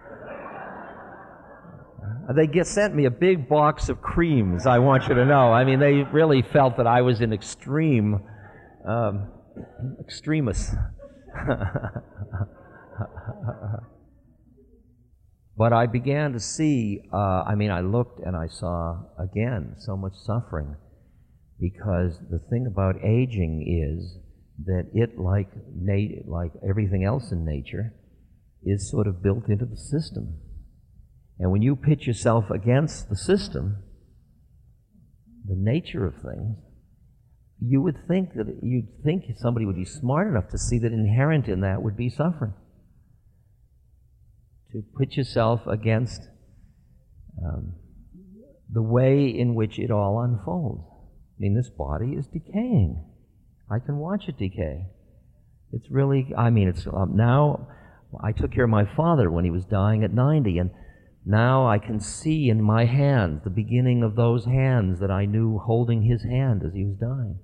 They 2.32 2.46
get, 2.46 2.66
sent 2.66 2.94
me 2.94 3.04
a 3.04 3.10
big 3.10 3.48
box 3.48 3.88
of 3.88 4.00
creams, 4.00 4.66
I 4.66 4.78
want 4.78 5.08
you 5.08 5.14
to 5.14 5.24
know. 5.24 5.52
I 5.52 5.64
mean, 5.64 5.78
they 5.78 6.04
really 6.04 6.42
felt 6.42 6.76
that 6.78 6.86
I 6.86 7.02
was 7.02 7.20
an 7.20 7.32
extreme 7.32 8.22
um, 8.88 9.28
extremist. 10.00 10.74
but 15.56 15.72
I 15.72 15.86
began 15.86 16.32
to 16.32 16.40
see, 16.40 17.00
uh, 17.12 17.42
I 17.46 17.54
mean, 17.54 17.70
I 17.70 17.80
looked 17.80 18.20
and 18.20 18.36
I 18.36 18.48
saw 18.48 19.02
again 19.18 19.76
so 19.78 19.96
much 19.96 20.14
suffering 20.16 20.76
because 21.60 22.18
the 22.30 22.40
thing 22.50 22.66
about 22.66 22.96
aging 23.04 23.64
is 23.66 24.18
that 24.66 24.90
it, 24.92 25.18
like, 25.18 25.50
nat- 25.74 26.26
like 26.26 26.52
everything 26.68 27.04
else 27.04 27.32
in 27.32 27.44
nature, 27.44 27.94
is 28.64 28.90
sort 28.90 29.06
of 29.06 29.22
built 29.22 29.48
into 29.48 29.66
the 29.66 29.76
system. 29.76 30.40
And 31.38 31.50
when 31.50 31.62
you 31.62 31.76
pitch 31.76 32.06
yourself 32.06 32.50
against 32.50 33.08
the 33.08 33.16
system, 33.16 33.82
the 35.46 35.56
nature 35.56 36.06
of 36.06 36.14
things, 36.14 36.56
you 37.60 37.80
would 37.82 38.06
think 38.06 38.34
that 38.34 38.46
you'd 38.62 39.02
think 39.02 39.24
somebody 39.36 39.66
would 39.66 39.76
be 39.76 39.84
smart 39.84 40.28
enough 40.28 40.48
to 40.50 40.58
see 40.58 40.78
that 40.78 40.92
inherent 40.92 41.48
in 41.48 41.60
that 41.60 41.82
would 41.82 41.96
be 41.96 42.08
suffering. 42.08 42.54
To 44.72 44.82
put 44.96 45.12
yourself 45.12 45.66
against 45.66 46.20
um, 47.44 47.74
the 48.70 48.82
way 48.82 49.26
in 49.26 49.54
which 49.54 49.78
it 49.78 49.90
all 49.90 50.20
unfolds. 50.20 50.84
I 51.36 51.36
mean, 51.38 51.54
this 51.54 51.70
body 51.70 52.12
is 52.12 52.26
decaying. 52.26 53.04
I 53.70 53.78
can 53.78 53.98
watch 53.98 54.24
it 54.28 54.38
decay. 54.38 54.86
It's 55.72 55.90
really, 55.90 56.32
I 56.36 56.50
mean, 56.50 56.68
it's 56.68 56.86
um, 56.86 57.16
now. 57.16 57.68
I 58.22 58.30
took 58.30 58.52
care 58.52 58.64
of 58.64 58.70
my 58.70 58.84
father 58.94 59.28
when 59.28 59.44
he 59.44 59.50
was 59.50 59.64
dying 59.64 60.04
at 60.04 60.12
90, 60.12 60.58
and 60.58 60.70
now 61.24 61.66
I 61.66 61.78
can 61.78 62.00
see 62.00 62.48
in 62.48 62.62
my 62.62 62.84
hands 62.84 63.42
the 63.44 63.50
beginning 63.50 64.02
of 64.02 64.14
those 64.14 64.44
hands 64.44 65.00
that 65.00 65.10
I 65.10 65.24
knew 65.24 65.58
holding 65.58 66.02
his 66.02 66.22
hand 66.22 66.62
as 66.66 66.74
he 66.74 66.84
was 66.84 66.96
dying. 66.96 67.38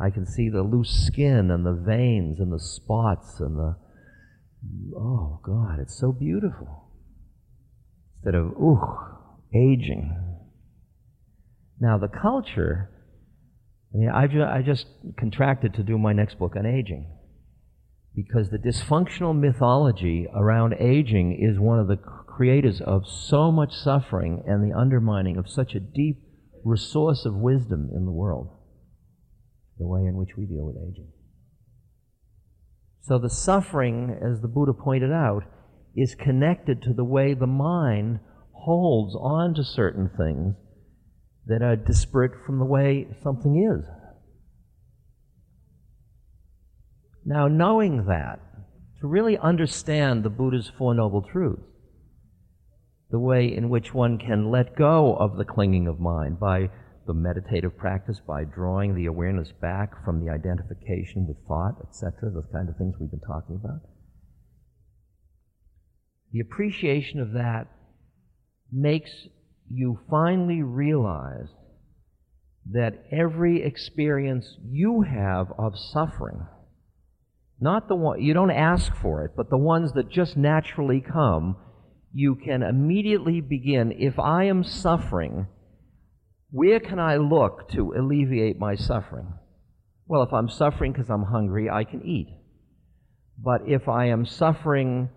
I 0.00 0.10
can 0.10 0.26
see 0.26 0.48
the 0.48 0.62
loose 0.62 1.06
skin 1.06 1.50
and 1.50 1.64
the 1.66 1.72
veins 1.74 2.40
and 2.40 2.52
the 2.52 2.60
spots 2.60 3.40
and 3.40 3.56
the. 3.56 3.76
Oh, 4.96 5.40
God, 5.44 5.78
it's 5.80 5.98
so 5.98 6.12
beautiful. 6.12 6.88
Instead 8.16 8.36
of, 8.36 8.46
ooh, 8.52 8.80
aging. 9.52 10.16
Now, 11.80 11.98
the 11.98 12.08
culture, 12.08 12.90
I 13.92 13.98
mean, 13.98 14.08
I, 14.08 14.28
ju- 14.28 14.44
I 14.44 14.62
just 14.62 14.86
contracted 15.18 15.74
to 15.74 15.82
do 15.82 15.98
my 15.98 16.12
next 16.12 16.38
book 16.38 16.54
on 16.56 16.64
aging 16.64 17.10
because 18.14 18.50
the 18.50 18.58
dysfunctional 18.58 19.38
mythology 19.38 20.26
around 20.34 20.74
aging 20.78 21.38
is 21.40 21.58
one 21.58 21.80
of 21.80 21.88
the 21.88 21.98
creators 22.36 22.80
of 22.80 23.06
so 23.06 23.52
much 23.52 23.74
suffering 23.74 24.42
and 24.46 24.62
the 24.62 24.76
undermining 24.76 25.36
of 25.36 25.48
such 25.48 25.74
a 25.74 25.80
deep 25.80 26.22
resource 26.64 27.24
of 27.24 27.34
wisdom 27.34 27.90
in 27.94 28.04
the 28.04 28.12
world, 28.12 28.48
the 29.78 29.86
way 29.86 30.00
in 30.00 30.16
which 30.16 30.36
we 30.36 30.46
deal 30.46 30.64
with 30.64 30.76
aging. 30.76 31.08
So 33.02 33.18
the 33.18 33.30
suffering, 33.30 34.16
as 34.22 34.40
the 34.40 34.48
Buddha 34.48 34.72
pointed 34.72 35.12
out, 35.12 35.42
is 35.96 36.14
connected 36.14 36.82
to 36.82 36.94
the 36.94 37.04
way 37.04 37.34
the 37.34 37.46
mind 37.46 38.20
holds 38.52 39.14
on 39.16 39.54
to 39.54 39.64
certain 39.64 40.08
things 40.16 40.54
that 41.46 41.62
are 41.62 41.76
disparate 41.76 42.32
from 42.46 42.58
the 42.58 42.64
way 42.64 43.08
something 43.22 43.56
is. 43.56 43.84
Now, 47.24 47.48
knowing 47.48 48.06
that, 48.06 48.38
to 49.00 49.08
really 49.08 49.36
understand 49.36 50.22
the 50.22 50.30
Buddha's 50.30 50.70
Four 50.78 50.94
Noble 50.94 51.22
Truths, 51.22 51.71
the 53.12 53.18
way 53.18 53.54
in 53.54 53.68
which 53.68 53.94
one 53.94 54.18
can 54.18 54.50
let 54.50 54.74
go 54.74 55.14
of 55.14 55.36
the 55.36 55.44
clinging 55.44 55.86
of 55.86 56.00
mind 56.00 56.40
by 56.40 56.70
the 57.06 57.12
meditative 57.12 57.76
practice, 57.76 58.18
by 58.26 58.42
drawing 58.42 58.94
the 58.94 59.06
awareness 59.06 59.52
back 59.60 60.02
from 60.04 60.24
the 60.24 60.32
identification 60.32 61.26
with 61.28 61.36
thought, 61.46 61.74
etc., 61.86 62.30
those 62.32 62.48
kind 62.50 62.68
of 62.68 62.76
things 62.76 62.94
we've 62.98 63.10
been 63.10 63.20
talking 63.20 63.60
about. 63.62 63.80
The 66.32 66.40
appreciation 66.40 67.20
of 67.20 67.32
that 67.32 67.66
makes 68.72 69.10
you 69.70 69.98
finally 70.08 70.62
realize 70.62 71.48
that 72.70 73.04
every 73.12 73.62
experience 73.62 74.56
you 74.64 75.02
have 75.02 75.48
of 75.58 75.74
suffering, 75.76 76.46
not 77.60 77.88
the 77.88 77.94
one, 77.94 78.22
you 78.22 78.32
don't 78.32 78.50
ask 78.50 78.94
for 78.96 79.24
it, 79.26 79.32
but 79.36 79.50
the 79.50 79.58
ones 79.58 79.92
that 79.92 80.08
just 80.08 80.36
naturally 80.36 81.00
come, 81.00 81.56
you 82.12 82.34
can 82.34 82.62
immediately 82.62 83.40
begin. 83.40 83.92
If 83.92 84.18
I 84.18 84.44
am 84.44 84.64
suffering, 84.64 85.46
where 86.50 86.80
can 86.80 86.98
I 86.98 87.16
look 87.16 87.70
to 87.70 87.94
alleviate 87.96 88.58
my 88.58 88.74
suffering? 88.74 89.32
Well, 90.06 90.22
if 90.22 90.32
I'm 90.32 90.48
suffering 90.48 90.92
because 90.92 91.08
I'm 91.08 91.24
hungry, 91.24 91.70
I 91.70 91.84
can 91.84 92.02
eat. 92.04 92.28
But 93.42 93.62
if 93.66 93.88
I 93.88 94.06
am 94.06 94.26
suffering, 94.26 95.08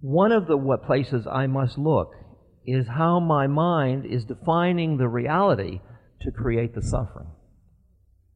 one 0.00 0.32
of 0.32 0.46
the 0.46 0.78
places 0.86 1.26
I 1.26 1.46
must 1.46 1.76
look 1.76 2.12
is 2.66 2.86
how 2.88 3.20
my 3.20 3.46
mind 3.46 4.06
is 4.06 4.24
defining 4.24 4.96
the 4.96 5.08
reality 5.08 5.80
to 6.22 6.30
create 6.30 6.74
the 6.74 6.82
suffering. 6.82 7.28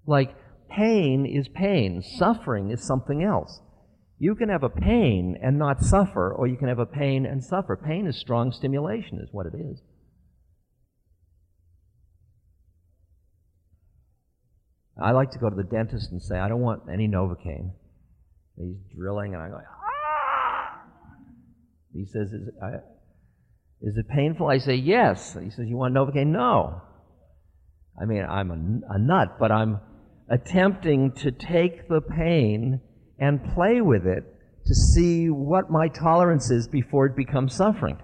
Like, 0.07 0.35
pain 0.71 1.27
is 1.27 1.49
pain, 1.49 2.03
suffering 2.03 2.71
is 2.71 2.83
something 2.83 3.23
else. 3.23 3.61
You 4.23 4.37
can 4.37 4.51
have 4.51 4.63
a 4.63 4.69
pain 4.69 5.37
and 5.43 5.59
not 5.59 5.83
suffer, 5.83 6.33
or 6.33 6.47
you 6.47 6.57
can 6.57 6.69
have 6.69 6.79
a 6.79 6.87
pain 6.87 7.27
and 7.27 7.43
suffer. 7.43 7.77
Pain 7.77 8.07
is 8.07 8.17
strong 8.17 8.53
stimulation, 8.53 9.19
is 9.19 9.31
what 9.33 9.47
it 9.47 9.55
is. 9.57 9.83
I 14.97 15.11
like 15.11 15.33
to 15.33 15.41
go 15.41 15.51
to 15.51 15.57
the 15.57 15.65
dentist 15.65 16.13
and 16.13 16.23
say, 16.23 16.39
I 16.39 16.49
don't 16.49 16.61
want 16.61 16.83
any 16.89 17.09
Novocaine. 17.09 17.73
He's 18.57 18.77
drilling, 18.97 19.35
and 19.35 19.43
I 19.43 19.49
go, 19.49 19.59
ah! 19.59 20.83
He 21.93 22.05
says, 22.05 22.29
is 22.29 22.47
it, 22.47 22.55
I, 22.63 22.75
is 23.81 23.97
it 23.97 24.09
painful? 24.09 24.47
I 24.47 24.59
say, 24.59 24.77
yes. 24.77 25.37
He 25.43 25.51
says, 25.51 25.67
You 25.67 25.77
want 25.77 25.95
Novocaine? 25.95 26.29
No. 26.29 26.81
I 28.01 28.05
mean, 28.05 28.23
I'm 28.23 28.53
a, 28.53 28.95
a 28.95 28.99
nut, 29.01 29.39
but 29.41 29.51
I'm 29.51 29.81
attempting 30.31 31.11
to 31.23 31.33
take 31.33 31.89
the 31.89 32.01
pain 32.01 32.83
and 33.23 33.55
play 33.55 33.81
with 33.81 34.07
it 34.07 34.25
to 34.67 34.75
see 34.75 35.31
what 35.31 35.71
my 35.71 35.89
tolerance 35.89 36.51
is 36.51 36.67
before 36.69 37.07
it 37.07 37.17
becomes 37.17 37.55
suffering. 37.55 37.99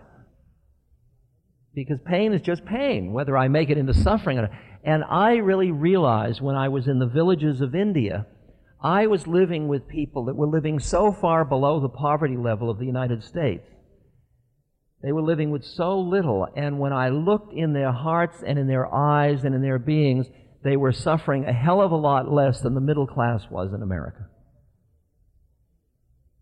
Because 1.75 1.99
pain 2.07 2.33
is 2.33 2.41
just 2.41 2.65
pain, 2.65 3.13
whether 3.13 3.37
I 3.37 3.49
make 3.49 3.69
it 3.69 3.79
into 3.79 3.93
suffering 3.93 4.39
or 4.39 4.43
not. 4.43 4.53
And 4.85 5.05
I 5.05 5.37
really 5.37 5.71
realized 5.71 6.41
when 6.41 6.57
I 6.57 6.69
was 6.69 6.89
in 6.89 6.99
the 6.99 7.07
villages 7.07 7.61
of 7.61 7.75
India, 7.75 8.27
I 8.83 9.09
was 9.09 9.27
living 9.27 9.69
with 9.69 9.89
people 9.89 10.25
that 10.27 10.37
were 10.37 10.47
living 10.47 10.79
so 10.79 11.13
far 11.13 11.45
below 11.45 11.81
the 11.81 11.89
poverty 11.89 12.37
level 12.37 12.71
of 12.71 12.79
the 12.79 12.87
United 12.87 13.23
States 13.25 13.69
they 15.03 15.13
were 15.13 15.23
living 15.23 15.51
with 15.51 15.65
so 15.65 16.01
little, 16.01 16.49
and 16.57 16.81
when 16.81 16.93
I 16.93 17.11
looked 17.11 17.53
in 17.53 17.73
their 17.73 17.93
hearts 17.93 18.43
and 18.45 18.59
in 18.59 18.67
their 18.67 18.93
eyes 18.93 19.45
and 19.45 19.55
in 19.55 19.63
their 19.63 19.79
beings, 19.79 20.27
they 20.65 20.77
were 20.77 20.93
suffering 20.93 21.45
a 21.45 21.53
hell 21.53 21.81
of 21.81 21.93
a 21.93 21.97
lot 21.97 22.33
less 22.33 22.61
than 22.61 22.75
the 22.75 22.81
middle 22.81 23.07
class 23.07 23.43
was 23.49 23.73
in 23.73 23.83
America. 23.83 24.27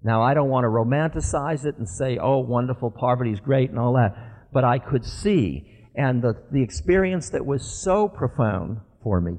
Now, 0.06 0.22
I 0.22 0.34
don't 0.34 0.48
want 0.48 0.64
to 0.64 0.68
romanticize 0.68 1.66
it 1.66 1.78
and 1.78 1.88
say, 1.88 2.16
oh, 2.16 2.38
wonderful, 2.38 2.92
poverty 2.92 3.32
is 3.32 3.40
great 3.40 3.70
and 3.70 3.78
all 3.78 3.94
that, 3.94 4.14
but 4.52 4.62
I 4.62 4.78
could 4.78 5.04
see, 5.04 5.66
and 5.96 6.22
the, 6.22 6.34
the 6.52 6.62
experience 6.62 7.30
that 7.30 7.44
was 7.44 7.62
so 7.82 8.08
profound 8.08 8.78
for 9.02 9.20
me 9.20 9.38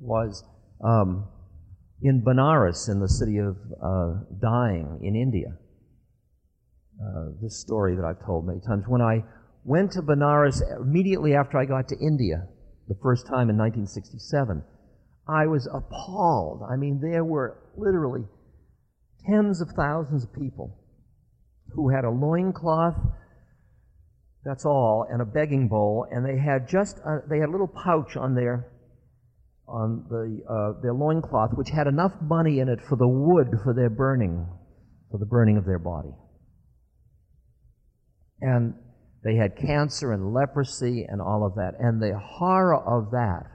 was 0.00 0.42
um, 0.84 1.28
in 2.02 2.22
Benares, 2.22 2.88
in 2.88 2.98
the 2.98 3.08
city 3.08 3.38
of 3.38 3.56
uh, 3.80 4.24
dying 4.42 4.98
in 5.04 5.14
India 5.14 5.56
uh, 7.00 7.26
this 7.42 7.60
story 7.60 7.94
that 7.94 8.04
I've 8.04 8.24
told 8.24 8.46
many 8.46 8.60
times. 8.60 8.84
When 8.86 9.02
I 9.02 9.22
went 9.64 9.92
to 9.92 10.02
Benares 10.02 10.62
immediately 10.80 11.34
after 11.34 11.58
I 11.58 11.64
got 11.64 11.88
to 11.88 11.98
India, 11.98 12.46
the 12.88 12.96
first 13.02 13.26
time 13.26 13.50
in 13.50 13.56
1967, 13.56 14.62
I 15.28 15.46
was 15.46 15.68
appalled. 15.72 16.62
I 16.68 16.76
mean, 16.76 17.00
there 17.00 17.24
were 17.24 17.58
literally 17.76 18.24
tens 19.26 19.60
of 19.60 19.68
thousands 19.70 20.24
of 20.24 20.32
people 20.32 20.78
who 21.74 21.90
had 21.90 22.04
a 22.04 22.10
loincloth, 22.10 22.96
that's 24.44 24.64
all, 24.64 25.06
and 25.10 25.20
a 25.20 25.24
begging 25.24 25.68
bowl, 25.68 26.06
and 26.10 26.24
they 26.24 26.38
had 26.38 26.68
just 26.68 26.98
a, 26.98 27.18
they 27.28 27.38
had 27.38 27.48
a 27.48 27.52
little 27.52 27.68
pouch 27.68 28.16
on 28.16 28.34
their 28.34 28.72
on 29.68 30.06
the 30.08 30.42
uh, 30.48 30.80
their 30.80 30.94
loincloth 30.94 31.50
which 31.54 31.70
had 31.70 31.88
enough 31.88 32.12
money 32.22 32.60
in 32.60 32.68
it 32.68 32.80
for 32.88 32.96
the 32.96 33.08
wood 33.08 33.48
for 33.64 33.74
their 33.74 33.90
burning, 33.90 34.46
for 35.10 35.18
the 35.18 35.26
burning 35.26 35.56
of 35.56 35.64
their 35.64 35.80
body. 35.80 36.14
And 38.40 38.74
they 39.24 39.34
had 39.34 39.56
cancer 39.56 40.12
and 40.12 40.32
leprosy 40.32 41.04
and 41.08 41.20
all 41.20 41.44
of 41.44 41.56
that. 41.56 41.72
And 41.80 42.00
the 42.00 42.16
horror 42.16 42.76
of 42.76 43.10
that 43.10 43.50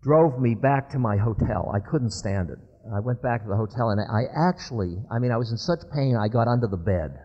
drove 0.00 0.40
me 0.40 0.54
back 0.54 0.90
to 0.90 0.98
my 0.98 1.16
hotel. 1.16 1.72
I 1.74 1.80
couldn't 1.80 2.12
stand 2.12 2.50
it. 2.50 2.58
I 2.94 3.00
went 3.00 3.22
back 3.22 3.42
to 3.42 3.48
the 3.48 3.56
hotel 3.56 3.90
and 3.90 4.00
I 4.00 4.24
actually, 4.34 4.96
I 5.10 5.18
mean, 5.18 5.32
I 5.32 5.36
was 5.36 5.50
in 5.50 5.58
such 5.58 5.80
pain, 5.92 6.16
I 6.16 6.28
got 6.28 6.48
under 6.48 6.66
the 6.66 6.76
bed. 6.76 7.18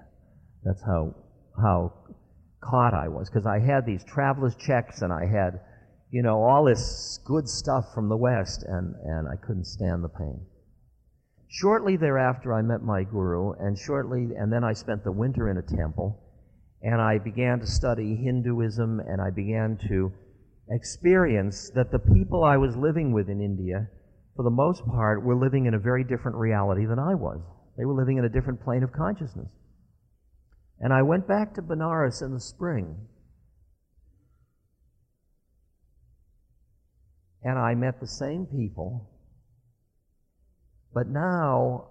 That's 0.64 0.82
how, 0.84 1.16
how 1.62 1.94
caught 2.62 2.94
I 2.94 3.08
was. 3.08 3.30
Because 3.30 3.46
I 3.46 3.60
had 3.60 3.86
these 3.86 4.04
traveler's 4.04 4.56
checks 4.56 5.02
and 5.02 5.14
I 5.14 5.26
had, 5.26 5.62
you 6.12 6.22
know, 6.22 6.44
all 6.44 6.66
this 6.66 7.20
good 7.26 7.48
stuff 7.48 7.94
from 7.94 8.10
the 8.10 8.18
West 8.18 8.64
and, 8.64 8.96
and 9.06 9.28
I 9.28 9.36
couldn't 9.36 9.66
stand 9.66 10.04
the 10.04 10.10
pain. 10.10 10.46
Shortly 11.54 11.98
thereafter, 11.98 12.52
I 12.52 12.64
met 12.64 12.82
my 12.82 13.04
guru, 13.04 13.52
and 13.52 13.78
shortly, 13.78 14.30
and 14.36 14.52
then 14.52 14.64
I 14.64 14.74
spent 14.74 15.04
the 15.04 15.12
winter 15.12 15.50
in 15.50 15.58
a 15.58 15.62
temple, 15.62 16.20
and 16.82 17.00
I 17.00 17.20
began 17.20 17.60
to 17.60 17.68
study 17.68 18.16
Hinduism, 18.16 19.00
and 19.00 19.22
I 19.22 19.30
began 19.30 19.78
to 19.88 20.12
experience 20.72 21.70
that 21.76 21.92
the 21.92 22.00
people 22.00 22.44
I 22.44 22.58
was 22.58 22.76
living 22.76 23.14
with 23.14 23.30
in 23.30 23.40
India, 23.40 23.88
for 24.36 24.44
the 24.44 24.50
most 24.50 24.86
part, 24.86 25.24
were 25.24 25.36
living 25.36 25.66
in 25.66 25.74
a 25.74 25.80
very 25.80 26.04
different 26.04 26.38
reality 26.38 26.86
than 26.86 27.00
I 27.00 27.16
was. 27.16 27.40
They 27.78 27.86
were 27.86 27.94
living 27.94 28.18
in 28.18 28.26
a 28.26 28.30
different 28.30 28.64
plane 28.64 28.84
of 28.84 28.92
consciousness. 28.92 29.50
And 30.80 30.92
I 30.94 31.02
went 31.02 31.28
back 31.28 31.54
to 31.56 31.62
Benares 31.62 32.22
in 32.22 32.34
the 32.34 32.40
spring. 32.40 32.96
And 37.44 37.60
I 37.60 37.76
met 37.76 38.00
the 38.00 38.08
same 38.08 38.46
people 38.46 39.10
but 40.94 41.08
now, 41.08 41.88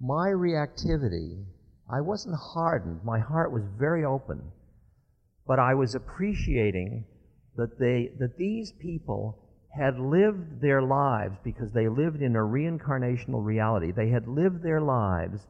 my 0.00 0.28
reactivity, 0.30 1.44
I 1.88 2.00
wasn't 2.00 2.34
hardened. 2.36 3.04
My 3.04 3.20
heart 3.20 3.52
was 3.52 3.62
very 3.78 4.04
open. 4.04 4.42
But 5.46 5.58
I 5.58 5.74
was 5.74 5.94
appreciating 5.94 7.04
that, 7.56 7.78
they, 7.78 8.10
that 8.18 8.36
these 8.36 8.72
people 8.72 9.38
had 9.78 9.98
lived 9.98 10.60
their 10.60 10.82
lives 10.82 11.36
because 11.42 11.72
they 11.72 11.88
lived 11.88 12.20
in 12.20 12.36
a 12.36 12.40
reincarnational 12.40 13.44
reality. 13.44 13.90
They 13.90 14.10
had 14.10 14.28
lived 14.28 14.62
their 14.62 14.80
lives 14.80 15.46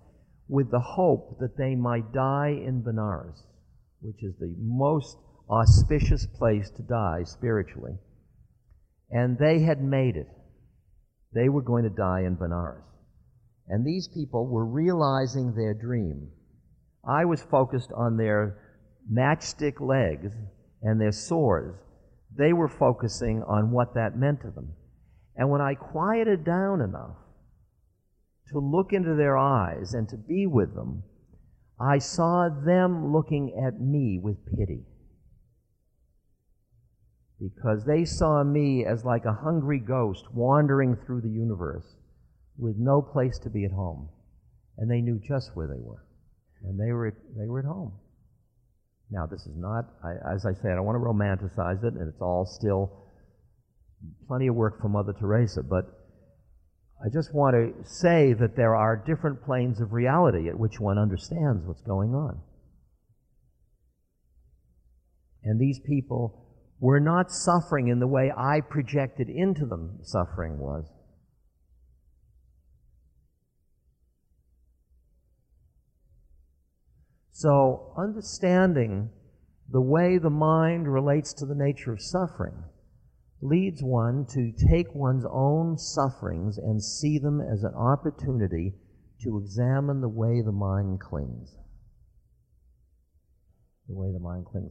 with 0.48 0.70
the 0.70 0.80
hope 0.80 1.38
that 1.40 1.56
they 1.56 1.74
might 1.74 2.12
die 2.12 2.50
in 2.64 2.82
Benares, 2.82 3.42
which 4.00 4.22
is 4.22 4.34
the 4.38 4.54
most 4.58 5.16
auspicious 5.50 6.26
place 6.26 6.70
to 6.70 6.82
die 6.82 7.24
spiritually. 7.24 7.98
And 9.10 9.36
they 9.38 9.60
had 9.60 9.82
made 9.82 10.16
it. 10.16 10.28
They 11.34 11.48
were 11.48 11.62
going 11.62 11.84
to 11.84 11.90
die 11.90 12.20
in 12.20 12.36
Benares. 12.36 12.84
And 13.68 13.84
these 13.84 14.08
people 14.08 14.46
were 14.46 14.66
realizing 14.66 15.54
their 15.54 15.74
dream. 15.74 16.28
I 17.08 17.24
was 17.24 17.42
focused 17.42 17.90
on 17.96 18.16
their 18.16 18.58
matchstick 19.10 19.80
legs 19.80 20.32
and 20.82 21.00
their 21.00 21.12
sores. 21.12 21.74
They 22.36 22.52
were 22.52 22.68
focusing 22.68 23.42
on 23.42 23.70
what 23.70 23.94
that 23.94 24.16
meant 24.16 24.40
to 24.42 24.50
them. 24.50 24.72
And 25.36 25.50
when 25.50 25.60
I 25.60 25.74
quieted 25.74 26.44
down 26.44 26.80
enough 26.80 27.16
to 28.48 28.58
look 28.58 28.92
into 28.92 29.14
their 29.14 29.36
eyes 29.36 29.94
and 29.94 30.08
to 30.08 30.16
be 30.16 30.46
with 30.46 30.74
them, 30.74 31.02
I 31.80 31.98
saw 31.98 32.48
them 32.48 33.12
looking 33.12 33.62
at 33.66 33.80
me 33.80 34.18
with 34.22 34.36
pity 34.56 34.84
because 37.40 37.84
they 37.84 38.04
saw 38.04 38.44
me 38.44 38.84
as 38.84 39.04
like 39.04 39.24
a 39.24 39.32
hungry 39.32 39.80
ghost 39.80 40.32
wandering 40.32 40.96
through 40.96 41.22
the 41.22 41.28
universe 41.28 41.96
with 42.56 42.76
no 42.78 43.02
place 43.02 43.38
to 43.40 43.50
be 43.50 43.64
at 43.64 43.72
home. 43.72 44.08
And 44.78 44.90
they 44.90 45.00
knew 45.00 45.18
just 45.18 45.50
where 45.54 45.66
they 45.66 45.80
were. 45.80 46.04
And 46.62 46.78
they 46.78 46.92
were, 46.92 47.16
they 47.36 47.48
were 47.48 47.58
at 47.58 47.64
home. 47.64 47.92
Now, 49.12 49.26
this 49.26 49.42
is 49.42 49.56
not, 49.56 49.84
I, 50.02 50.12
as 50.34 50.46
I 50.46 50.54
say, 50.54 50.72
I 50.72 50.74
don't 50.74 50.86
want 50.86 50.96
to 50.96 51.06
romanticize 51.06 51.84
it, 51.84 51.92
and 51.92 52.08
it's 52.08 52.22
all 52.22 52.46
still 52.46 52.90
plenty 54.26 54.46
of 54.46 54.54
work 54.54 54.80
for 54.80 54.88
Mother 54.88 55.12
Teresa, 55.12 55.62
but 55.62 55.84
I 57.04 57.08
just 57.12 57.34
want 57.34 57.54
to 57.54 57.84
say 57.84 58.32
that 58.32 58.56
there 58.56 58.74
are 58.74 58.96
different 58.96 59.44
planes 59.44 59.80
of 59.82 59.92
reality 59.92 60.48
at 60.48 60.58
which 60.58 60.80
one 60.80 60.98
understands 60.98 61.66
what's 61.66 61.82
going 61.82 62.14
on. 62.14 62.40
And 65.44 65.60
these 65.60 65.80
people 65.80 66.42
were 66.80 67.00
not 67.00 67.30
suffering 67.30 67.88
in 67.88 67.98
the 67.98 68.06
way 68.06 68.32
I 68.34 68.60
projected 68.60 69.28
into 69.28 69.66
them 69.66 69.98
suffering 70.02 70.58
was. 70.58 70.86
So, 77.42 77.92
understanding 77.98 79.10
the 79.68 79.80
way 79.80 80.16
the 80.16 80.30
mind 80.30 80.86
relates 80.86 81.32
to 81.34 81.44
the 81.44 81.56
nature 81.56 81.92
of 81.92 82.00
suffering 82.00 82.54
leads 83.40 83.82
one 83.82 84.26
to 84.26 84.52
take 84.70 84.94
one's 84.94 85.24
own 85.28 85.76
sufferings 85.76 86.56
and 86.56 86.80
see 86.80 87.18
them 87.18 87.40
as 87.40 87.64
an 87.64 87.74
opportunity 87.74 88.74
to 89.22 89.38
examine 89.38 90.00
the 90.00 90.08
way 90.08 90.40
the 90.40 90.52
mind 90.52 91.00
clings. 91.00 91.56
The 93.88 93.96
way 93.96 94.12
the 94.12 94.20
mind 94.20 94.46
clings. 94.46 94.70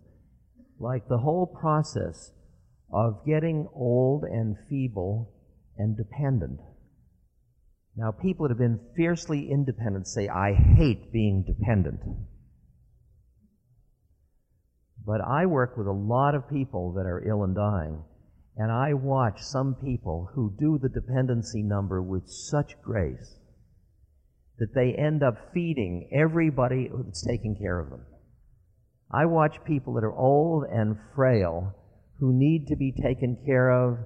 Like 0.80 1.10
the 1.10 1.18
whole 1.18 1.48
process 1.48 2.32
of 2.90 3.26
getting 3.26 3.68
old 3.76 4.24
and 4.24 4.56
feeble 4.70 5.34
and 5.78 5.98
dependent. 5.98 6.62
Now, 7.98 8.12
people 8.14 8.48
that 8.48 8.52
have 8.52 8.58
been 8.58 8.80
fiercely 8.96 9.52
independent 9.52 10.08
say, 10.08 10.30
I 10.30 10.54
hate 10.54 11.12
being 11.12 11.44
dependent. 11.44 12.00
But 15.06 15.22
I 15.22 15.46
work 15.46 15.78
with 15.78 15.88
a 15.88 15.92
lot 15.92 16.36
of 16.36 16.50
people 16.50 16.94
that 16.94 17.06
are 17.06 17.24
ill 17.28 17.44
and 17.44 17.56
dying 17.56 18.04
and 18.58 18.72
I 18.72 18.94
watch 18.94 19.42
some 19.42 19.76
people 19.76 20.30
who 20.34 20.54
do 20.60 20.78
the 20.78 20.90
dependency 20.90 21.64
number 21.64 22.02
with 22.02 22.30
such 22.30 22.80
grace 22.82 23.36
that 24.60 24.76
they 24.76 24.94
end 24.94 25.24
up 25.24 25.54
feeding 25.54 26.10
everybody 26.14 26.90
that's 26.94 27.26
taking 27.26 27.56
care 27.56 27.80
of 27.80 27.90
them. 27.90 28.06
I 29.12 29.26
watch 29.26 29.64
people 29.66 29.94
that 29.94 30.04
are 30.04 30.16
old 30.16 30.66
and 30.66 30.98
frail 31.16 31.74
who 32.20 32.38
need 32.38 32.68
to 32.68 32.76
be 32.76 32.92
taken 32.92 33.38
care 33.46 33.72
of, 33.72 33.98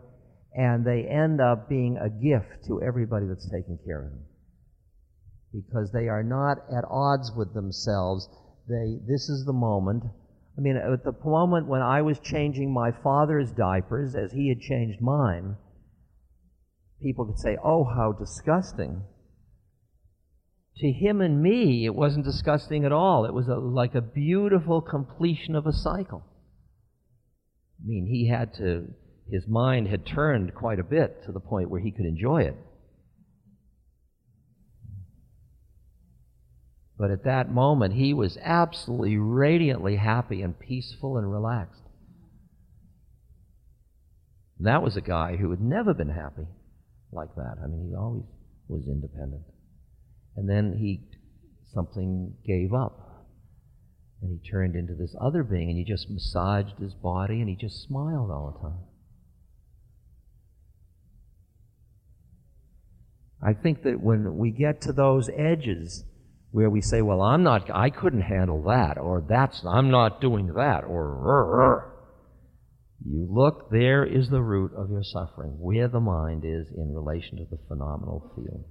and 0.53 0.85
they 0.85 1.03
end 1.03 1.41
up 1.41 1.67
being 1.67 1.97
a 1.97 2.09
gift 2.09 2.65
to 2.67 2.81
everybody 2.81 3.25
that's 3.27 3.49
taking 3.49 3.77
care 3.85 4.05
of 4.05 4.11
them. 4.11 4.25
Because 5.51 5.91
they 5.91 6.07
are 6.07 6.23
not 6.23 6.59
at 6.69 6.85
odds 6.89 7.31
with 7.35 7.53
themselves. 7.53 8.29
They, 8.69 8.99
this 9.05 9.27
is 9.27 9.43
the 9.45 9.53
moment 9.53 10.03
I 10.57 10.61
mean, 10.61 10.77
at 10.77 11.03
the 11.03 11.13
moment 11.23 11.67
when 11.67 11.81
I 11.81 12.01
was 12.01 12.19
changing 12.19 12.73
my 12.73 12.91
father's 12.91 13.51
diapers 13.51 14.15
as 14.15 14.31
he 14.31 14.49
had 14.49 14.61
changed 14.61 15.01
mine, 15.01 15.57
people 17.01 17.25
could 17.25 17.39
say, 17.39 17.57
Oh, 17.63 17.83
how 17.83 18.13
disgusting. 18.13 19.03
To 20.77 20.91
him 20.91 21.21
and 21.21 21.41
me, 21.41 21.85
it 21.85 21.95
wasn't 21.95 22.25
disgusting 22.25 22.85
at 22.85 22.91
all. 22.91 23.25
It 23.25 23.33
was 23.33 23.47
a, 23.47 23.55
like 23.55 23.95
a 23.95 24.01
beautiful 24.01 24.81
completion 24.81 25.55
of 25.55 25.65
a 25.65 25.73
cycle. 25.73 26.23
I 27.79 27.87
mean, 27.87 28.07
he 28.07 28.29
had 28.29 28.53
to, 28.55 28.93
his 29.29 29.47
mind 29.47 29.87
had 29.87 30.05
turned 30.05 30.53
quite 30.53 30.79
a 30.79 30.83
bit 30.83 31.23
to 31.25 31.31
the 31.31 31.39
point 31.39 31.69
where 31.69 31.81
he 31.81 31.91
could 31.91 32.05
enjoy 32.05 32.43
it. 32.43 32.55
But 36.97 37.11
at 37.11 37.25
that 37.25 37.51
moment, 37.51 37.93
he 37.93 38.13
was 38.13 38.37
absolutely 38.41 39.17
radiantly 39.17 39.97
happy 39.97 40.41
and 40.41 40.57
peaceful 40.57 41.17
and 41.17 41.29
relaxed. 41.29 41.81
And 44.57 44.67
that 44.67 44.81
was 44.81 44.95
a 44.95 45.01
guy 45.01 45.35
who 45.35 45.51
had 45.51 45.59
never 45.59 45.93
been 45.93 46.09
happy 46.09 46.47
like 47.11 47.35
that. 47.35 47.57
I 47.61 47.67
mean, 47.67 47.89
he 47.89 47.95
always 47.95 48.23
was 48.69 48.87
independent. 48.87 49.43
And 50.37 50.49
then 50.49 50.77
he, 50.77 51.01
something 51.73 52.33
gave 52.45 52.73
up. 52.73 53.25
And 54.21 54.31
he 54.31 54.49
turned 54.49 54.75
into 54.75 54.95
this 54.95 55.13
other 55.19 55.43
being, 55.43 55.69
and 55.69 55.77
he 55.77 55.83
just 55.83 56.09
massaged 56.09 56.79
his 56.79 56.93
body, 56.93 57.41
and 57.41 57.49
he 57.49 57.55
just 57.55 57.83
smiled 57.83 58.31
all 58.31 58.53
the 58.53 58.69
time. 58.69 58.79
I 63.43 63.53
think 63.53 63.83
that 63.83 64.01
when 64.01 64.37
we 64.37 64.51
get 64.51 64.81
to 64.81 64.93
those 64.93 65.29
edges, 65.35 66.05
where 66.55 66.69
we 66.69 66.79
say, 66.79 67.01
well, 67.01 67.21
I'm 67.21 67.43
not, 67.43 67.69
I 67.69 67.89
couldn't 67.89 68.21
handle 68.21 68.63
that, 68.63 68.97
or 68.97 69.25
that's, 69.27 69.65
I'm 69.65 69.91
not 69.91 70.21
doing 70.21 70.53
that, 70.55 70.85
or, 70.85 71.91
you 73.05 73.27
look, 73.29 73.69
there 73.71 74.05
is 74.05 74.29
the 74.29 74.41
root 74.41 74.71
of 74.73 74.89
your 74.89 75.03
suffering, 75.03 75.57
where 75.59 75.89
the 75.89 75.99
mind 75.99 76.45
is 76.45 76.67
in 76.73 76.93
relation 76.95 77.39
to 77.39 77.43
the 77.51 77.57
phenomenal 77.67 78.31
field. 78.37 78.63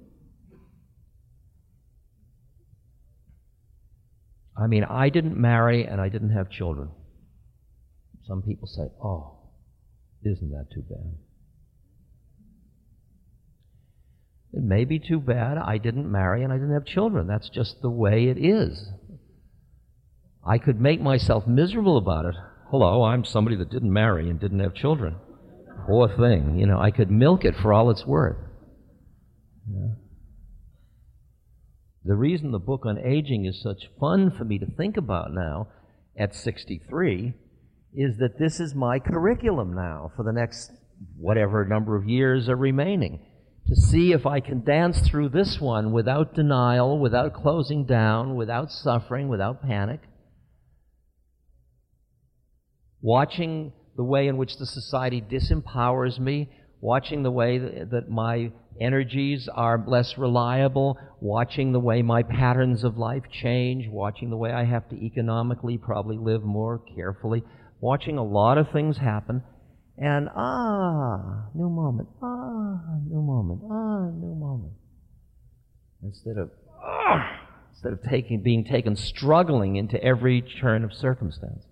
I 4.57 4.67
mean, 4.67 4.85
I 4.85 5.11
didn't 5.11 5.37
marry 5.37 5.85
and 5.85 6.01
I 6.01 6.09
didn't 6.09 6.31
have 6.31 6.49
children. 6.49 6.89
Some 8.27 8.41
people 8.41 8.67
say, 8.67 8.85
oh, 9.05 9.41
isn't 10.23 10.51
that 10.53 10.69
too 10.75 10.85
bad? 10.89 11.19
It 14.57 14.63
may 14.63 14.85
be 14.85 15.01
too 15.01 15.19
bad 15.19 15.59
I 15.59 15.79
didn't 15.79 16.11
marry 16.11 16.45
and 16.45 16.53
I 16.53 16.57
didn't 16.57 16.75
have 16.75 16.85
children. 16.85 17.27
That's 17.27 17.49
just 17.49 17.83
the 17.83 17.91
way 17.91 18.29
it 18.29 18.39
is. 18.39 18.89
I 20.47 20.59
could 20.59 20.81
make 20.81 21.01
myself 21.01 21.45
miserable 21.45 21.97
about 21.97 22.27
it. 22.27 22.37
Hello, 22.71 23.03
I'm 23.03 23.25
somebody 23.25 23.57
that 23.57 23.71
didn't 23.71 23.93
marry 23.93 24.31
and 24.31 24.39
didn't 24.39 24.61
have 24.61 24.75
children. 24.75 25.17
Poor 25.87 26.09
thing. 26.09 26.57
You 26.57 26.67
know, 26.67 26.79
I 26.79 26.93
could 26.93 27.11
milk 27.11 27.45
it 27.45 27.57
for 27.57 27.73
all 27.73 27.91
it's 27.91 28.07
worth. 28.07 28.37
Yeah. 29.69 29.95
The 32.05 32.15
reason 32.15 32.53
the 32.53 32.61
book 32.61 32.87
on 32.87 32.99
aging 32.99 33.47
is 33.47 33.61
such 33.61 33.91
fun 33.99 34.31
for 34.31 34.45
me 34.45 34.61
to 34.61 34.67
think 34.67 34.97
about 34.97 35.33
now 35.33 35.69
at 36.17 36.33
63 36.33 37.35
is 37.93 38.19
that 38.19 38.39
this 38.39 38.61
is 38.61 38.73
my 38.73 39.01
curriculum 39.01 39.75
now 39.75 40.13
for 40.15 40.23
the 40.23 40.33
next 40.33 40.71
whatever 41.17 41.65
number 41.65 41.97
of 41.97 42.09
years 42.09 42.49
are 42.49 42.57
remaining 42.57 43.21
to 43.69 43.77
see 43.77 44.13
if 44.13 44.27
I 44.27 44.41
can 44.41 44.63
dance 44.63 45.01
through 45.01 45.31
this 45.31 45.59
one 45.61 45.93
without 45.93 46.35
denial, 46.35 46.99
without 46.99 47.33
closing 47.33 47.87
down, 47.87 48.37
without 48.37 48.71
suffering, 48.71 49.29
without 49.29 49.63
panic. 49.63 50.01
Watching 53.01 53.73
the 53.97 54.05
way 54.05 54.29
in 54.29 54.37
which 54.37 54.57
the 54.59 54.67
society 54.67 55.23
disempowers 55.23 56.19
me, 56.19 56.51
watching 56.81 57.23
the 57.23 57.31
way 57.31 57.59
that 57.59 58.11
my 58.11 58.53
energies 58.81 59.49
are 59.55 59.83
less 59.87 60.19
reliable, 60.19 60.99
watching 61.21 61.73
the 61.73 61.81
way 61.81 62.03
my 62.03 62.23
patterns 62.23 62.85
of 62.85 62.99
life 62.99 63.23
change, 63.31 63.89
watching 63.89 64.31
the 64.31 64.37
way 64.37 64.53
I 64.53 64.65
have 64.65 64.89
to 64.91 64.97
economically 64.97 65.79
probably 65.79 66.19
live 66.19 66.43
more 66.43 66.83
carefully, 66.95 67.45
watching 67.81 68.19
a 68.19 68.25
lot 68.25 68.59
of 68.59 68.71
things 68.73 68.99
happen 68.99 69.43
and 69.97 70.29
ah, 70.35 71.47
new 71.55 71.69
moment, 71.69 72.09
ah, 72.23 72.99
new 73.07 73.23
moment, 73.23 73.61
ah, 73.71 74.11
new 74.11 74.35
moment. 74.35 74.73
Instead 76.03 76.37
of 76.37 76.51
ah, 76.83 77.41
instead 77.73 77.93
of 77.93 78.03
taking 78.03 78.43
being 78.43 78.65
taken 78.65 78.97
struggling 78.97 79.77
into 79.77 80.03
every 80.03 80.43
turn 80.43 80.85
of 80.85 80.93
circumstance. 80.93 81.65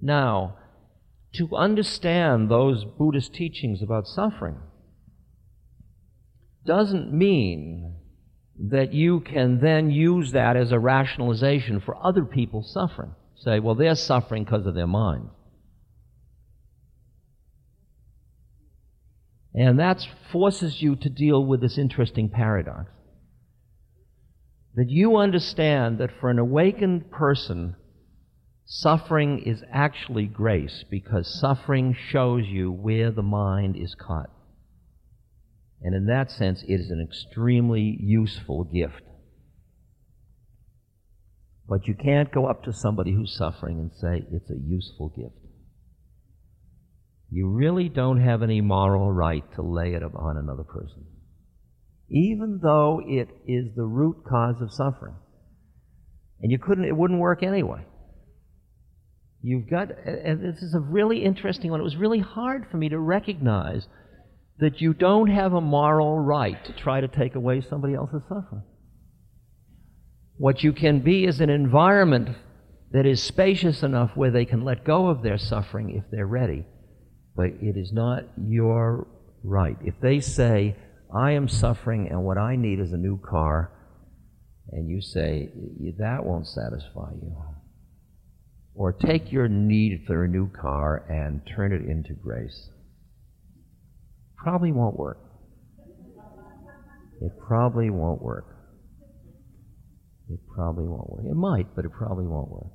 Now, 0.00 0.56
to 1.34 1.54
understand 1.54 2.50
those 2.50 2.84
Buddhist 2.84 3.32
teachings 3.32 3.82
about 3.82 4.06
suffering 4.06 4.56
doesn't 6.66 7.12
mean 7.12 7.94
that 8.70 8.92
you 8.92 9.20
can 9.20 9.60
then 9.60 9.90
use 9.90 10.32
that 10.32 10.56
as 10.56 10.70
a 10.70 10.78
rationalization 10.78 11.80
for 11.80 11.96
other 11.96 12.24
people's 12.24 12.72
suffering. 12.72 13.12
Say, 13.36 13.58
well, 13.58 13.74
they're 13.74 13.96
suffering 13.96 14.44
because 14.44 14.66
of 14.66 14.74
their 14.74 14.86
mind. 14.86 15.28
And 19.54 19.80
that 19.80 20.06
forces 20.30 20.80
you 20.80 20.94
to 20.96 21.10
deal 21.10 21.44
with 21.44 21.60
this 21.60 21.76
interesting 21.76 22.30
paradox. 22.30 22.90
That 24.76 24.88
you 24.88 25.16
understand 25.16 25.98
that 25.98 26.10
for 26.20 26.30
an 26.30 26.38
awakened 26.38 27.10
person, 27.10 27.74
suffering 28.64 29.40
is 29.40 29.62
actually 29.70 30.26
grace 30.26 30.84
because 30.88 31.38
suffering 31.40 31.96
shows 32.10 32.46
you 32.46 32.70
where 32.70 33.10
the 33.10 33.22
mind 33.22 33.76
is 33.76 33.94
caught. 33.96 34.30
And 35.82 35.94
in 35.94 36.06
that 36.06 36.30
sense, 36.30 36.62
it 36.62 36.74
is 36.74 36.90
an 36.90 37.00
extremely 37.00 37.98
useful 38.00 38.64
gift. 38.64 39.02
But 41.68 41.86
you 41.86 41.94
can't 41.94 42.32
go 42.32 42.46
up 42.46 42.64
to 42.64 42.72
somebody 42.72 43.12
who's 43.12 43.36
suffering 43.36 43.78
and 43.78 43.90
say 43.92 44.26
it's 44.30 44.50
a 44.50 44.58
useful 44.64 45.08
gift. 45.08 45.36
You 47.30 47.48
really 47.48 47.88
don't 47.88 48.20
have 48.20 48.42
any 48.42 48.60
moral 48.60 49.10
right 49.10 49.44
to 49.54 49.62
lay 49.62 49.94
it 49.94 50.02
upon 50.02 50.36
another 50.36 50.64
person. 50.64 51.06
Even 52.10 52.60
though 52.62 53.00
it 53.04 53.28
is 53.46 53.74
the 53.74 53.86
root 53.86 54.18
cause 54.28 54.60
of 54.60 54.72
suffering. 54.72 55.14
And 56.42 56.52
you 56.52 56.58
couldn't, 56.58 56.84
it 56.84 56.96
wouldn't 56.96 57.20
work 57.20 57.42
anyway. 57.42 57.86
You've 59.40 59.68
got, 59.68 59.88
and 60.06 60.40
this 60.44 60.62
is 60.62 60.74
a 60.74 60.80
really 60.80 61.24
interesting 61.24 61.70
one. 61.70 61.80
It 61.80 61.84
was 61.84 61.96
really 61.96 62.20
hard 62.20 62.66
for 62.70 62.76
me 62.76 62.90
to 62.90 62.98
recognize 62.98 63.86
that 64.62 64.80
you 64.80 64.94
don't 64.94 65.26
have 65.26 65.52
a 65.54 65.60
moral 65.60 66.20
right 66.20 66.64
to 66.64 66.72
try 66.72 67.00
to 67.00 67.08
take 67.08 67.34
away 67.34 67.60
somebody 67.60 67.94
else's 67.94 68.22
suffering. 68.28 68.62
What 70.36 70.62
you 70.62 70.72
can 70.72 71.00
be 71.00 71.24
is 71.24 71.40
an 71.40 71.50
environment 71.50 72.28
that 72.92 73.04
is 73.04 73.20
spacious 73.20 73.82
enough 73.82 74.12
where 74.14 74.30
they 74.30 74.44
can 74.44 74.64
let 74.64 74.84
go 74.84 75.08
of 75.08 75.20
their 75.20 75.36
suffering 75.36 75.96
if 75.96 76.04
they're 76.12 76.28
ready. 76.28 76.64
But 77.34 77.46
it 77.60 77.76
is 77.76 77.92
not 77.92 78.22
your 78.40 79.08
right. 79.42 79.76
If 79.82 79.94
they 80.00 80.20
say, 80.20 80.76
I 81.12 81.32
am 81.32 81.48
suffering 81.48 82.08
and 82.08 82.22
what 82.22 82.38
I 82.38 82.54
need 82.54 82.78
is 82.78 82.92
a 82.92 82.96
new 82.96 83.18
car, 83.18 83.72
and 84.70 84.88
you 84.88 85.00
say, 85.00 85.50
that 85.98 86.24
won't 86.24 86.46
satisfy 86.46 87.10
you. 87.20 87.34
Or 88.76 88.92
take 88.92 89.32
your 89.32 89.48
need 89.48 90.04
for 90.06 90.22
a 90.22 90.28
new 90.28 90.48
car 90.50 91.04
and 91.08 91.40
turn 91.52 91.72
it 91.72 91.82
into 91.82 92.14
grace. 92.14 92.68
Probably 94.42 94.72
won't 94.72 94.98
work. 94.98 95.18
It 97.20 97.32
probably 97.46 97.90
won't 97.90 98.20
work. 98.20 98.46
It 100.28 100.40
probably 100.52 100.86
won't 100.86 101.08
work. 101.08 101.24
It 101.30 101.36
might, 101.36 101.76
but 101.76 101.84
it 101.84 101.92
probably 101.92 102.26
won't 102.26 102.50
work. 102.50 102.72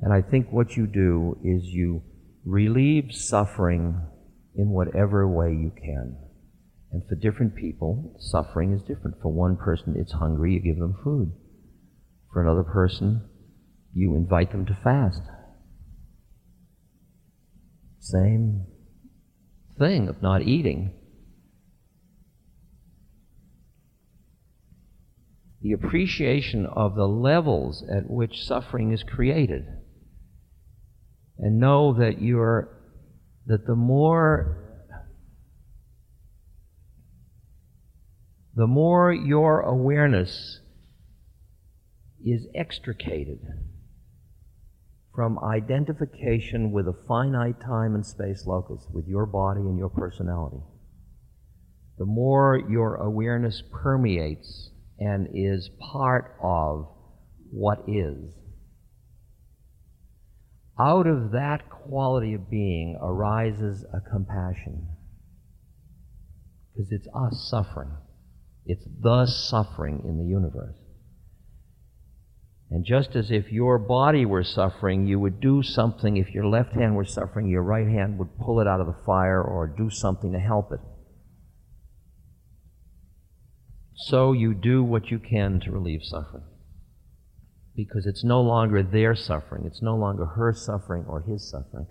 And 0.00 0.12
I 0.12 0.22
think 0.22 0.50
what 0.50 0.76
you 0.76 0.86
do 0.86 1.36
is 1.44 1.64
you 1.64 2.02
relieve 2.44 3.12
suffering 3.12 4.00
in 4.56 4.70
whatever 4.70 5.28
way 5.28 5.50
you 5.50 5.72
can. 5.76 6.16
And 6.92 7.02
for 7.08 7.14
different 7.14 7.54
people, 7.54 8.16
suffering 8.18 8.72
is 8.72 8.82
different. 8.82 9.20
For 9.20 9.32
one 9.32 9.56
person, 9.56 9.94
it's 9.98 10.12
hungry, 10.12 10.54
you 10.54 10.60
give 10.60 10.78
them 10.78 10.96
food. 11.04 11.32
For 12.32 12.42
another 12.42 12.64
person, 12.64 13.28
you 13.94 14.14
invite 14.14 14.50
them 14.52 14.64
to 14.66 14.78
fast. 14.82 15.22
Same 18.02 18.66
thing 19.78 20.08
of 20.08 20.20
not 20.20 20.42
eating. 20.42 20.92
The 25.60 25.70
appreciation 25.70 26.66
of 26.66 26.96
the 26.96 27.06
levels 27.06 27.84
at 27.88 28.10
which 28.10 28.42
suffering 28.42 28.92
is 28.92 29.04
created. 29.04 29.66
And 31.38 31.60
know 31.60 31.94
that 31.94 32.20
you're 32.20 32.76
that 33.46 33.66
the 33.68 33.76
more 33.76 34.58
the 38.56 38.66
more 38.66 39.12
your 39.12 39.60
awareness 39.60 40.58
is 42.24 42.48
extricated 42.52 43.38
from 45.14 45.38
identification 45.40 46.72
with 46.72 46.88
a 46.88 47.04
finite 47.06 47.60
time 47.60 47.94
and 47.94 48.04
space 48.04 48.44
locus, 48.46 48.86
with 48.92 49.06
your 49.06 49.26
body 49.26 49.60
and 49.60 49.78
your 49.78 49.90
personality, 49.90 50.62
the 51.98 52.06
more 52.06 52.60
your 52.70 52.96
awareness 52.96 53.62
permeates 53.70 54.70
and 54.98 55.28
is 55.34 55.68
part 55.92 56.36
of 56.42 56.88
what 57.50 57.84
is. 57.86 58.32
Out 60.80 61.06
of 61.06 61.32
that 61.32 61.68
quality 61.68 62.34
of 62.34 62.50
being 62.50 62.98
arises 63.00 63.84
a 63.92 64.00
compassion. 64.10 64.88
Because 66.72 66.90
it's 66.90 67.06
us 67.14 67.48
suffering. 67.50 67.92
It's 68.64 68.84
the 69.00 69.26
suffering 69.26 70.02
in 70.06 70.16
the 70.16 70.24
universe. 70.24 70.81
And 72.72 72.86
just 72.86 73.14
as 73.14 73.30
if 73.30 73.52
your 73.52 73.78
body 73.78 74.24
were 74.24 74.42
suffering, 74.42 75.06
you 75.06 75.20
would 75.20 75.40
do 75.40 75.62
something. 75.62 76.16
If 76.16 76.30
your 76.30 76.46
left 76.46 76.72
hand 76.72 76.96
were 76.96 77.04
suffering, 77.04 77.46
your 77.46 77.62
right 77.62 77.86
hand 77.86 78.18
would 78.18 78.38
pull 78.38 78.60
it 78.60 78.66
out 78.66 78.80
of 78.80 78.86
the 78.86 78.96
fire 79.04 79.42
or 79.42 79.66
do 79.66 79.90
something 79.90 80.32
to 80.32 80.38
help 80.38 80.72
it. 80.72 80.80
So 83.94 84.32
you 84.32 84.54
do 84.54 84.82
what 84.82 85.10
you 85.10 85.18
can 85.18 85.60
to 85.60 85.70
relieve 85.70 86.00
suffering. 86.02 86.44
Because 87.76 88.06
it's 88.06 88.24
no 88.24 88.40
longer 88.40 88.82
their 88.82 89.14
suffering, 89.14 89.64
it's 89.66 89.82
no 89.82 89.94
longer 89.94 90.24
her 90.24 90.54
suffering 90.54 91.04
or 91.06 91.20
his 91.20 91.50
suffering. 91.50 91.88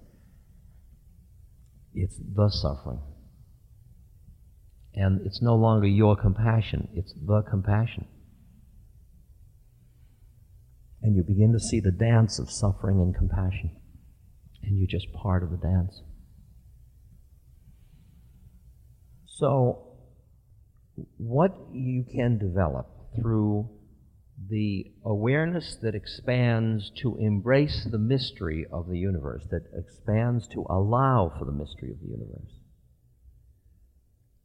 It's 1.93 2.17
the 2.17 2.49
suffering. 2.49 3.01
And 4.95 5.21
it's 5.27 5.43
no 5.43 5.55
longer 5.55 5.86
your 5.86 6.15
compassion, 6.15 6.88
it's 6.95 7.13
the 7.13 7.43
compassion. 7.47 8.07
And 11.01 11.15
you 11.15 11.23
begin 11.23 11.51
to 11.53 11.59
see 11.59 11.79
the 11.79 11.91
dance 11.91 12.37
of 12.39 12.51
suffering 12.51 13.01
and 13.01 13.15
compassion. 13.15 13.75
And 14.63 14.77
you're 14.77 14.87
just 14.87 15.11
part 15.13 15.43
of 15.43 15.49
the 15.49 15.57
dance. 15.57 16.01
So, 19.25 19.87
what 21.17 21.57
you 21.73 22.05
can 22.13 22.37
develop 22.37 22.85
through 23.15 23.69
the 24.49 24.91
awareness 25.05 25.77
that 25.81 25.95
expands 25.95 26.91
to 27.01 27.17
embrace 27.17 27.87
the 27.89 27.97
mystery 27.97 28.65
of 28.71 28.87
the 28.87 28.97
universe, 28.97 29.45
that 29.49 29.65
expands 29.73 30.47
to 30.49 30.65
allow 30.69 31.31
for 31.37 31.45
the 31.45 31.51
mystery 31.51 31.91
of 31.91 31.99
the 31.99 32.07
universe, 32.07 32.59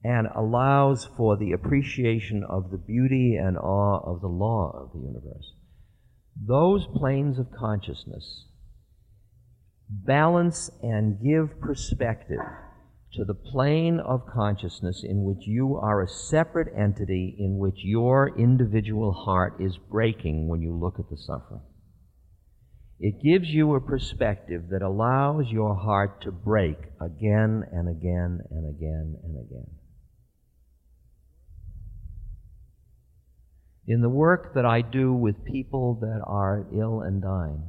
and 0.04 0.28
allows 0.34 1.08
for 1.16 1.36
the 1.36 1.52
appreciation 1.52 2.44
of 2.48 2.70
the 2.70 2.78
beauty 2.78 3.36
and 3.36 3.56
awe 3.58 4.00
of 4.04 4.20
the 4.20 4.28
law 4.28 4.70
of 4.74 4.92
the 4.92 5.06
universe. 5.06 5.55
Those 6.44 6.86
planes 6.86 7.38
of 7.38 7.50
consciousness 7.50 8.46
balance 9.88 10.70
and 10.82 11.20
give 11.22 11.60
perspective 11.60 12.40
to 13.12 13.24
the 13.24 13.34
plane 13.34 14.00
of 14.00 14.26
consciousness 14.26 15.02
in 15.02 15.24
which 15.24 15.46
you 15.46 15.76
are 15.76 16.02
a 16.02 16.08
separate 16.08 16.68
entity 16.76 17.36
in 17.38 17.58
which 17.58 17.76
your 17.78 18.36
individual 18.38 19.12
heart 19.12 19.54
is 19.60 19.78
breaking 19.78 20.48
when 20.48 20.60
you 20.60 20.76
look 20.76 20.98
at 20.98 21.08
the 21.08 21.16
suffering. 21.16 21.62
It 22.98 23.22
gives 23.22 23.48
you 23.48 23.74
a 23.74 23.80
perspective 23.80 24.64
that 24.70 24.82
allows 24.82 25.46
your 25.50 25.74
heart 25.74 26.22
to 26.22 26.32
break 26.32 26.78
again 27.00 27.62
and 27.72 27.88
again 27.88 28.40
and 28.50 28.74
again 28.74 29.16
and 29.22 29.36
again. 29.38 29.70
In 33.86 34.00
the 34.00 34.08
work 34.08 34.54
that 34.54 34.66
I 34.66 34.82
do 34.82 35.12
with 35.12 35.44
people 35.44 35.98
that 36.00 36.20
are 36.26 36.66
ill 36.72 37.02
and 37.02 37.22
dying, 37.22 37.68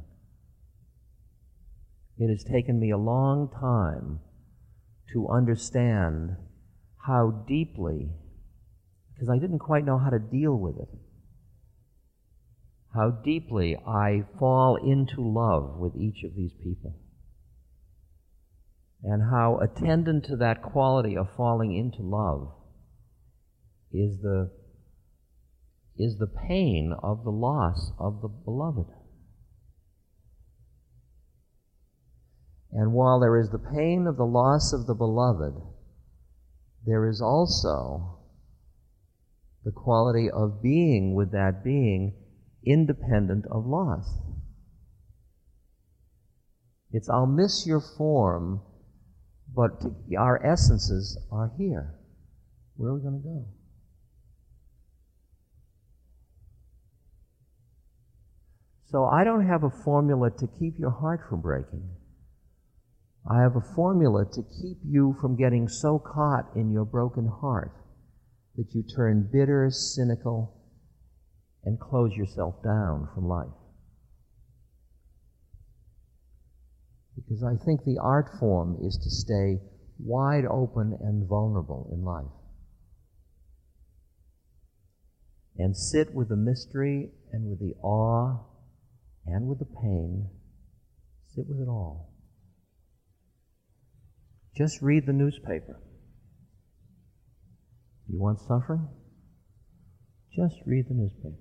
it 2.18 2.28
has 2.28 2.42
taken 2.42 2.80
me 2.80 2.90
a 2.90 2.98
long 2.98 3.48
time 3.48 4.18
to 5.12 5.28
understand 5.28 6.36
how 7.06 7.44
deeply, 7.46 8.10
because 9.14 9.28
I 9.30 9.38
didn't 9.38 9.60
quite 9.60 9.84
know 9.84 9.98
how 9.98 10.10
to 10.10 10.18
deal 10.18 10.54
with 10.54 10.76
it, 10.76 10.88
how 12.92 13.10
deeply 13.10 13.76
I 13.76 14.24
fall 14.38 14.76
into 14.76 15.20
love 15.20 15.78
with 15.78 15.94
each 15.96 16.24
of 16.24 16.34
these 16.34 16.52
people. 16.62 16.96
And 19.04 19.22
how 19.30 19.58
attendant 19.58 20.24
to 20.24 20.36
that 20.38 20.62
quality 20.62 21.16
of 21.16 21.28
falling 21.36 21.76
into 21.76 22.02
love 22.02 22.52
is 23.92 24.18
the, 24.20 24.50
is 25.98 26.18
the 26.18 26.26
pain 26.26 26.94
of 27.02 27.24
the 27.24 27.30
loss 27.30 27.92
of 27.98 28.22
the 28.22 28.28
beloved. 28.28 28.86
And 32.72 32.92
while 32.92 33.18
there 33.18 33.38
is 33.38 33.50
the 33.50 33.58
pain 33.58 34.06
of 34.06 34.16
the 34.16 34.26
loss 34.26 34.72
of 34.72 34.86
the 34.86 34.94
beloved, 34.94 35.54
there 36.86 37.08
is 37.08 37.20
also 37.20 38.20
the 39.64 39.72
quality 39.72 40.30
of 40.30 40.62
being 40.62 41.14
with 41.14 41.32
that 41.32 41.64
being 41.64 42.14
independent 42.64 43.46
of 43.50 43.66
loss. 43.66 44.06
It's, 46.92 47.08
I'll 47.08 47.26
miss 47.26 47.66
your 47.66 47.80
form, 47.80 48.62
but 49.54 49.82
our 50.16 50.44
essences 50.44 51.18
are 51.30 51.52
here. 51.58 51.94
Where 52.76 52.90
are 52.90 52.94
we 52.94 53.00
going 53.02 53.20
to 53.20 53.28
go? 53.28 53.46
So 58.90 59.04
I 59.04 59.22
don't 59.22 59.46
have 59.46 59.64
a 59.64 59.70
formula 59.84 60.30
to 60.30 60.46
keep 60.58 60.78
your 60.78 60.90
heart 60.90 61.20
from 61.28 61.42
breaking. 61.42 61.90
I 63.30 63.42
have 63.42 63.54
a 63.54 63.74
formula 63.74 64.24
to 64.32 64.42
keep 64.42 64.78
you 64.82 65.14
from 65.20 65.36
getting 65.36 65.68
so 65.68 65.98
caught 65.98 66.56
in 66.56 66.72
your 66.72 66.86
broken 66.86 67.26
heart 67.26 67.72
that 68.56 68.74
you 68.74 68.82
turn 68.82 69.28
bitter, 69.30 69.68
cynical, 69.70 70.54
and 71.64 71.78
close 71.78 72.12
yourself 72.14 72.62
down 72.64 73.08
from 73.14 73.28
life. 73.28 73.52
Because 77.14 77.42
I 77.42 77.62
think 77.62 77.84
the 77.84 77.98
art 78.02 78.30
form 78.40 78.78
is 78.82 78.96
to 78.96 79.10
stay 79.10 79.60
wide 79.98 80.46
open 80.46 80.96
and 81.02 81.28
vulnerable 81.28 81.90
in 81.92 82.04
life. 82.04 82.32
And 85.58 85.76
sit 85.76 86.14
with 86.14 86.30
the 86.30 86.36
mystery 86.36 87.10
and 87.32 87.50
with 87.50 87.58
the 87.58 87.74
awe 87.82 88.44
and 89.32 89.46
with 89.46 89.58
the 89.58 89.64
pain. 89.82 90.28
Sit 91.34 91.44
with 91.48 91.60
it 91.60 91.68
all. 91.68 92.12
Just 94.56 94.80
read 94.82 95.06
the 95.06 95.12
newspaper. 95.12 95.80
You 98.08 98.18
want 98.18 98.40
suffering? 98.40 98.88
Just 100.34 100.56
read 100.66 100.86
the 100.88 100.94
newspaper. 100.94 101.36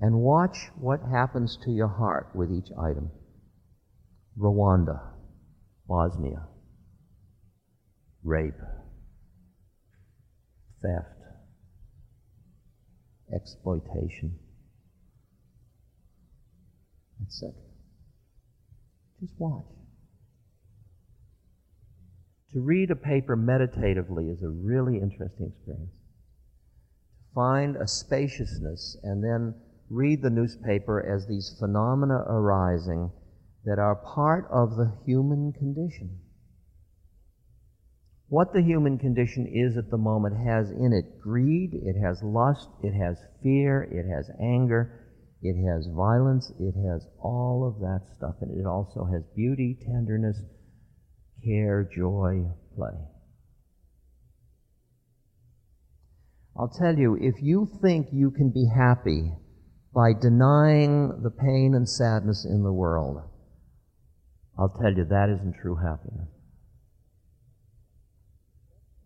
And 0.00 0.20
watch 0.20 0.56
what 0.76 1.00
happens 1.10 1.58
to 1.64 1.72
your 1.72 1.88
heart 1.88 2.28
with 2.34 2.50
each 2.52 2.70
item. 2.80 3.10
Rwanda, 4.38 5.00
Bosnia, 5.88 6.46
rape, 8.22 8.54
theft, 10.80 11.18
exploitation, 13.34 14.38
etc. 17.26 17.54
Just 19.20 19.34
watch. 19.38 19.64
To 22.52 22.60
read 22.60 22.90
a 22.90 22.96
paper 22.96 23.36
meditatively 23.36 24.28
is 24.30 24.42
a 24.42 24.48
really 24.48 24.96
interesting 24.96 25.52
experience. 25.54 25.92
To 27.20 27.34
find 27.34 27.76
a 27.76 27.86
spaciousness 27.86 28.96
and 29.02 29.22
then 29.22 29.54
read 29.90 30.22
the 30.22 30.30
newspaper 30.30 31.04
as 31.04 31.26
these 31.26 31.56
phenomena 31.58 32.24
arising 32.26 33.10
that 33.64 33.78
are 33.78 33.96
part 33.96 34.48
of 34.50 34.76
the 34.76 34.92
human 35.04 35.52
condition. 35.52 36.20
What 38.28 38.52
the 38.52 38.62
human 38.62 38.98
condition 38.98 39.46
is 39.46 39.76
at 39.76 39.90
the 39.90 39.96
moment 39.96 40.36
has 40.36 40.70
in 40.70 40.92
it 40.92 41.20
greed, 41.20 41.70
it 41.72 41.98
has 41.98 42.22
lust, 42.22 42.68
it 42.82 42.92
has 42.92 43.18
fear, 43.42 43.82
it 43.82 44.06
has 44.06 44.30
anger, 44.40 44.97
it 45.40 45.54
has 45.54 45.86
violence, 45.94 46.50
it 46.58 46.74
has 46.88 47.06
all 47.20 47.66
of 47.66 47.80
that 47.80 48.00
stuff, 48.16 48.34
and 48.40 48.58
it 48.58 48.66
also 48.66 49.04
has 49.04 49.22
beauty, 49.36 49.78
tenderness, 49.86 50.40
care, 51.44 51.88
joy, 51.94 52.44
play. 52.76 52.98
I'll 56.58 56.68
tell 56.68 56.98
you, 56.98 57.16
if 57.20 57.36
you 57.40 57.68
think 57.80 58.08
you 58.12 58.32
can 58.32 58.50
be 58.50 58.66
happy 58.66 59.32
by 59.94 60.12
denying 60.12 61.22
the 61.22 61.30
pain 61.30 61.74
and 61.74 61.88
sadness 61.88 62.44
in 62.44 62.64
the 62.64 62.72
world, 62.72 63.22
I'll 64.58 64.76
tell 64.80 64.92
you 64.92 65.04
that 65.04 65.28
isn't 65.30 65.54
true 65.62 65.76
happiness. 65.76 66.28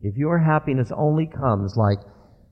If 0.00 0.16
your 0.16 0.38
happiness 0.38 0.90
only 0.96 1.26
comes 1.26 1.76
like, 1.76 1.98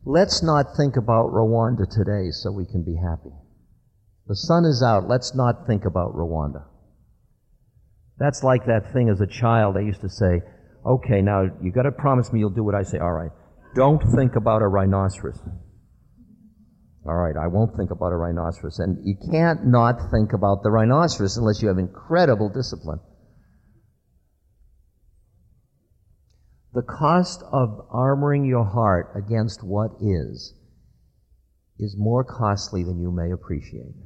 let's 0.04 0.42
not 0.42 0.76
think 0.76 0.96
about 0.96 1.32
Rwanda 1.32 1.88
today 1.88 2.30
so 2.30 2.52
we 2.52 2.66
can 2.66 2.84
be 2.84 2.94
happy. 2.94 3.34
The 4.30 4.36
sun 4.36 4.64
is 4.64 4.80
out, 4.80 5.08
let's 5.08 5.34
not 5.34 5.66
think 5.66 5.84
about 5.86 6.14
Rwanda. 6.14 6.62
That's 8.16 8.44
like 8.44 8.64
that 8.66 8.92
thing 8.92 9.08
as 9.08 9.20
a 9.20 9.26
child 9.26 9.76
I 9.76 9.80
used 9.80 10.02
to 10.02 10.08
say, 10.08 10.42
okay, 10.86 11.20
now 11.20 11.46
you've 11.60 11.74
gotta 11.74 11.90
promise 11.90 12.32
me 12.32 12.38
you'll 12.38 12.50
do 12.50 12.62
what 12.62 12.76
I 12.76 12.84
say. 12.84 12.98
All 12.98 13.10
right. 13.10 13.32
Don't 13.74 14.00
think 14.14 14.36
about 14.36 14.62
a 14.62 14.68
rhinoceros. 14.68 15.36
All 17.04 17.16
right, 17.16 17.34
I 17.36 17.48
won't 17.48 17.76
think 17.76 17.90
about 17.90 18.12
a 18.12 18.16
rhinoceros. 18.16 18.78
And 18.78 18.98
you 19.04 19.16
can't 19.32 19.66
not 19.66 19.96
think 20.12 20.32
about 20.32 20.62
the 20.62 20.70
rhinoceros 20.70 21.36
unless 21.36 21.60
you 21.60 21.66
have 21.66 21.78
incredible 21.78 22.50
discipline. 22.50 23.00
The 26.72 26.82
cost 26.82 27.42
of 27.50 27.84
armoring 27.92 28.46
your 28.46 28.64
heart 28.64 29.10
against 29.16 29.64
what 29.64 29.90
is 30.00 30.54
is 31.80 31.96
more 31.98 32.22
costly 32.22 32.84
than 32.84 33.00
you 33.00 33.10
may 33.10 33.32
appreciate. 33.32 33.96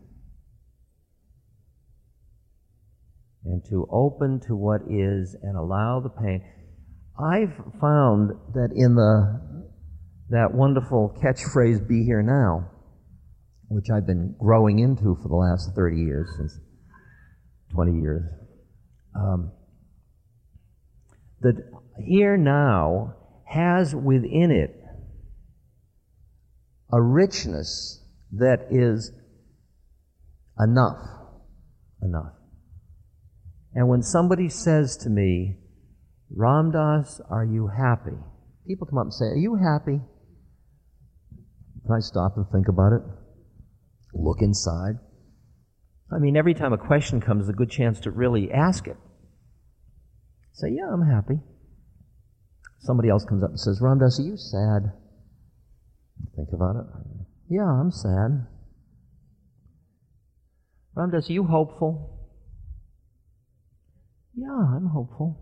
And 3.44 3.62
to 3.66 3.86
open 3.90 4.40
to 4.46 4.56
what 4.56 4.80
is 4.88 5.36
and 5.42 5.56
allow 5.56 6.00
the 6.00 6.08
pain. 6.08 6.42
I've 7.18 7.54
found 7.80 8.30
that 8.54 8.70
in 8.74 8.94
the 8.94 9.64
that 10.30 10.54
wonderful 10.54 11.14
catchphrase 11.22 11.86
"Be 11.86 12.04
here 12.04 12.22
now," 12.22 12.70
which 13.68 13.90
I've 13.90 14.06
been 14.06 14.34
growing 14.38 14.78
into 14.78 15.14
for 15.22 15.28
the 15.28 15.36
last 15.36 15.74
30 15.74 15.98
years, 15.98 16.28
since 16.36 16.58
20 17.72 18.00
years, 18.00 18.22
um, 19.14 19.52
that 21.40 21.56
here 21.98 22.36
now 22.36 23.14
has 23.46 23.94
within 23.94 24.50
it 24.50 24.80
a 26.92 27.00
richness 27.00 28.02
that 28.32 28.68
is 28.70 29.12
enough. 30.58 30.98
Enough. 32.02 32.32
And 33.74 33.88
when 33.88 34.02
somebody 34.02 34.48
says 34.48 34.96
to 34.98 35.10
me, 35.10 35.56
Ram 36.30 36.70
Dass, 36.70 37.20
are 37.28 37.44
you 37.44 37.68
happy? 37.68 38.16
People 38.66 38.86
come 38.86 38.98
up 38.98 39.06
and 39.06 39.14
say, 39.14 39.26
Are 39.26 39.36
you 39.36 39.56
happy? 39.56 40.00
Can 41.86 41.94
I 41.94 42.00
stop 42.00 42.36
and 42.36 42.46
think 42.50 42.68
about 42.68 42.92
it, 42.92 43.02
look 44.14 44.38
inside. 44.40 44.94
I 46.10 46.18
mean, 46.18 46.36
every 46.36 46.54
time 46.54 46.72
a 46.72 46.78
question 46.78 47.20
comes, 47.20 47.48
a 47.48 47.52
good 47.52 47.70
chance 47.70 48.00
to 48.00 48.10
really 48.10 48.50
ask 48.50 48.86
it. 48.86 48.96
Say, 50.52 50.68
Yeah, 50.70 50.92
I'm 50.92 51.06
happy. 51.06 51.40
Somebody 52.80 53.08
else 53.08 53.24
comes 53.24 53.42
up 53.42 53.50
and 53.50 53.60
says, 53.60 53.80
Ram 53.80 53.98
Dass, 53.98 54.20
are 54.20 54.22
you 54.22 54.36
sad? 54.36 54.92
Think 56.36 56.48
about 56.52 56.76
it. 56.76 56.86
Yeah, 57.50 57.64
I'm 57.64 57.90
sad. 57.90 58.46
Ram 60.94 61.10
Dass, 61.10 61.28
are 61.28 61.32
you 61.32 61.44
hopeful? 61.44 62.13
Yeah, 64.36 64.76
I'm 64.76 64.86
hopeful. 64.86 65.40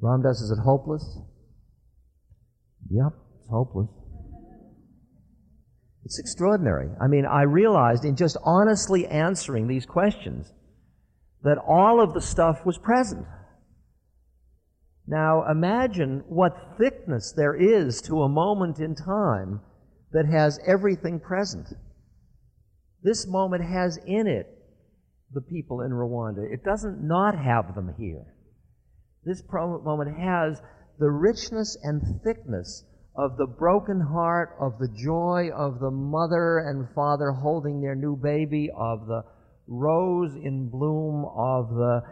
Ram 0.00 0.22
Dass, 0.22 0.40
is 0.40 0.50
it 0.50 0.60
hopeless? 0.62 1.18
Yep, 2.90 3.12
it's 3.40 3.48
hopeless. 3.48 3.88
It's 6.04 6.18
extraordinary. 6.20 6.88
I 7.00 7.08
mean, 7.08 7.26
I 7.26 7.42
realized 7.42 8.04
in 8.04 8.14
just 8.14 8.36
honestly 8.44 9.06
answering 9.06 9.66
these 9.66 9.86
questions 9.86 10.52
that 11.42 11.58
all 11.58 12.00
of 12.00 12.14
the 12.14 12.20
stuff 12.20 12.64
was 12.64 12.78
present. 12.78 13.26
Now 15.06 15.48
imagine 15.50 16.22
what 16.28 16.76
thickness 16.78 17.32
there 17.36 17.54
is 17.54 18.02
to 18.02 18.22
a 18.22 18.28
moment 18.28 18.78
in 18.78 18.94
time 18.94 19.60
that 20.12 20.26
has 20.26 20.60
everything 20.66 21.18
present. 21.18 21.68
This 23.02 23.26
moment 23.26 23.64
has 23.64 23.98
in 24.06 24.26
it 24.26 24.55
the 25.32 25.40
people 25.40 25.80
in 25.80 25.90
Rwanda. 25.90 26.50
It 26.52 26.64
doesn't 26.64 27.06
not 27.06 27.36
have 27.36 27.74
them 27.74 27.94
here. 27.98 28.24
This 29.24 29.42
moment 29.50 30.16
has 30.18 30.60
the 30.98 31.10
richness 31.10 31.76
and 31.82 32.00
thickness 32.22 32.84
of 33.16 33.36
the 33.36 33.46
broken 33.46 34.00
heart, 34.00 34.56
of 34.60 34.78
the 34.78 34.88
joy 35.04 35.50
of 35.56 35.80
the 35.80 35.90
mother 35.90 36.58
and 36.58 36.88
father 36.94 37.32
holding 37.32 37.80
their 37.80 37.94
new 37.94 38.16
baby, 38.16 38.70
of 38.76 39.06
the 39.06 39.22
rose 39.66 40.34
in 40.34 40.68
bloom, 40.70 41.24
of 41.24 41.70
the, 41.70 42.02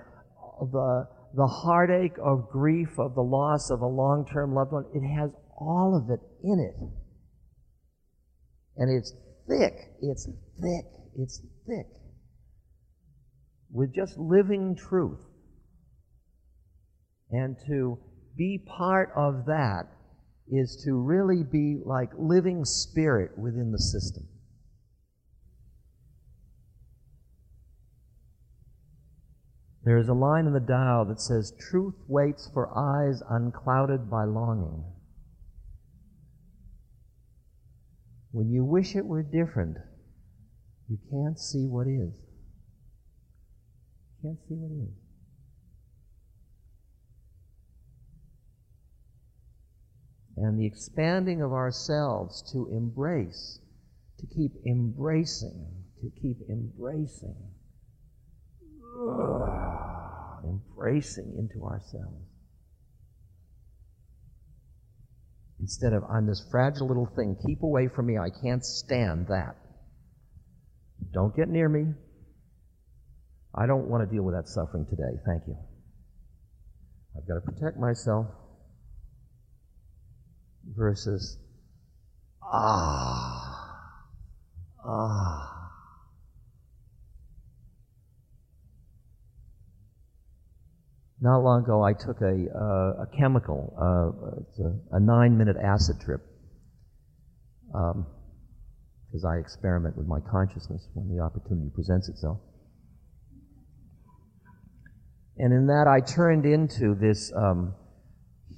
of 0.61 0.73
the, 0.73 1.07
the 1.35 1.47
heartache 1.47 2.17
of 2.23 2.49
grief, 2.51 2.89
of 2.99 3.15
the 3.15 3.23
loss 3.23 3.71
of 3.71 3.81
a 3.81 3.87
long 3.87 4.27
term 4.33 4.55
loved 4.55 4.73
one. 4.73 4.87
It 4.95 5.07
has 5.07 5.31
all 5.57 5.97
of 5.97 6.11
it 6.11 6.21
in 6.43 6.59
it. 6.59 6.75
And 8.77 8.99
it's 8.99 9.15
thick, 9.47 9.75
it's 10.01 10.27
thick, 10.61 10.87
it's 11.17 11.41
thick 11.67 11.87
with 13.75 13.93
just 13.93 14.17
living 14.17 14.77
truth. 14.77 15.21
And 17.31 17.57
to 17.67 17.99
be 18.37 18.65
part 18.79 19.11
of 19.17 19.47
that 19.47 19.89
is 20.49 20.81
to 20.85 20.95
really 20.95 21.43
be 21.43 21.81
like 21.85 22.11
living 22.17 22.65
spirit 22.65 23.37
within 23.37 23.73
the 23.73 23.79
system. 23.79 24.29
There 29.83 29.99
is 29.99 30.09
a 30.09 30.15
line 30.15 30.47
in 30.47 30.53
the 30.53 30.61
Tao 30.61 31.05
that 31.09 31.21
says, 31.21 31.53
Truth 31.59 31.97
waits 32.07 32.49
for 32.55 32.71
eyes 32.79 33.23
unclouded 33.29 34.09
by 34.09 34.25
longing. 34.25 34.85
When 38.31 38.51
you 38.51 38.65
wish 38.65 38.95
it 38.95 39.05
were 39.05 39.23
different, 39.23 39.77
you 40.89 40.99
can't 41.11 41.39
see 41.39 41.67
what 41.67 41.87
is. 41.87 42.24
Can't 44.25 44.39
see 44.49 44.55
what 44.55 44.73
is. 44.73 45.05
and 50.37 50.59
the 50.59 50.67
expanding 50.67 51.43
of 51.43 51.53
ourselves 51.53 52.43
to 52.53 52.69
embrace, 52.73 53.61
to 54.19 54.27
keep 54.27 54.53
embracing, 54.67 55.67
to 56.01 56.11
keep 56.21 56.39
embracing, 56.49 57.37
Ugh, 59.01 60.45
embracing 60.45 61.35
into 61.39 61.65
ourselves. 61.65 62.27
Instead 65.61 65.93
of, 65.93 66.03
I'm 66.11 66.27
this 66.27 66.45
fragile 66.51 66.89
little 66.89 67.09
thing, 67.17 67.37
keep 67.47 67.63
away 67.63 67.89
from 67.89 68.07
me, 68.07 68.19
I 68.19 68.29
can't 68.43 68.65
stand 68.65 69.29
that. 69.29 69.57
Don't 71.13 71.35
get 71.35 71.49
near 71.49 71.69
me, 71.69 71.95
I 73.57 73.67
don't 73.67 73.89
want 73.89 74.09
to 74.09 74.13
deal 74.13 74.25
with 74.25 74.35
that 74.35 74.49
suffering 74.49 74.87
today. 74.91 75.21
Thank 75.25 75.45
you. 75.47 75.57
I've 77.17 77.29
got 77.29 77.35
to 77.35 77.41
protect 77.41 77.79
myself 77.79 78.27
versus 80.77 81.39
ah, 82.43 83.77
ah. 84.85 85.51
Not 91.21 91.39
long 91.39 91.63
ago, 91.63 91.83
I 91.83 91.95
took 91.95 92.21
a, 92.21 92.47
uh, 92.55 93.05
a 93.05 93.07
chemical, 93.17 93.73
uh, 93.81 94.65
a, 94.65 94.97
a 94.97 95.01
nine 95.01 95.39
minute 95.39 95.57
acid 95.57 95.97
trip, 96.05 96.21
because 97.69 99.25
um, 99.25 99.27
I 99.27 99.39
experiment 99.39 99.97
with 99.97 100.07
my 100.07 100.19
consciousness 100.21 100.87
when 100.93 101.17
the 101.17 101.23
opportunity 101.23 101.71
presents 101.75 102.09
itself. 102.11 102.41
And 105.37 105.53
in 105.53 105.67
that, 105.67 105.87
I 105.89 106.01
turned 106.01 106.47
into 106.47 106.95
this 106.95 107.33
um, 107.37 107.75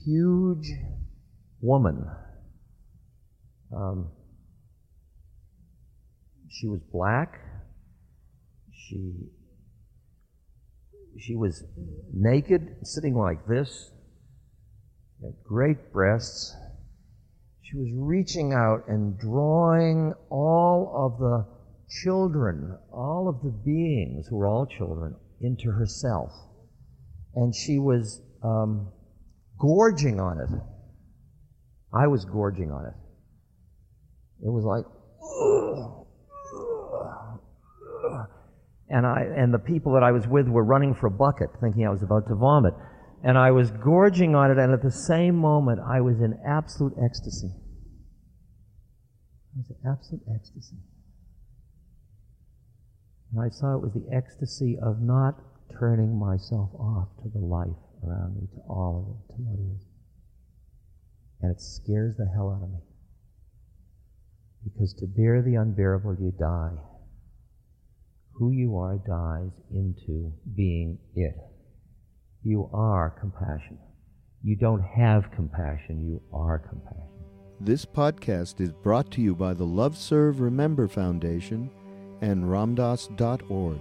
huge 0.04 0.70
woman. 1.60 2.04
Um, 3.74 4.10
she 6.50 6.68
was 6.68 6.80
black. 6.92 7.40
She 8.72 9.14
she 11.18 11.34
was 11.34 11.64
naked, 12.12 12.76
sitting 12.82 13.14
like 13.14 13.46
this, 13.46 13.90
had 15.22 15.32
great 15.42 15.92
breasts. 15.92 16.54
She 17.62 17.76
was 17.76 17.88
reaching 17.94 18.52
out 18.52 18.84
and 18.86 19.18
drawing 19.18 20.12
all 20.30 20.92
of 20.94 21.18
the 21.18 21.46
children, 22.02 22.78
all 22.92 23.28
of 23.28 23.42
the 23.42 23.50
beings 23.64 24.26
who 24.28 24.36
were 24.36 24.46
all 24.46 24.66
children, 24.66 25.16
into 25.40 25.70
herself. 25.70 26.30
And 27.37 27.55
she 27.55 27.78
was 27.78 28.22
um, 28.43 28.89
gorging 29.59 30.18
on 30.18 30.41
it. 30.41 30.49
I 31.93 32.07
was 32.07 32.24
gorging 32.24 32.72
on 32.72 32.87
it. 32.87 32.95
It 34.45 34.51
was 34.51 34.64
like. 34.64 34.84
And, 38.89 39.05
I, 39.05 39.22
and 39.37 39.53
the 39.53 39.59
people 39.59 39.93
that 39.95 40.03
I 40.03 40.12
was 40.12 40.26
with 40.28 40.49
were 40.49 40.64
running 40.64 40.95
for 40.95 41.09
a 41.09 41.11
bucket, 41.11 41.51
thinking 41.61 41.87
I 41.87 41.91
was 41.91 42.03
about 42.03 42.28
to 42.28 42.34
vomit. 42.34 42.72
And 43.24 43.37
I 43.37 43.51
was 43.51 43.70
gorging 43.70 44.34
on 44.34 44.51
it, 44.51 44.59
and 44.59 44.72
at 44.72 44.82
the 44.82 44.93
same 44.93 45.34
moment, 45.37 45.80
I 45.80 46.01
was 46.01 46.20
in 46.20 46.39
absolute 46.47 46.95
ecstasy. 47.03 47.51
I 49.55 49.59
was 49.59 49.70
in 49.70 49.91
absolute 49.91 50.22
ecstasy. 50.32 50.76
And 53.32 53.45
I 53.45 53.49
saw 53.51 53.74
it 53.74 53.82
was 53.82 53.93
the 53.93 54.07
ecstasy 54.14 54.78
of 54.80 55.01
not 55.03 55.34
turning 55.78 56.18
myself 56.18 56.70
off 56.78 57.08
to 57.22 57.28
the 57.28 57.44
life 57.44 57.68
around 58.06 58.36
me, 58.36 58.48
to 58.54 58.60
all 58.68 58.98
of 58.98 59.34
it, 59.34 59.36
to 59.36 59.42
what 59.42 59.76
is. 59.76 59.86
And 61.42 61.54
it 61.54 61.60
scares 61.60 62.16
the 62.16 62.26
hell 62.34 62.50
out 62.50 62.64
of 62.64 62.70
me. 62.70 62.80
Because 64.64 64.94
to 64.94 65.06
bear 65.06 65.42
the 65.42 65.54
unbearable, 65.54 66.16
you 66.18 66.32
die 66.38 66.76
who 68.38 68.50
you 68.50 68.76
are 68.76 68.98
dies 68.98 69.50
into 69.72 70.32
being 70.54 70.98
it. 71.14 71.34
You 72.42 72.68
are 72.72 73.10
compassion. 73.18 73.78
You 74.42 74.56
don't 74.56 74.82
have 74.82 75.30
compassion, 75.32 76.06
you 76.06 76.22
are 76.32 76.58
compassion. 76.58 77.02
This 77.60 77.86
podcast 77.86 78.60
is 78.60 78.72
brought 78.72 79.10
to 79.12 79.22
you 79.22 79.34
by 79.34 79.54
the 79.54 79.64
Love 79.64 79.96
Serve 79.96 80.40
Remember 80.40 80.86
Foundation 80.86 81.70
and 82.20 82.44
RamDass.org. 82.44 83.80